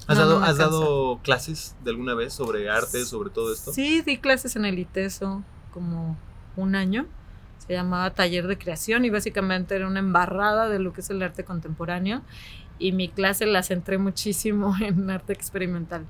¿Has, 0.07 0.17
No, 0.17 0.25
dado, 0.25 0.43
has 0.43 0.57
dado 0.57 1.19
clases 1.23 1.75
de 1.83 1.91
alguna 1.91 2.13
vez 2.13 2.33
sobre 2.33 2.69
arte, 2.69 3.05
sobre 3.05 3.29
todo 3.29 3.51
esto? 3.53 3.73
Sí, 3.73 4.01
di 4.01 4.17
clases 4.17 4.55
en 4.55 4.65
el 4.65 4.79
ITESO 4.79 5.43
como 5.73 6.17
un 6.55 6.75
año. 6.75 7.05
Se 7.59 7.73
llamaba 7.73 8.11
Taller 8.13 8.47
de 8.47 8.57
Creación 8.57 9.03
y 9.03 9.09
básicamente 9.09 9.75
era 9.75 9.87
una 9.87 9.99
embarrada 9.99 10.69
de 10.69 10.79
lo 10.79 10.93
que 10.93 11.01
es 11.01 11.09
el 11.09 11.21
arte 11.21 11.43
contemporáneo. 11.43 12.21
Y 12.79 12.91
mi 12.93 13.09
clase 13.09 13.45
la 13.45 13.63
centré 13.63 13.97
muchísimo 13.97 14.75
en 14.81 15.09
arte 15.09 15.33
experimental. 15.33 16.05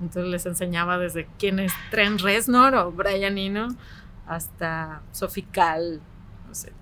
Entonces 0.00 0.26
les 0.26 0.46
enseñaba 0.46 0.98
desde 0.98 1.26
quién 1.38 1.58
es 1.58 1.72
Trent 1.90 2.20
Reznor 2.20 2.74
o 2.74 2.92
Brian 2.92 3.38
Eno 3.38 3.68
hasta 4.26 5.02
Sophie 5.10 5.46
Kahl, 5.50 6.00
no 6.46 6.54
sé. 6.54 6.72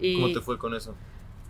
Y 0.00 0.14
¿Cómo 0.20 0.32
te 0.32 0.40
fue 0.40 0.58
con 0.58 0.74
eso? 0.74 0.94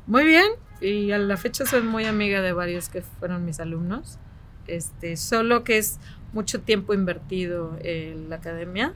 muy 0.06 0.24
bien, 0.24 0.46
y 0.80 1.12
a 1.12 1.18
la 1.18 1.36
fecha 1.36 1.64
soy 1.66 1.82
muy 1.82 2.04
amiga 2.04 2.40
de 2.42 2.52
varios 2.52 2.88
que 2.88 3.02
fueron 3.02 3.44
mis 3.44 3.58
alumnos. 3.60 4.18
Este, 4.66 5.16
solo 5.16 5.64
que 5.64 5.78
es 5.78 5.98
mucho 6.32 6.60
tiempo 6.60 6.94
invertido 6.94 7.76
en 7.80 8.30
la 8.30 8.36
academia 8.36 8.94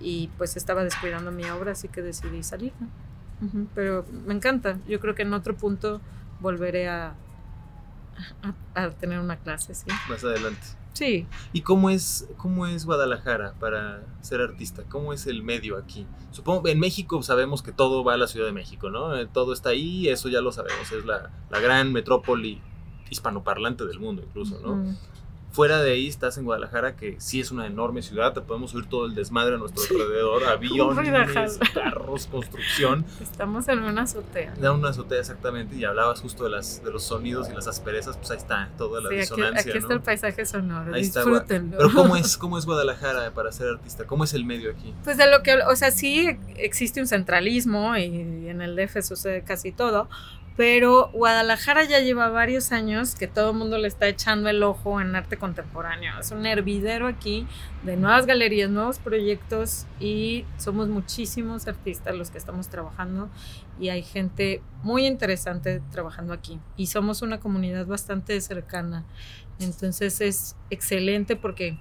y 0.00 0.28
pues 0.36 0.56
estaba 0.56 0.82
descuidando 0.84 1.30
mi 1.30 1.44
obra, 1.44 1.72
así 1.72 1.88
que 1.88 2.02
decidí 2.02 2.42
salir. 2.42 2.72
¿no? 2.80 3.66
Pero 3.74 4.04
me 4.26 4.34
encanta. 4.34 4.78
Yo 4.88 4.98
creo 5.00 5.14
que 5.14 5.22
en 5.22 5.32
otro 5.32 5.56
punto 5.56 6.00
volveré 6.40 6.88
a, 6.88 7.14
a, 8.42 8.82
a 8.82 8.90
tener 8.90 9.20
una 9.20 9.36
clase, 9.36 9.74
sí. 9.74 9.86
Más 10.08 10.24
adelante. 10.24 10.60
Sí, 10.92 11.26
¿Y 11.52 11.60
cómo 11.60 11.90
es, 11.90 12.26
cómo 12.38 12.66
es 12.66 12.86
Guadalajara 12.86 13.52
para 13.60 14.02
ser 14.22 14.40
artista? 14.40 14.82
¿Cómo 14.88 15.12
es 15.12 15.26
el 15.26 15.42
medio 15.42 15.76
aquí? 15.76 16.06
Supongo 16.30 16.66
en 16.68 16.80
México 16.80 17.22
sabemos 17.22 17.62
que 17.62 17.70
todo 17.70 18.02
va 18.02 18.14
a 18.14 18.16
la 18.16 18.26
Ciudad 18.26 18.46
de 18.46 18.52
México, 18.52 18.88
¿no? 18.88 19.14
Eh, 19.14 19.28
Todo 19.30 19.52
está 19.52 19.68
ahí, 19.70 20.08
eso 20.08 20.30
ya 20.30 20.40
lo 20.40 20.52
sabemos. 20.52 20.90
Es 20.92 21.04
la, 21.04 21.30
la 21.50 21.60
gran 21.60 21.92
metrópoli 21.92 22.62
hispanoparlante 23.10 23.84
del 23.86 23.98
mundo, 24.00 24.22
incluso, 24.26 24.58
¿no? 24.60 24.76
mm, 24.76 24.96
Fuera 25.52 25.80
de 25.80 25.92
ahí 25.92 26.06
estás 26.06 26.36
en 26.36 26.44
Guadalajara, 26.44 26.96
que 26.96 27.16
sí 27.18 27.40
es 27.40 27.50
una 27.50 27.66
enorme 27.66 28.02
ciudad, 28.02 28.34
te 28.34 28.42
podemos 28.42 28.74
oír 28.74 28.84
todo 28.90 29.06
el 29.06 29.14
desmadre 29.14 29.54
a 29.54 29.58
nuestro 29.58 29.82
alrededor, 29.90 30.44
aviones, 30.48 31.58
carros, 31.72 32.26
construcción. 32.26 33.06
estamos 33.22 33.66
en 33.68 33.78
una 33.82 34.02
azotea. 34.02 34.52
Da 34.60 34.72
una 34.72 34.90
azotea 34.90 35.18
exactamente 35.20 35.74
y 35.76 35.84
hablabas 35.84 36.20
justo 36.20 36.44
de, 36.44 36.50
las, 36.50 36.84
de 36.84 36.90
los 36.90 37.04
sonidos 37.04 37.48
y 37.48 37.54
las 37.54 37.66
asperezas, 37.68 38.18
pues 38.18 38.32
ahí 38.32 38.36
está, 38.36 38.68
toda 38.76 39.00
la 39.00 39.08
Sí, 39.08 39.14
aquí, 39.14 39.20
disonancia, 39.22 39.60
aquí 39.60 39.70
¿no? 39.70 39.78
está 39.78 39.94
el 39.94 40.00
paisaje 40.02 40.44
sonoro, 40.44 40.94
Ahí 40.94 41.00
está, 41.00 41.20
disfrútenlo. 41.20 41.78
Pero 41.78 41.90
¿cómo 41.94 42.16
es, 42.16 42.36
¿cómo 42.38 42.58
es 42.58 42.66
Guadalajara 42.66 43.30
para 43.30 43.50
ser 43.50 43.68
artista? 43.68 44.06
¿Cómo 44.06 44.24
es 44.24 44.34
el 44.34 44.44
medio 44.44 44.70
aquí? 44.72 44.92
Pues 45.04 45.16
de 45.16 45.30
lo 45.30 45.42
que, 45.42 45.54
o 45.54 45.74
sea, 45.76 45.90
sí 45.90 46.36
existe 46.56 47.00
un 47.00 47.06
centralismo 47.06 47.96
y 47.96 48.48
en 48.48 48.60
el 48.60 48.76
DF 48.76 49.00
sucede 49.02 49.42
casi 49.42 49.72
todo, 49.72 50.10
pero 50.56 51.10
Guadalajara 51.12 51.84
ya 51.84 52.00
lleva 52.00 52.30
varios 52.30 52.72
años 52.72 53.14
que 53.14 53.26
todo 53.26 53.50
el 53.50 53.56
mundo 53.58 53.76
le 53.76 53.88
está 53.88 54.08
echando 54.08 54.48
el 54.48 54.62
ojo 54.62 55.00
en 55.02 55.14
arte 55.14 55.36
contemporáneo. 55.36 56.18
Es 56.18 56.30
un 56.30 56.46
hervidero 56.46 57.06
aquí 57.06 57.46
de 57.82 57.98
nuevas 57.98 58.24
galerías, 58.24 58.70
nuevos 58.70 58.98
proyectos 58.98 59.86
y 60.00 60.46
somos 60.56 60.88
muchísimos 60.88 61.66
artistas 61.66 62.16
los 62.16 62.30
que 62.30 62.38
estamos 62.38 62.68
trabajando 62.68 63.28
y 63.78 63.90
hay 63.90 64.02
gente 64.02 64.62
muy 64.82 65.06
interesante 65.06 65.82
trabajando 65.90 66.32
aquí 66.32 66.58
y 66.78 66.86
somos 66.86 67.20
una 67.20 67.38
comunidad 67.38 67.84
bastante 67.84 68.40
cercana. 68.40 69.04
Entonces 69.58 70.22
es 70.22 70.56
excelente 70.70 71.36
porque 71.36 71.78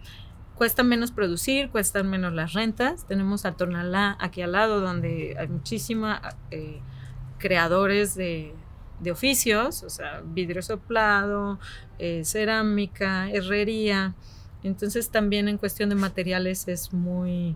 cuesta 0.55 0.84
menos 0.84 1.11
producir, 1.11 1.69
cuestan 1.69 2.09
menos 2.09 2.34
las 2.34 2.51
rentas. 2.51 3.05
Tenemos 3.07 3.45
a 3.45 3.53
Tonalá 3.53 4.17
aquí 4.19 4.41
al 4.41 4.51
lado, 4.51 4.82
donde 4.82 5.38
hay 5.39 5.47
muchísima 5.47 6.21
eh, 6.51 6.82
creadores 7.38 8.15
de, 8.15 8.53
de 9.00 9.12
oficios, 9.12 9.84
o 9.84 9.89
sea, 9.89 10.22
vidrio 10.26 10.62
soplado, 10.62 11.60
eh, 12.00 12.24
cerámica, 12.24 13.30
herrería. 13.30 14.16
Entonces 14.64 15.10
también 15.10 15.48
en 15.48 15.58
cuestión 15.58 15.89
de 15.89 15.96
materiales 15.96 16.68
es 16.68 16.93
muy 16.93 17.56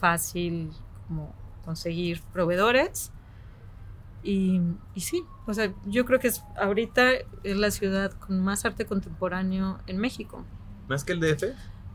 fácil 0.00 0.70
como 1.06 1.34
conseguir 1.64 2.22
proveedores. 2.32 3.12
Y, 4.22 4.60
y 4.94 5.00
sí, 5.00 5.22
o 5.46 5.54
sea, 5.54 5.72
yo 5.86 6.04
creo 6.04 6.18
que 6.18 6.28
es, 6.28 6.42
ahorita 6.56 7.12
es 7.44 7.56
la 7.56 7.70
ciudad 7.70 8.12
con 8.12 8.40
más 8.40 8.64
arte 8.64 8.84
contemporáneo 8.84 9.78
en 9.86 9.98
México. 9.98 10.44
¿Más 10.88 11.04
que 11.04 11.12
el 11.12 11.20
DF? 11.20 11.44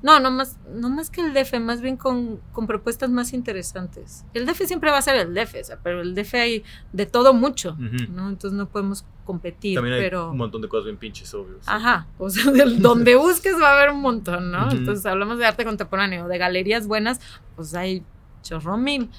No, 0.04 0.20
no 0.20 0.30
más, 0.32 0.60
no 0.70 0.90
más 0.90 1.10
que 1.10 1.22
el 1.22 1.34
DF, 1.34 1.60
más 1.62 1.80
bien 1.82 1.96
con, 1.98 2.40
con 2.52 2.68
propuestas 2.68 3.10
más 3.10 3.32
interesantes. 3.34 4.26
El 4.34 4.46
DF 4.46 4.64
siempre 4.66 4.92
va 4.92 4.98
a 4.98 5.02
ser 5.02 5.16
el 5.16 5.34
DF, 5.34 5.56
o 5.62 5.64
sea, 5.64 5.80
pero 5.82 6.02
el 6.02 6.14
DF 6.14 6.34
hay 6.36 6.64
de 6.92 7.06
todo 7.06 7.34
mucho. 7.34 7.76
¿no? 7.80 8.28
Entonces 8.30 8.52
no 8.52 8.68
podemos 8.68 9.06
competir, 9.24 9.76
También 9.76 9.96
hay 9.96 10.02
pero... 10.02 10.32
un 10.32 10.38
montón 10.38 10.62
de 10.62 10.68
cosas 10.68 10.86
bien 10.86 10.98
pinches, 10.98 11.34
obvio. 11.34 11.56
sí. 11.62 11.68
Ajá, 11.68 12.08
o 12.18 12.30
sea, 12.30 12.52
del- 12.52 12.80
donde 12.82 13.16
busques 13.16 13.56
va 13.60 13.70
a 13.70 13.78
haber 13.78 13.92
un 13.92 14.02
montón, 14.02 14.52
¿no? 14.52 14.70
Entonces 14.70 15.06
hablamos 15.06 15.38
de 15.40 15.46
arte 15.46 15.64
contemporáneo, 15.64 16.28
de 16.28 16.38
galerías 16.38 16.86
buenas, 16.86 17.22
pues 17.56 17.74
hay 17.74 18.04
chorro 18.42 18.78
mil. 18.78 19.10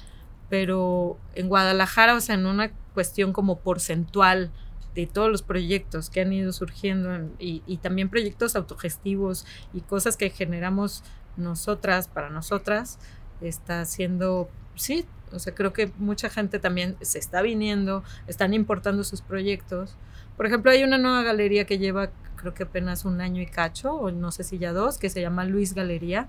Pero 0.49 1.17
en 1.33 1.47
Guadalajara, 1.49 2.15
o 2.15 2.21
sea, 2.21 2.35
en 2.35 2.45
una 2.45 2.71
cuestión 2.93 3.33
como 3.33 3.59
porcentual 3.59 4.51
de 4.95 5.07
todos 5.07 5.29
los 5.29 5.41
proyectos 5.43 6.09
que 6.09 6.21
han 6.21 6.33
ido 6.33 6.51
surgiendo 6.53 7.13
en- 7.13 7.33
y, 7.39 7.61
y 7.67 7.77
también 7.77 8.09
proyectos 8.09 8.55
autogestivos 8.55 9.45
y 9.73 9.81
cosas 9.81 10.17
que 10.17 10.29
generamos 10.29 11.03
nosotras 11.37 12.07
para 12.07 12.29
nosotras, 12.29 12.97
está 13.41 13.81
haciendo, 13.81 14.49
sí, 14.75 15.05
o 15.31 15.39
sea, 15.39 15.53
creo 15.53 15.73
que 15.73 15.91
mucha 15.97 16.29
gente 16.29 16.59
también 16.59 16.95
se 17.01 17.19
está 17.19 17.41
viniendo, 17.41 18.03
están 18.27 18.53
importando 18.53 19.03
sus 19.03 19.21
proyectos. 19.21 19.97
Por 20.37 20.45
ejemplo, 20.45 20.71
hay 20.71 20.83
una 20.83 20.97
nueva 20.97 21.23
galería 21.23 21.65
que 21.65 21.77
lleva 21.77 22.11
creo 22.35 22.53
que 22.53 22.63
apenas 22.63 23.05
un 23.05 23.21
año 23.21 23.41
y 23.41 23.47
cacho, 23.47 23.93
o 23.95 24.11
no 24.11 24.31
sé 24.31 24.43
si 24.43 24.57
ya 24.59 24.71
dos, 24.71 24.97
que 24.97 25.09
se 25.09 25.21
llama 25.21 25.45
Luis 25.45 25.73
Galería. 25.73 26.27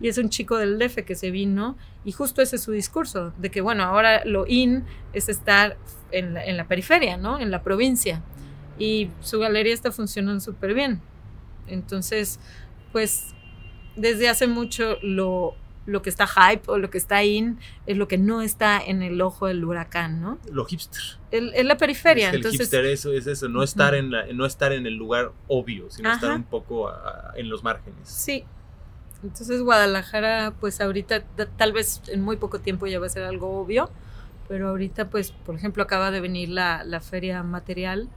Y 0.00 0.08
es 0.08 0.18
un 0.18 0.28
chico 0.28 0.56
del 0.58 0.78
DF 0.78 1.04
que 1.04 1.14
se 1.14 1.30
vino 1.30 1.76
y 2.04 2.12
justo 2.12 2.42
ese 2.42 2.56
es 2.56 2.62
su 2.62 2.72
discurso, 2.72 3.32
de 3.38 3.50
que 3.50 3.60
bueno, 3.62 3.82
ahora 3.84 4.24
lo 4.24 4.46
in 4.46 4.84
es 5.14 5.28
estar 5.28 5.76
en 6.12 6.34
la, 6.34 6.44
en 6.44 6.56
la 6.58 6.68
periferia, 6.68 7.16
¿no? 7.16 7.38
En 7.38 7.50
la 7.50 7.62
provincia. 7.62 8.22
Y 8.78 9.10
su 9.20 9.38
galería 9.38 9.72
está 9.72 9.90
funcionando 9.92 10.40
súper 10.40 10.74
bien. 10.74 11.00
Entonces, 11.66 12.38
pues 12.92 13.34
desde 13.96 14.28
hace 14.28 14.46
mucho 14.46 14.98
lo, 15.02 15.54
lo 15.86 16.02
que 16.02 16.10
está 16.10 16.26
hype 16.26 16.62
o 16.70 16.78
lo 16.78 16.90
que 16.90 16.98
está 16.98 17.24
in 17.24 17.58
es 17.86 17.96
lo 17.96 18.06
que 18.08 18.18
no 18.18 18.42
está 18.42 18.78
en 18.84 19.02
el 19.02 19.20
ojo 19.22 19.46
del 19.46 19.64
huracán, 19.64 20.20
¿no? 20.20 20.38
Lo 20.52 20.64
hipster. 20.66 21.02
Es 21.30 21.64
la 21.64 21.76
periferia. 21.76 22.26
Es 22.26 22.30
que 22.32 22.36
el 22.36 22.42
entonces, 22.42 22.60
hipster 22.60 22.84
eso, 22.86 23.12
es 23.12 23.26
eso, 23.26 23.48
no 23.48 23.62
estar, 23.62 23.94
en 23.94 24.10
la- 24.10 24.26
no 24.32 24.44
estar 24.46 24.72
en 24.72 24.86
el 24.86 24.94
lugar 24.94 25.32
obvio, 25.48 25.90
sino 25.90 26.12
estar 26.12 26.32
un 26.36 26.44
poco 26.44 26.88
a- 26.88 27.30
a- 27.32 27.32
en 27.36 27.48
los 27.48 27.64
márgenes. 27.64 28.08
Sí. 28.08 28.44
Entonces 29.26 29.60
Guadalajara, 29.62 30.54
pues 30.60 30.80
ahorita 30.80 31.22
ta- 31.22 31.46
tal 31.46 31.72
vez 31.72 32.00
en 32.08 32.20
muy 32.22 32.36
poco 32.36 32.60
tiempo 32.60 32.86
ya 32.86 32.98
va 33.00 33.06
a 33.06 33.10
ser 33.10 33.24
algo 33.24 33.58
obvio, 33.60 33.90
pero 34.48 34.68
ahorita 34.68 35.08
pues, 35.10 35.32
por 35.32 35.54
ejemplo, 35.56 35.82
acaba 35.82 36.10
de 36.10 36.20
venir 36.20 36.48
la, 36.50 36.84
la 36.84 37.00
feria 37.00 37.42
material, 37.42 38.08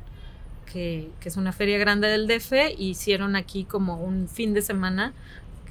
que, 0.71 1.09
que 1.19 1.29
es 1.29 1.37
una 1.37 1.51
feria 1.51 1.77
grande 1.79 2.07
del 2.07 2.27
DF, 2.27 2.53
y 2.77 2.89
hicieron 2.91 3.35
aquí 3.35 3.63
como 3.63 3.97
un 4.03 4.27
fin 4.29 4.53
de 4.53 4.61
semana 4.61 5.13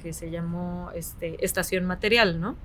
que 0.01 0.11
se 0.13 0.29
llamó 0.29 0.91
este, 0.93 1.43
Estación 1.45 1.85
Material, 1.85 2.39
¿no? 2.41 2.55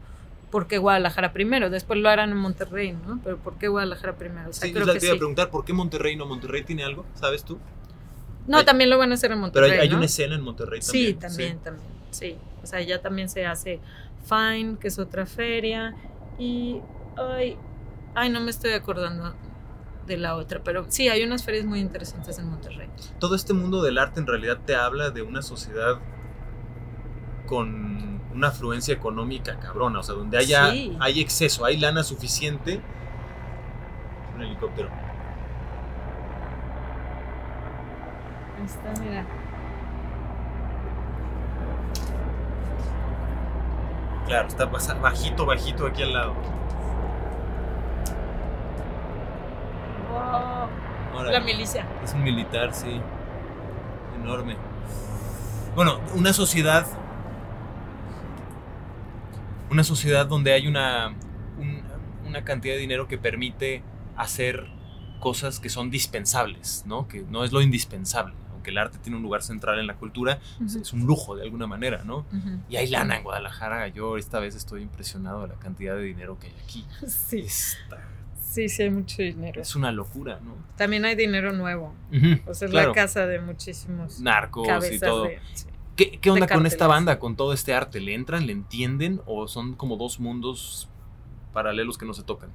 ¿Por 0.50 0.66
qué 0.66 0.78
Guadalajara 0.78 1.32
primero? 1.32 1.70
Después 1.70 1.98
lo 1.98 2.08
harán 2.08 2.30
en 2.30 2.36
Monterrey, 2.36 2.92
¿no? 3.06 3.20
Pero 3.24 3.38
¿por 3.38 3.54
qué 3.58 3.68
Guadalajara 3.68 4.14
primero? 4.16 4.50
O 4.50 4.52
sea, 4.52 4.66
Sí, 4.68 4.72
creo 4.72 4.86
que 4.86 4.98
te 4.98 5.06
iba 5.06 5.14
a 5.14 5.18
preguntar, 5.18 5.50
¿por 5.50 5.64
qué 5.64 5.72
Monterrey 5.72 6.16
no? 6.16 6.26
¿Monterrey 6.26 6.62
tiene 6.64 6.84
algo? 6.84 7.04
¿Sabes 7.14 7.44
tú? 7.44 7.58
No, 8.46 8.58
hay- 8.58 8.64
también 8.64 8.90
lo 8.90 8.98
van 8.98 9.10
a 9.10 9.14
hacer 9.14 9.30
en 9.32 9.36
Pero 9.38 9.40
Monterrey, 9.42 9.70
hay, 9.72 9.78
hay 9.80 9.88
¿no? 9.88 9.96
una 9.96 10.06
escena 10.06 10.34
en 10.34 10.42
Monterrey 10.42 10.80
también. 10.80 11.06
Sí, 11.06 11.14
también, 11.14 11.58
también, 11.58 11.86
sí. 12.14 12.36
O 12.62 12.66
sea, 12.66 12.80
ya 12.80 13.00
también 13.00 13.28
se 13.28 13.46
hace 13.46 13.80
Fine, 14.24 14.78
que 14.78 14.88
es 14.88 14.98
otra 14.98 15.26
feria, 15.26 15.94
y, 16.38 16.80
ay, 17.16 17.58
ay, 18.14 18.30
no 18.30 18.40
me 18.40 18.50
estoy 18.50 18.72
acordando 18.72 19.34
de 20.06 20.16
la 20.16 20.36
otra, 20.36 20.60
pero 20.64 20.86
sí, 20.88 21.08
hay 21.08 21.22
unas 21.22 21.44
ferias 21.44 21.64
muy 21.66 21.80
interesantes 21.80 22.38
en 22.38 22.48
Monterrey. 22.48 22.88
Todo 23.18 23.34
este 23.34 23.52
mundo 23.52 23.82
del 23.82 23.98
arte 23.98 24.20
en 24.20 24.26
realidad 24.26 24.58
te 24.64 24.76
habla 24.76 25.10
de 25.10 25.22
una 25.22 25.42
sociedad 25.42 25.98
con 27.46 28.20
una 28.34 28.48
afluencia 28.48 28.94
económica 28.94 29.58
cabrona, 29.60 30.00
o 30.00 30.02
sea, 30.02 30.14
donde 30.14 30.38
haya, 30.38 30.70
Sí. 30.70 30.96
hay 31.00 31.20
exceso, 31.20 31.64
hay 31.64 31.76
lana 31.76 32.02
suficiente. 32.02 32.80
Un 34.34 34.42
helicóptero. 34.42 34.88
Ahí 38.58 38.64
está, 38.64 39.00
mira. 39.02 39.24
Claro, 44.26 44.48
está 44.48 44.64
bajito, 44.66 45.44
bajito 45.44 45.86
aquí 45.86 46.02
al 46.02 46.12
lado. 46.12 46.34
Wow. 50.10 51.24
La 51.24 51.40
milicia. 51.40 51.86
Es 52.02 52.12
un 52.14 52.22
militar, 52.22 52.72
sí. 52.72 53.00
Enorme. 54.16 54.56
Bueno, 55.74 56.00
una 56.14 56.32
sociedad. 56.32 56.86
Una 59.70 59.84
sociedad 59.84 60.26
donde 60.26 60.52
hay 60.52 60.66
una. 60.66 61.14
Una 62.26 62.44
cantidad 62.44 62.74
de 62.74 62.80
dinero 62.80 63.06
que 63.06 63.18
permite 63.18 63.82
hacer 64.16 64.66
cosas 65.20 65.60
que 65.60 65.68
son 65.68 65.90
dispensables, 65.90 66.84
¿no? 66.86 67.06
Que 67.06 67.22
no 67.22 67.44
es 67.44 67.52
lo 67.52 67.60
indispensable. 67.60 68.34
Aunque 68.64 68.70
el 68.70 68.78
arte 68.78 68.96
tiene 68.96 69.18
un 69.18 69.22
lugar 69.22 69.42
central 69.42 69.78
en 69.78 69.86
la 69.86 69.96
cultura, 69.96 70.38
es 70.64 70.94
un 70.94 71.02
lujo 71.06 71.36
de 71.36 71.42
alguna 71.42 71.66
manera, 71.66 72.02
¿no? 72.02 72.24
Y 72.70 72.76
hay 72.76 72.86
lana 72.88 73.18
en 73.18 73.22
Guadalajara. 73.22 73.88
Yo 73.88 74.16
esta 74.16 74.38
vez 74.38 74.54
estoy 74.54 74.80
impresionado 74.80 75.42
de 75.42 75.48
la 75.48 75.54
cantidad 75.56 75.94
de 75.94 76.02
dinero 76.02 76.38
que 76.38 76.46
hay 76.46 76.54
aquí. 76.62 76.86
Sí. 77.06 77.46
Sí, 78.40 78.68
sí, 78.68 78.82
hay 78.84 78.90
mucho 78.90 79.20
dinero. 79.20 79.60
Es 79.60 79.76
una 79.76 79.92
locura, 79.92 80.38
¿no? 80.42 80.54
También 80.76 81.04
hay 81.04 81.14
dinero 81.14 81.52
nuevo. 81.52 81.94
o 82.46 82.54
sea, 82.54 82.68
es 82.68 82.74
la 82.74 82.92
casa 82.92 83.26
de 83.26 83.38
muchísimos 83.38 84.20
narcos 84.20 84.66
y 84.90 84.98
todo. 84.98 85.28
¿Qué, 85.96 86.18
¿Qué, 86.18 86.30
onda 86.30 86.46
con 86.46 86.64
esta 86.64 86.86
banda, 86.86 87.18
con 87.18 87.36
todo 87.36 87.52
este 87.52 87.74
arte? 87.74 88.00
¿Le 88.00 88.14
entran, 88.14 88.46
le 88.46 88.52
entienden 88.52 89.20
o 89.26 89.46
son 89.46 89.74
como 89.74 89.96
dos 89.96 90.20
mundos 90.20 90.88
paralelos 91.52 91.98
que 91.98 92.06
no 92.06 92.14
se 92.14 92.22
tocan? 92.22 92.50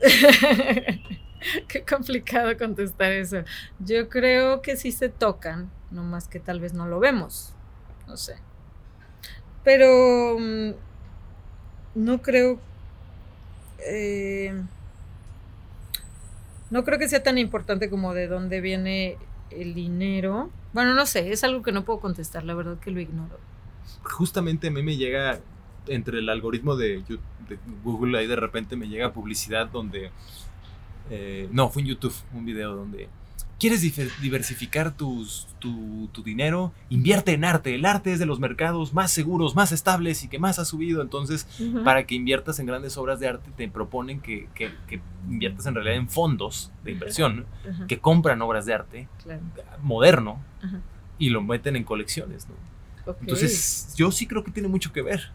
Qué 1.68 1.82
complicado 1.82 2.56
contestar 2.56 3.12
eso. 3.12 3.38
Yo 3.78 4.08
creo 4.08 4.62
que 4.62 4.76
sí 4.76 4.92
se 4.92 5.08
tocan, 5.08 5.70
no 5.90 6.02
más 6.02 6.28
que 6.28 6.40
tal 6.40 6.60
vez 6.60 6.72
no 6.72 6.86
lo 6.86 7.00
vemos. 7.00 7.52
No 8.06 8.16
sé. 8.16 8.36
Pero 9.64 10.38
mm, 10.38 10.70
no 11.96 12.22
creo. 12.22 12.60
Eh, 13.86 14.54
no 16.70 16.84
creo 16.84 16.98
que 16.98 17.08
sea 17.08 17.22
tan 17.22 17.38
importante 17.38 17.90
como 17.90 18.14
de 18.14 18.26
dónde 18.26 18.60
viene 18.60 19.18
el 19.50 19.74
dinero. 19.74 20.50
Bueno, 20.72 20.94
no 20.94 21.06
sé, 21.06 21.32
es 21.32 21.44
algo 21.44 21.62
que 21.62 21.72
no 21.72 21.84
puedo 21.84 22.00
contestar, 22.00 22.44
la 22.44 22.54
verdad 22.54 22.78
que 22.78 22.90
lo 22.90 23.00
ignoro. 23.00 23.38
Justamente 24.02 24.68
a 24.68 24.70
mí 24.70 24.82
me 24.82 24.96
llega 24.96 25.40
entre 25.86 26.18
el 26.18 26.28
algoritmo 26.28 26.76
de, 26.76 27.02
Google, 27.84 28.18
ahí 28.18 28.26
de 28.26 28.36
repente 28.36 28.76
me 28.76 28.88
llega 28.88 29.12
publicidad 29.12 29.68
donde... 29.68 30.10
Eh, 31.10 31.48
no, 31.52 31.70
fue 31.70 31.82
en 31.82 31.88
YouTube, 31.88 32.14
un 32.32 32.44
video 32.44 32.74
donde... 32.74 33.08
¿Quieres 33.58 33.80
diversificar 34.20 34.94
tus, 34.94 35.48
tu, 35.60 36.10
dinero? 36.22 36.74
Invierte 36.90 37.32
en 37.32 37.42
arte. 37.42 37.74
El 37.74 37.86
arte 37.86 38.12
es 38.12 38.18
de 38.18 38.26
los 38.26 38.38
mercados 38.38 38.92
más 38.92 39.10
seguros, 39.10 39.56
más 39.56 39.72
estables 39.72 40.22
y 40.24 40.28
que 40.28 40.38
más 40.38 40.58
ha 40.58 40.66
subido. 40.66 41.00
Entonces, 41.00 41.48
para 41.82 42.06
que 42.06 42.14
inviertas 42.14 42.58
en 42.58 42.66
grandes 42.66 42.98
obras 42.98 43.18
de 43.18 43.28
arte, 43.28 43.50
te 43.56 43.66
proponen 43.68 44.20
que, 44.20 44.46
inviertas 45.26 45.64
en 45.64 45.74
realidad 45.74 45.96
en 45.96 46.10
fondos 46.10 46.70
de 46.84 46.92
inversión 46.92 47.46
que 47.88 47.98
compran 47.98 48.42
obras 48.42 48.66
de 48.66 48.74
arte 48.74 49.08
moderno 49.80 50.38
y 51.18 51.30
lo 51.30 51.40
meten 51.40 51.76
en 51.76 51.84
colecciones. 51.84 52.46
Entonces, 53.22 53.94
yo 53.96 54.10
sí 54.12 54.26
creo 54.26 54.44
que 54.44 54.50
tiene 54.50 54.68
mucho 54.68 54.92
que 54.92 55.00
ver. 55.00 55.30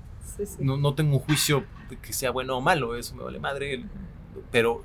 No, 0.60 0.78
no 0.78 0.94
tengo 0.94 1.18
un 1.18 1.20
juicio 1.20 1.66
de 1.90 1.98
que 1.98 2.14
sea 2.14 2.30
bueno 2.30 2.58
o 2.58 2.62
malo, 2.62 2.96
eso 2.96 3.16
me 3.16 3.24
vale 3.24 3.40
madre, 3.40 3.84
pero 4.52 4.84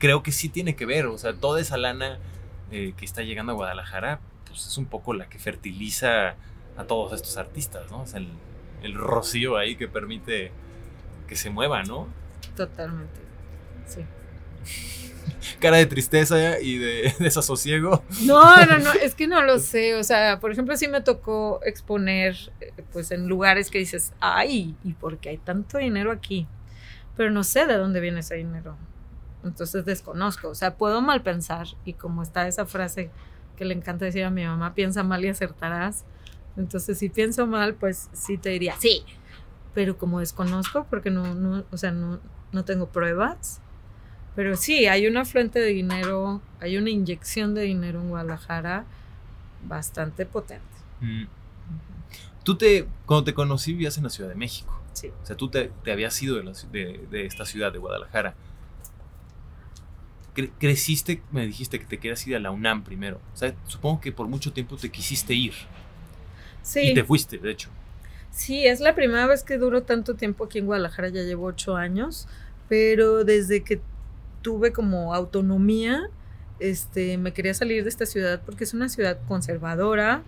creo 0.00 0.24
que 0.24 0.32
sí 0.32 0.48
tiene 0.48 0.74
que 0.74 0.86
ver, 0.86 1.06
o 1.06 1.16
sea, 1.18 1.34
toda 1.34 1.60
esa 1.60 1.76
lana 1.76 2.18
eh, 2.72 2.94
que 2.96 3.04
está 3.04 3.22
llegando 3.22 3.52
a 3.52 3.54
Guadalajara, 3.54 4.18
pues 4.46 4.66
es 4.66 4.76
un 4.78 4.86
poco 4.86 5.14
la 5.14 5.28
que 5.28 5.38
fertiliza 5.38 6.34
a 6.76 6.84
todos 6.84 7.12
estos 7.12 7.36
artistas, 7.36 7.88
¿no? 7.90 8.02
O 8.02 8.06
sea, 8.06 8.20
el, 8.82 8.94
rocío 8.94 9.56
ahí 9.56 9.76
que 9.76 9.86
permite 9.86 10.50
que 11.28 11.36
se 11.36 11.50
mueva, 11.50 11.82
¿no? 11.84 12.08
Totalmente, 12.56 13.20
sí. 13.86 14.00
Cara 15.60 15.76
de 15.76 15.86
tristeza 15.86 16.58
y 16.60 16.78
de 16.78 17.14
desasosiego. 17.20 18.02
No, 18.24 18.64
no, 18.66 18.78
no, 18.78 18.92
es 18.94 19.14
que 19.14 19.26
no 19.26 19.42
lo 19.42 19.58
sé. 19.60 19.94
O 19.94 20.02
sea, 20.02 20.40
por 20.40 20.50
ejemplo, 20.50 20.76
sí 20.76 20.88
me 20.88 21.02
tocó 21.02 21.60
exponer, 21.64 22.36
eh, 22.60 22.72
pues 22.92 23.10
en 23.10 23.28
lugares 23.28 23.70
que 23.70 23.78
dices, 23.78 24.12
ay, 24.20 24.74
¿y 24.82 24.94
por 24.94 25.18
qué 25.18 25.28
hay 25.28 25.38
tanto 25.38 25.78
dinero 25.78 26.10
aquí? 26.10 26.46
Pero 27.16 27.30
no 27.30 27.44
sé 27.44 27.66
de 27.66 27.74
dónde 27.74 28.00
viene 28.00 28.20
ese 28.20 28.36
dinero. 28.36 28.76
Entonces 29.44 29.84
desconozco. 29.84 30.48
O 30.48 30.54
sea, 30.54 30.76
puedo 30.76 31.00
mal 31.00 31.22
pensar. 31.22 31.66
Y 31.84 31.94
como 31.94 32.22
está 32.22 32.46
esa 32.46 32.66
frase 32.66 33.10
que 33.56 33.64
le 33.64 33.74
encanta 33.74 34.04
decir 34.04 34.24
a 34.24 34.30
mi 34.30 34.44
mamá, 34.44 34.74
piensa 34.74 35.02
mal 35.02 35.24
y 35.24 35.28
acertarás. 35.28 36.04
Entonces, 36.56 36.98
si 36.98 37.08
pienso 37.08 37.46
mal, 37.46 37.74
pues 37.74 38.08
sí 38.12 38.38
te 38.38 38.50
diría, 38.50 38.74
sí. 38.78 39.04
Pero 39.74 39.96
como 39.96 40.20
desconozco, 40.20 40.86
porque 40.90 41.10
no, 41.10 41.34
no 41.34 41.64
o 41.70 41.76
sea, 41.76 41.92
no, 41.92 42.20
no 42.52 42.64
tengo 42.64 42.86
pruebas, 42.88 43.60
pero 44.34 44.56
sí, 44.56 44.86
hay 44.86 45.06
una 45.06 45.24
fuente 45.24 45.58
de 45.58 45.68
dinero, 45.68 46.40
hay 46.60 46.76
una 46.76 46.90
inyección 46.90 47.54
de 47.54 47.62
dinero 47.62 48.00
en 48.00 48.08
Guadalajara 48.08 48.84
bastante 49.66 50.24
potente. 50.24 50.64
Mm. 51.00 51.24
Tú 52.44 52.56
te, 52.56 52.86
cuando 53.06 53.24
te 53.24 53.34
conocí, 53.34 53.72
vivías 53.72 53.98
en 53.98 54.04
la 54.04 54.10
Ciudad 54.10 54.30
de 54.30 54.36
México. 54.36 54.80
Sí. 54.92 55.08
O 55.22 55.26
sea, 55.26 55.36
tú 55.36 55.48
te, 55.48 55.72
habías 55.90 56.20
ido 56.22 56.36
de, 56.36 57.06
de, 57.10 57.26
esta 57.26 57.44
ciudad, 57.44 57.72
de 57.72 57.78
Guadalajara. 57.78 58.34
Creciste, 60.58 61.22
me 61.32 61.46
dijiste 61.46 61.78
que 61.78 61.86
te 61.86 61.98
querías 61.98 62.26
ir 62.26 62.36
a 62.36 62.40
la 62.40 62.50
UNAM 62.50 62.84
primero. 62.84 63.20
O 63.34 63.36
sea, 63.36 63.54
supongo 63.66 64.00
que 64.00 64.12
por 64.12 64.28
mucho 64.28 64.52
tiempo 64.52 64.76
te 64.76 64.90
quisiste 64.90 65.34
ir. 65.34 65.54
Sí. 66.62 66.90
Y 66.90 66.94
te 66.94 67.04
fuiste, 67.04 67.38
de 67.38 67.50
hecho. 67.50 67.70
Sí, 68.30 68.66
es 68.66 68.80
la 68.80 68.94
primera 68.94 69.26
vez 69.26 69.42
que 69.42 69.58
duro 69.58 69.82
tanto 69.82 70.14
tiempo 70.14 70.44
aquí 70.44 70.58
en 70.58 70.66
Guadalajara, 70.66 71.08
ya 71.08 71.22
llevo 71.22 71.46
ocho 71.46 71.76
años, 71.76 72.28
pero 72.68 73.24
desde 73.24 73.62
que 73.64 73.80
tuve 74.42 74.72
como 74.72 75.14
autonomía, 75.14 76.08
este, 76.60 77.18
me 77.18 77.32
quería 77.32 77.54
salir 77.54 77.82
de 77.82 77.88
esta 77.88 78.06
ciudad 78.06 78.42
porque 78.44 78.64
es 78.64 78.74
una 78.74 78.88
ciudad 78.88 79.18
conservadora 79.26 80.22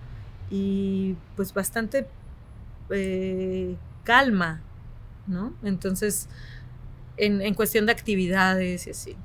y 0.51 1.15
pues 1.37 1.55
bastante 1.55 2.07
eh, 2.91 3.77
calma, 4.05 4.61
¿no? 5.27 5.55
Entonces, 5.63 6.29
en, 7.17 7.41
en, 7.41 7.55
cuestión 7.55 7.87
de 7.87 7.93
actividades 7.93 8.87
y 8.87 8.91
así. 8.91 9.17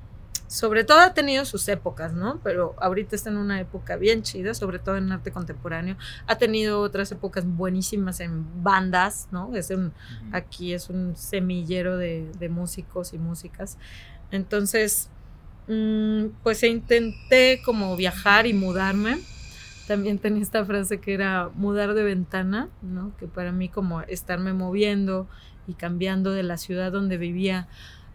Sobre 0.48 0.86
todo 0.86 1.00
ha 1.00 1.14
tenido 1.14 1.44
sus 1.44 1.68
épocas, 1.68 2.14
¿no? 2.14 2.40
Pero 2.42 2.74
ahorita 2.80 3.16
está 3.16 3.30
en 3.30 3.38
una 3.38 3.60
época 3.60 3.98
bien 3.98 4.24
chida, 4.24 4.54
sobre 4.54 4.80
todo 4.80 4.96
en 4.96 5.12
arte 5.12 5.32
contemporáneo. 5.32 5.98
Ha 6.26 6.38
tenido 6.38 6.80
otras 6.80 7.12
épocas 7.12 7.46
buenísimas 7.46 8.22
en 8.22 8.64
bandas, 8.64 9.28
¿no? 9.32 9.54
Es 9.56 9.70
un, 9.72 9.94
Aquí 10.32 10.74
es 10.74 10.90
un 10.90 11.18
semillero 11.18 11.98
de, 11.98 12.32
de 12.40 12.48
músicos 12.48 13.14
y 13.14 13.18
músicas. 13.18 13.78
Entonces, 14.32 15.10
mm, 15.68 16.28
pues 16.44 16.64
intenté 16.64 17.62
como 17.66 17.98
viajar 17.98 18.48
y 18.48 18.54
mudarme. 18.54 19.20
También 19.88 20.18
tenía 20.20 20.44
esta 20.44 20.66
frase 20.66 21.00
que 21.00 21.14
era 21.14 21.50
mudar 21.56 21.94
de 21.94 22.04
ventana, 22.04 22.70
¿no? 22.82 23.16
Que 23.18 23.28
para 23.28 23.52
mí 23.52 23.68
como 23.68 24.02
estarme 24.02 24.54
moviendo 24.54 25.28
y 25.68 25.74
cambiando 25.74 26.32
de 26.32 26.44
la 26.44 26.58
ciudad 26.58 26.92
donde 26.92 27.18
vivía 27.18 27.68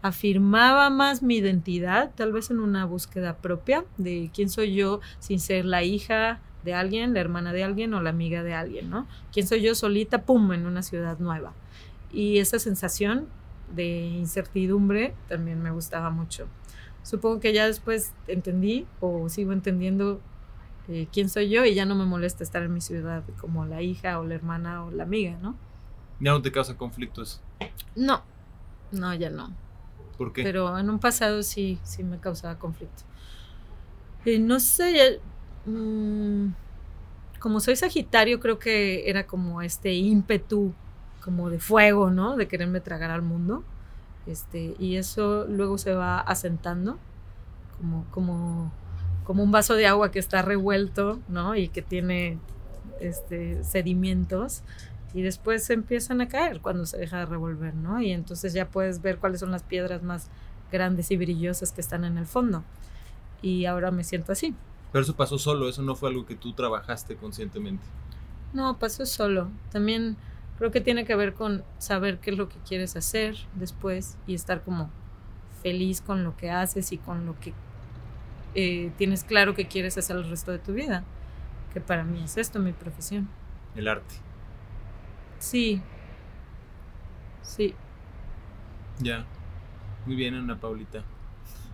afirmaba 0.03 0.89
más 0.89 1.23
mi 1.23 1.37
identidad, 1.37 2.11
tal 2.15 2.33
vez 2.33 2.51
en 2.51 2.59
una 2.59 2.85
búsqueda 2.85 3.37
propia 3.37 3.85
de 3.97 4.29
quién 4.33 4.49
soy 4.49 4.75
yo 4.75 4.99
sin 5.19 5.39
ser 5.39 5.63
la 5.63 5.83
hija 5.83 6.41
de 6.65 6.73
alguien, 6.73 7.13
la 7.13 7.21
hermana 7.21 7.53
de 7.53 7.63
alguien 7.63 7.93
o 7.93 8.01
la 8.01 8.09
amiga 8.09 8.43
de 8.43 8.53
alguien, 8.53 8.89
¿no? 8.89 9.07
¿Quién 9.31 9.47
soy 9.47 9.61
yo 9.61 9.73
solita, 9.75 10.23
pum, 10.23 10.51
en 10.51 10.65
una 10.65 10.83
ciudad 10.83 11.19
nueva? 11.19 11.53
Y 12.11 12.39
esa 12.39 12.59
sensación 12.59 13.27
de 13.73 14.05
incertidumbre 14.07 15.15
también 15.29 15.63
me 15.63 15.71
gustaba 15.71 16.09
mucho. 16.09 16.47
Supongo 17.01 17.39
que 17.39 17.53
ya 17.53 17.65
después 17.65 18.13
entendí 18.27 18.85
o 18.99 19.29
sigo 19.29 19.53
entendiendo 19.53 20.19
eh, 20.89 21.07
quién 21.13 21.29
soy 21.29 21.49
yo 21.49 21.63
y 21.63 21.73
ya 21.75 21.85
no 21.85 21.95
me 21.95 22.05
molesta 22.05 22.43
estar 22.43 22.61
en 22.61 22.73
mi 22.73 22.81
ciudad 22.81 23.23
como 23.39 23.65
la 23.65 23.81
hija 23.81 24.19
o 24.19 24.25
la 24.25 24.35
hermana 24.35 24.83
o 24.83 24.91
la 24.91 25.03
amiga, 25.03 25.37
¿no? 25.41 25.55
¿Ya 26.19 26.31
no 26.31 26.41
te 26.41 26.51
causa 26.51 26.75
conflictos? 26.75 27.41
No, 27.95 28.21
no, 28.91 29.13
ya 29.13 29.29
no. 29.29 29.62
¿Por 30.17 30.33
qué? 30.33 30.43
Pero 30.43 30.77
en 30.77 30.89
un 30.89 30.99
pasado 30.99 31.43
sí, 31.43 31.79
sí 31.83 32.03
me 32.03 32.19
causaba 32.19 32.59
conflicto. 32.59 33.03
Y 34.25 34.39
no 34.39 34.59
sé, 34.59 34.93
ya, 34.93 35.71
mm, 35.71 36.53
como 37.39 37.59
soy 37.59 37.75
Sagitario, 37.75 38.39
creo 38.39 38.59
que 38.59 39.09
era 39.09 39.27
como 39.27 39.61
este 39.61 39.93
ímpetu 39.93 40.73
como 41.21 41.49
de 41.49 41.59
fuego, 41.59 42.09
¿no? 42.09 42.35
De 42.35 42.47
quererme 42.47 42.79
tragar 42.79 43.11
al 43.11 43.21
mundo. 43.21 43.63
Este, 44.25 44.75
y 44.79 44.95
eso 44.95 45.45
luego 45.49 45.77
se 45.77 45.93
va 45.93 46.19
asentando 46.19 46.97
como, 47.77 48.05
como, 48.11 48.71
como 49.25 49.43
un 49.43 49.51
vaso 49.51 49.75
de 49.75 49.87
agua 49.87 50.11
que 50.11 50.19
está 50.19 50.41
revuelto, 50.41 51.19
¿no? 51.27 51.55
Y 51.55 51.67
que 51.67 51.81
tiene 51.81 52.39
este, 53.01 53.63
sedimentos 53.63 54.63
y 55.13 55.21
después 55.21 55.63
se 55.63 55.73
empiezan 55.73 56.21
a 56.21 56.27
caer 56.27 56.59
cuando 56.61 56.85
se 56.85 56.97
deja 56.97 57.19
de 57.19 57.25
revolver, 57.25 57.75
¿no? 57.75 58.01
Y 58.01 58.11
entonces 58.11 58.53
ya 58.53 58.67
puedes 58.67 59.01
ver 59.01 59.17
cuáles 59.17 59.39
son 59.39 59.51
las 59.51 59.63
piedras 59.63 60.03
más 60.03 60.29
grandes 60.71 61.11
y 61.11 61.17
brillosas 61.17 61.71
que 61.71 61.81
están 61.81 62.03
en 62.03 62.17
el 62.17 62.25
fondo. 62.25 62.63
Y 63.41 63.65
ahora 63.65 63.91
me 63.91 64.03
siento 64.03 64.31
así. 64.31 64.55
Pero 64.91 65.03
eso 65.03 65.15
pasó 65.15 65.37
solo, 65.37 65.69
eso 65.69 65.81
no 65.81 65.95
fue 65.95 66.09
algo 66.09 66.25
que 66.25 66.35
tú 66.35 66.53
trabajaste 66.53 67.15
conscientemente. 67.15 67.83
No, 68.53 68.77
pasó 68.77 69.05
solo. 69.05 69.49
También 69.71 70.17
Creo 70.57 70.71
que 70.71 70.81
tiene 70.81 71.05
que 71.05 71.15
ver 71.15 71.33
con 71.33 71.63
saber 71.79 72.19
qué 72.19 72.31
es 72.31 72.37
lo 72.37 72.47
que 72.47 72.57
quieres 72.67 72.95
hacer 72.95 73.35
después 73.55 74.17
y 74.27 74.35
estar 74.35 74.61
como 74.61 74.89
feliz 75.61 76.01
con 76.01 76.23
lo 76.23 76.37
que 76.37 76.51
haces 76.51 76.91
y 76.91 76.97
con 76.97 77.25
lo 77.25 77.39
que 77.39 77.53
eh, 78.55 78.91
tienes 78.97 79.23
claro 79.23 79.55
que 79.55 79.67
quieres 79.67 79.97
hacer 79.97 80.15
el 80.15 80.29
resto 80.29 80.51
de 80.51 80.59
tu 80.59 80.73
vida. 80.73 81.03
Que 81.73 81.81
para 81.81 82.03
mí 82.03 82.21
es 82.23 82.37
esto, 82.37 82.59
mi 82.59 82.71
profesión. 82.71 83.27
El 83.75 83.87
arte. 83.87 84.15
Sí. 85.43 85.81
Sí. 87.41 87.75
Ya. 88.99 89.25
Muy 90.05 90.15
bien, 90.15 90.35
Ana 90.35 90.57
Paulita. 90.59 91.03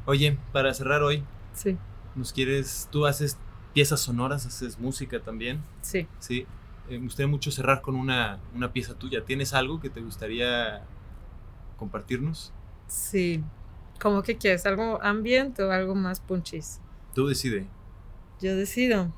Oye, 0.07 0.39
para 0.51 0.74
cerrar 0.74 1.03
hoy, 1.03 1.24
Sí. 1.53 1.78
¿nos 2.15 2.34
quieres? 2.34 2.89
¿Tú 2.91 3.05
haces 3.05 3.38
piezas 3.76 3.99
sonoras? 3.99 4.47
¿Haces 4.47 4.80
música 4.80 5.20
también? 5.20 5.61
Sí. 5.82 6.07
Sí. 6.17 6.47
Eh, 6.89 6.97
me 6.97 7.05
gustaría 7.05 7.28
mucho 7.28 7.51
cerrar 7.51 7.84
con 7.84 7.95
una, 7.95 8.39
una 8.55 8.74
pieza 8.74 8.95
tuya. 8.95 9.24
¿Tienes 9.24 9.53
algo 9.53 9.80
que 9.80 9.91
te 9.91 10.01
gustaría 10.01 10.84
compartirnos? 11.78 12.51
Sí. 12.88 13.43
¿Cómo 14.01 14.24
que 14.24 14.38
quieres? 14.38 14.65
¿Algo 14.65 14.99
ambiente 15.03 15.61
o 15.61 15.72
algo 15.72 15.93
más 15.93 16.20
punchis? 16.22 16.82
Tú 17.13 17.28
decide. 17.28 17.67
Yo 18.41 18.55
decido. 18.55 19.13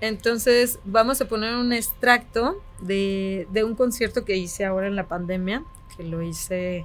Entonces, 0.00 0.78
vamos 0.84 1.20
a 1.20 1.28
poner 1.28 1.56
un 1.56 1.72
extracto 1.72 2.60
de, 2.80 3.46
de 3.50 3.64
un 3.64 3.74
concierto 3.74 4.24
que 4.24 4.36
hice 4.36 4.64
ahora 4.64 4.86
en 4.86 4.96
la 4.96 5.08
pandemia, 5.08 5.64
que 5.96 6.02
lo 6.04 6.22
hice 6.22 6.84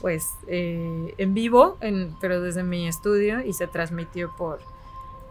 pues 0.00 0.34
eh, 0.46 1.14
en 1.18 1.34
vivo, 1.34 1.76
en, 1.80 2.16
pero 2.20 2.40
desde 2.40 2.62
mi 2.62 2.86
estudio 2.86 3.44
y 3.44 3.52
se 3.52 3.66
transmitió 3.66 4.32
por, 4.36 4.60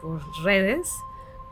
por 0.01 0.21
redes, 0.43 0.93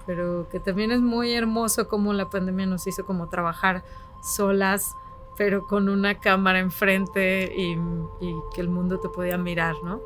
pero 0.05 0.47
que 0.49 0.59
también 0.59 0.91
es 0.91 0.99
muy 0.99 1.33
hermoso 1.33 1.87
como 1.87 2.13
la 2.13 2.29
pandemia 2.29 2.65
nos 2.65 2.87
hizo 2.87 3.05
como 3.05 3.27
trabajar 3.29 3.83
solas, 4.21 4.95
pero 5.37 5.65
con 5.67 5.89
una 5.89 6.19
cámara 6.19 6.59
enfrente 6.59 7.53
y, 7.55 7.77
y 8.21 8.35
que 8.53 8.61
el 8.61 8.69
mundo 8.69 8.99
te 8.99 9.09
podía 9.09 9.37
mirar, 9.37 9.75
¿no? 9.83 10.01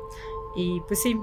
Y 0.56 0.80
pues 0.80 1.02
sí, 1.02 1.20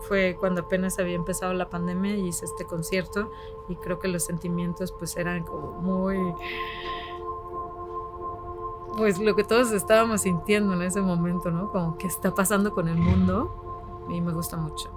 fue 0.00 0.36
cuando 0.38 0.62
apenas 0.62 0.98
había 0.98 1.14
empezado 1.14 1.52
la 1.52 1.68
pandemia 1.68 2.16
y 2.16 2.28
hice 2.28 2.44
este 2.44 2.64
concierto 2.64 3.30
y 3.68 3.76
creo 3.76 3.98
que 3.98 4.08
los 4.08 4.24
sentimientos 4.24 4.92
pues 4.92 5.16
eran 5.16 5.44
como 5.44 5.72
muy 5.80 6.34
pues 8.96 9.18
lo 9.18 9.34
que 9.34 9.44
todos 9.44 9.72
estábamos 9.72 10.22
sintiendo 10.22 10.74
en 10.74 10.82
ese 10.82 11.00
momento, 11.00 11.50
¿no? 11.50 11.70
Como 11.70 11.96
que 11.96 12.06
está 12.06 12.34
pasando 12.34 12.72
con 12.72 12.88
el 12.88 12.96
mundo 12.96 14.04
y 14.08 14.20
me 14.20 14.32
gusta 14.32 14.56
mucho. 14.56 14.90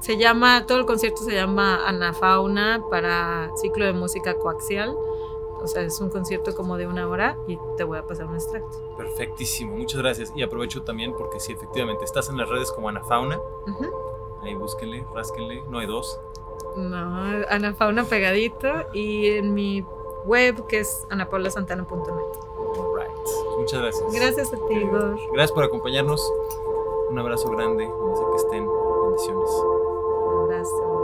Se 0.00 0.16
llama, 0.16 0.64
todo 0.66 0.78
el 0.78 0.86
concierto 0.86 1.22
se 1.22 1.34
llama 1.34 1.88
Anafauna 1.88 2.82
para 2.90 3.50
ciclo 3.56 3.84
de 3.84 3.92
música 3.92 4.34
coaxial. 4.34 4.94
O 5.60 5.66
sea, 5.66 5.82
es 5.82 6.00
un 6.00 6.10
concierto 6.10 6.54
como 6.54 6.76
de 6.76 6.86
una 6.86 7.08
hora 7.08 7.36
y 7.46 7.58
te 7.76 7.84
voy 7.84 7.98
a 7.98 8.06
pasar 8.06 8.26
un 8.26 8.34
extracto. 8.34 8.94
Perfectísimo, 8.96 9.76
muchas 9.76 10.00
gracias. 10.00 10.32
Y 10.36 10.42
aprovecho 10.42 10.82
también 10.82 11.14
porque 11.16 11.40
sí, 11.40 11.52
efectivamente, 11.52 12.04
estás 12.04 12.28
en 12.28 12.36
las 12.36 12.48
redes 12.48 12.70
como 12.72 12.88
Ana 12.88 13.02
Fauna. 13.04 13.38
Ujú. 13.66 13.86
Ahí 14.42 14.54
búsquenle, 14.54 15.04
rásquenle. 15.14 15.62
No 15.68 15.78
hay 15.78 15.86
dos. 15.86 16.20
No, 16.76 17.44
Anafauna 17.48 18.04
pegadito 18.04 18.68
y 18.92 19.26
en 19.30 19.54
mi 19.54 19.84
web 20.24 20.66
que 20.66 20.80
es 20.80 21.06
anapaulaSantana.net. 21.10 22.14
Alright. 22.78 23.10
Pues 23.22 23.56
muchas 23.58 23.80
gracias. 23.80 24.12
Gracias 24.12 24.52
a 24.52 24.56
ti, 24.68 24.74
Igor. 24.74 25.18
Gracias 25.32 25.52
por 25.52 25.64
acompañarnos. 25.64 26.32
Un 27.10 27.18
abrazo 27.18 27.50
grande, 27.50 27.86
donde 27.86 28.16
sea 28.16 28.26
que 28.30 28.36
estén. 28.36 28.68
Bendiciones. 29.02 29.50
Un 29.50 30.44
abrazo. 30.44 30.97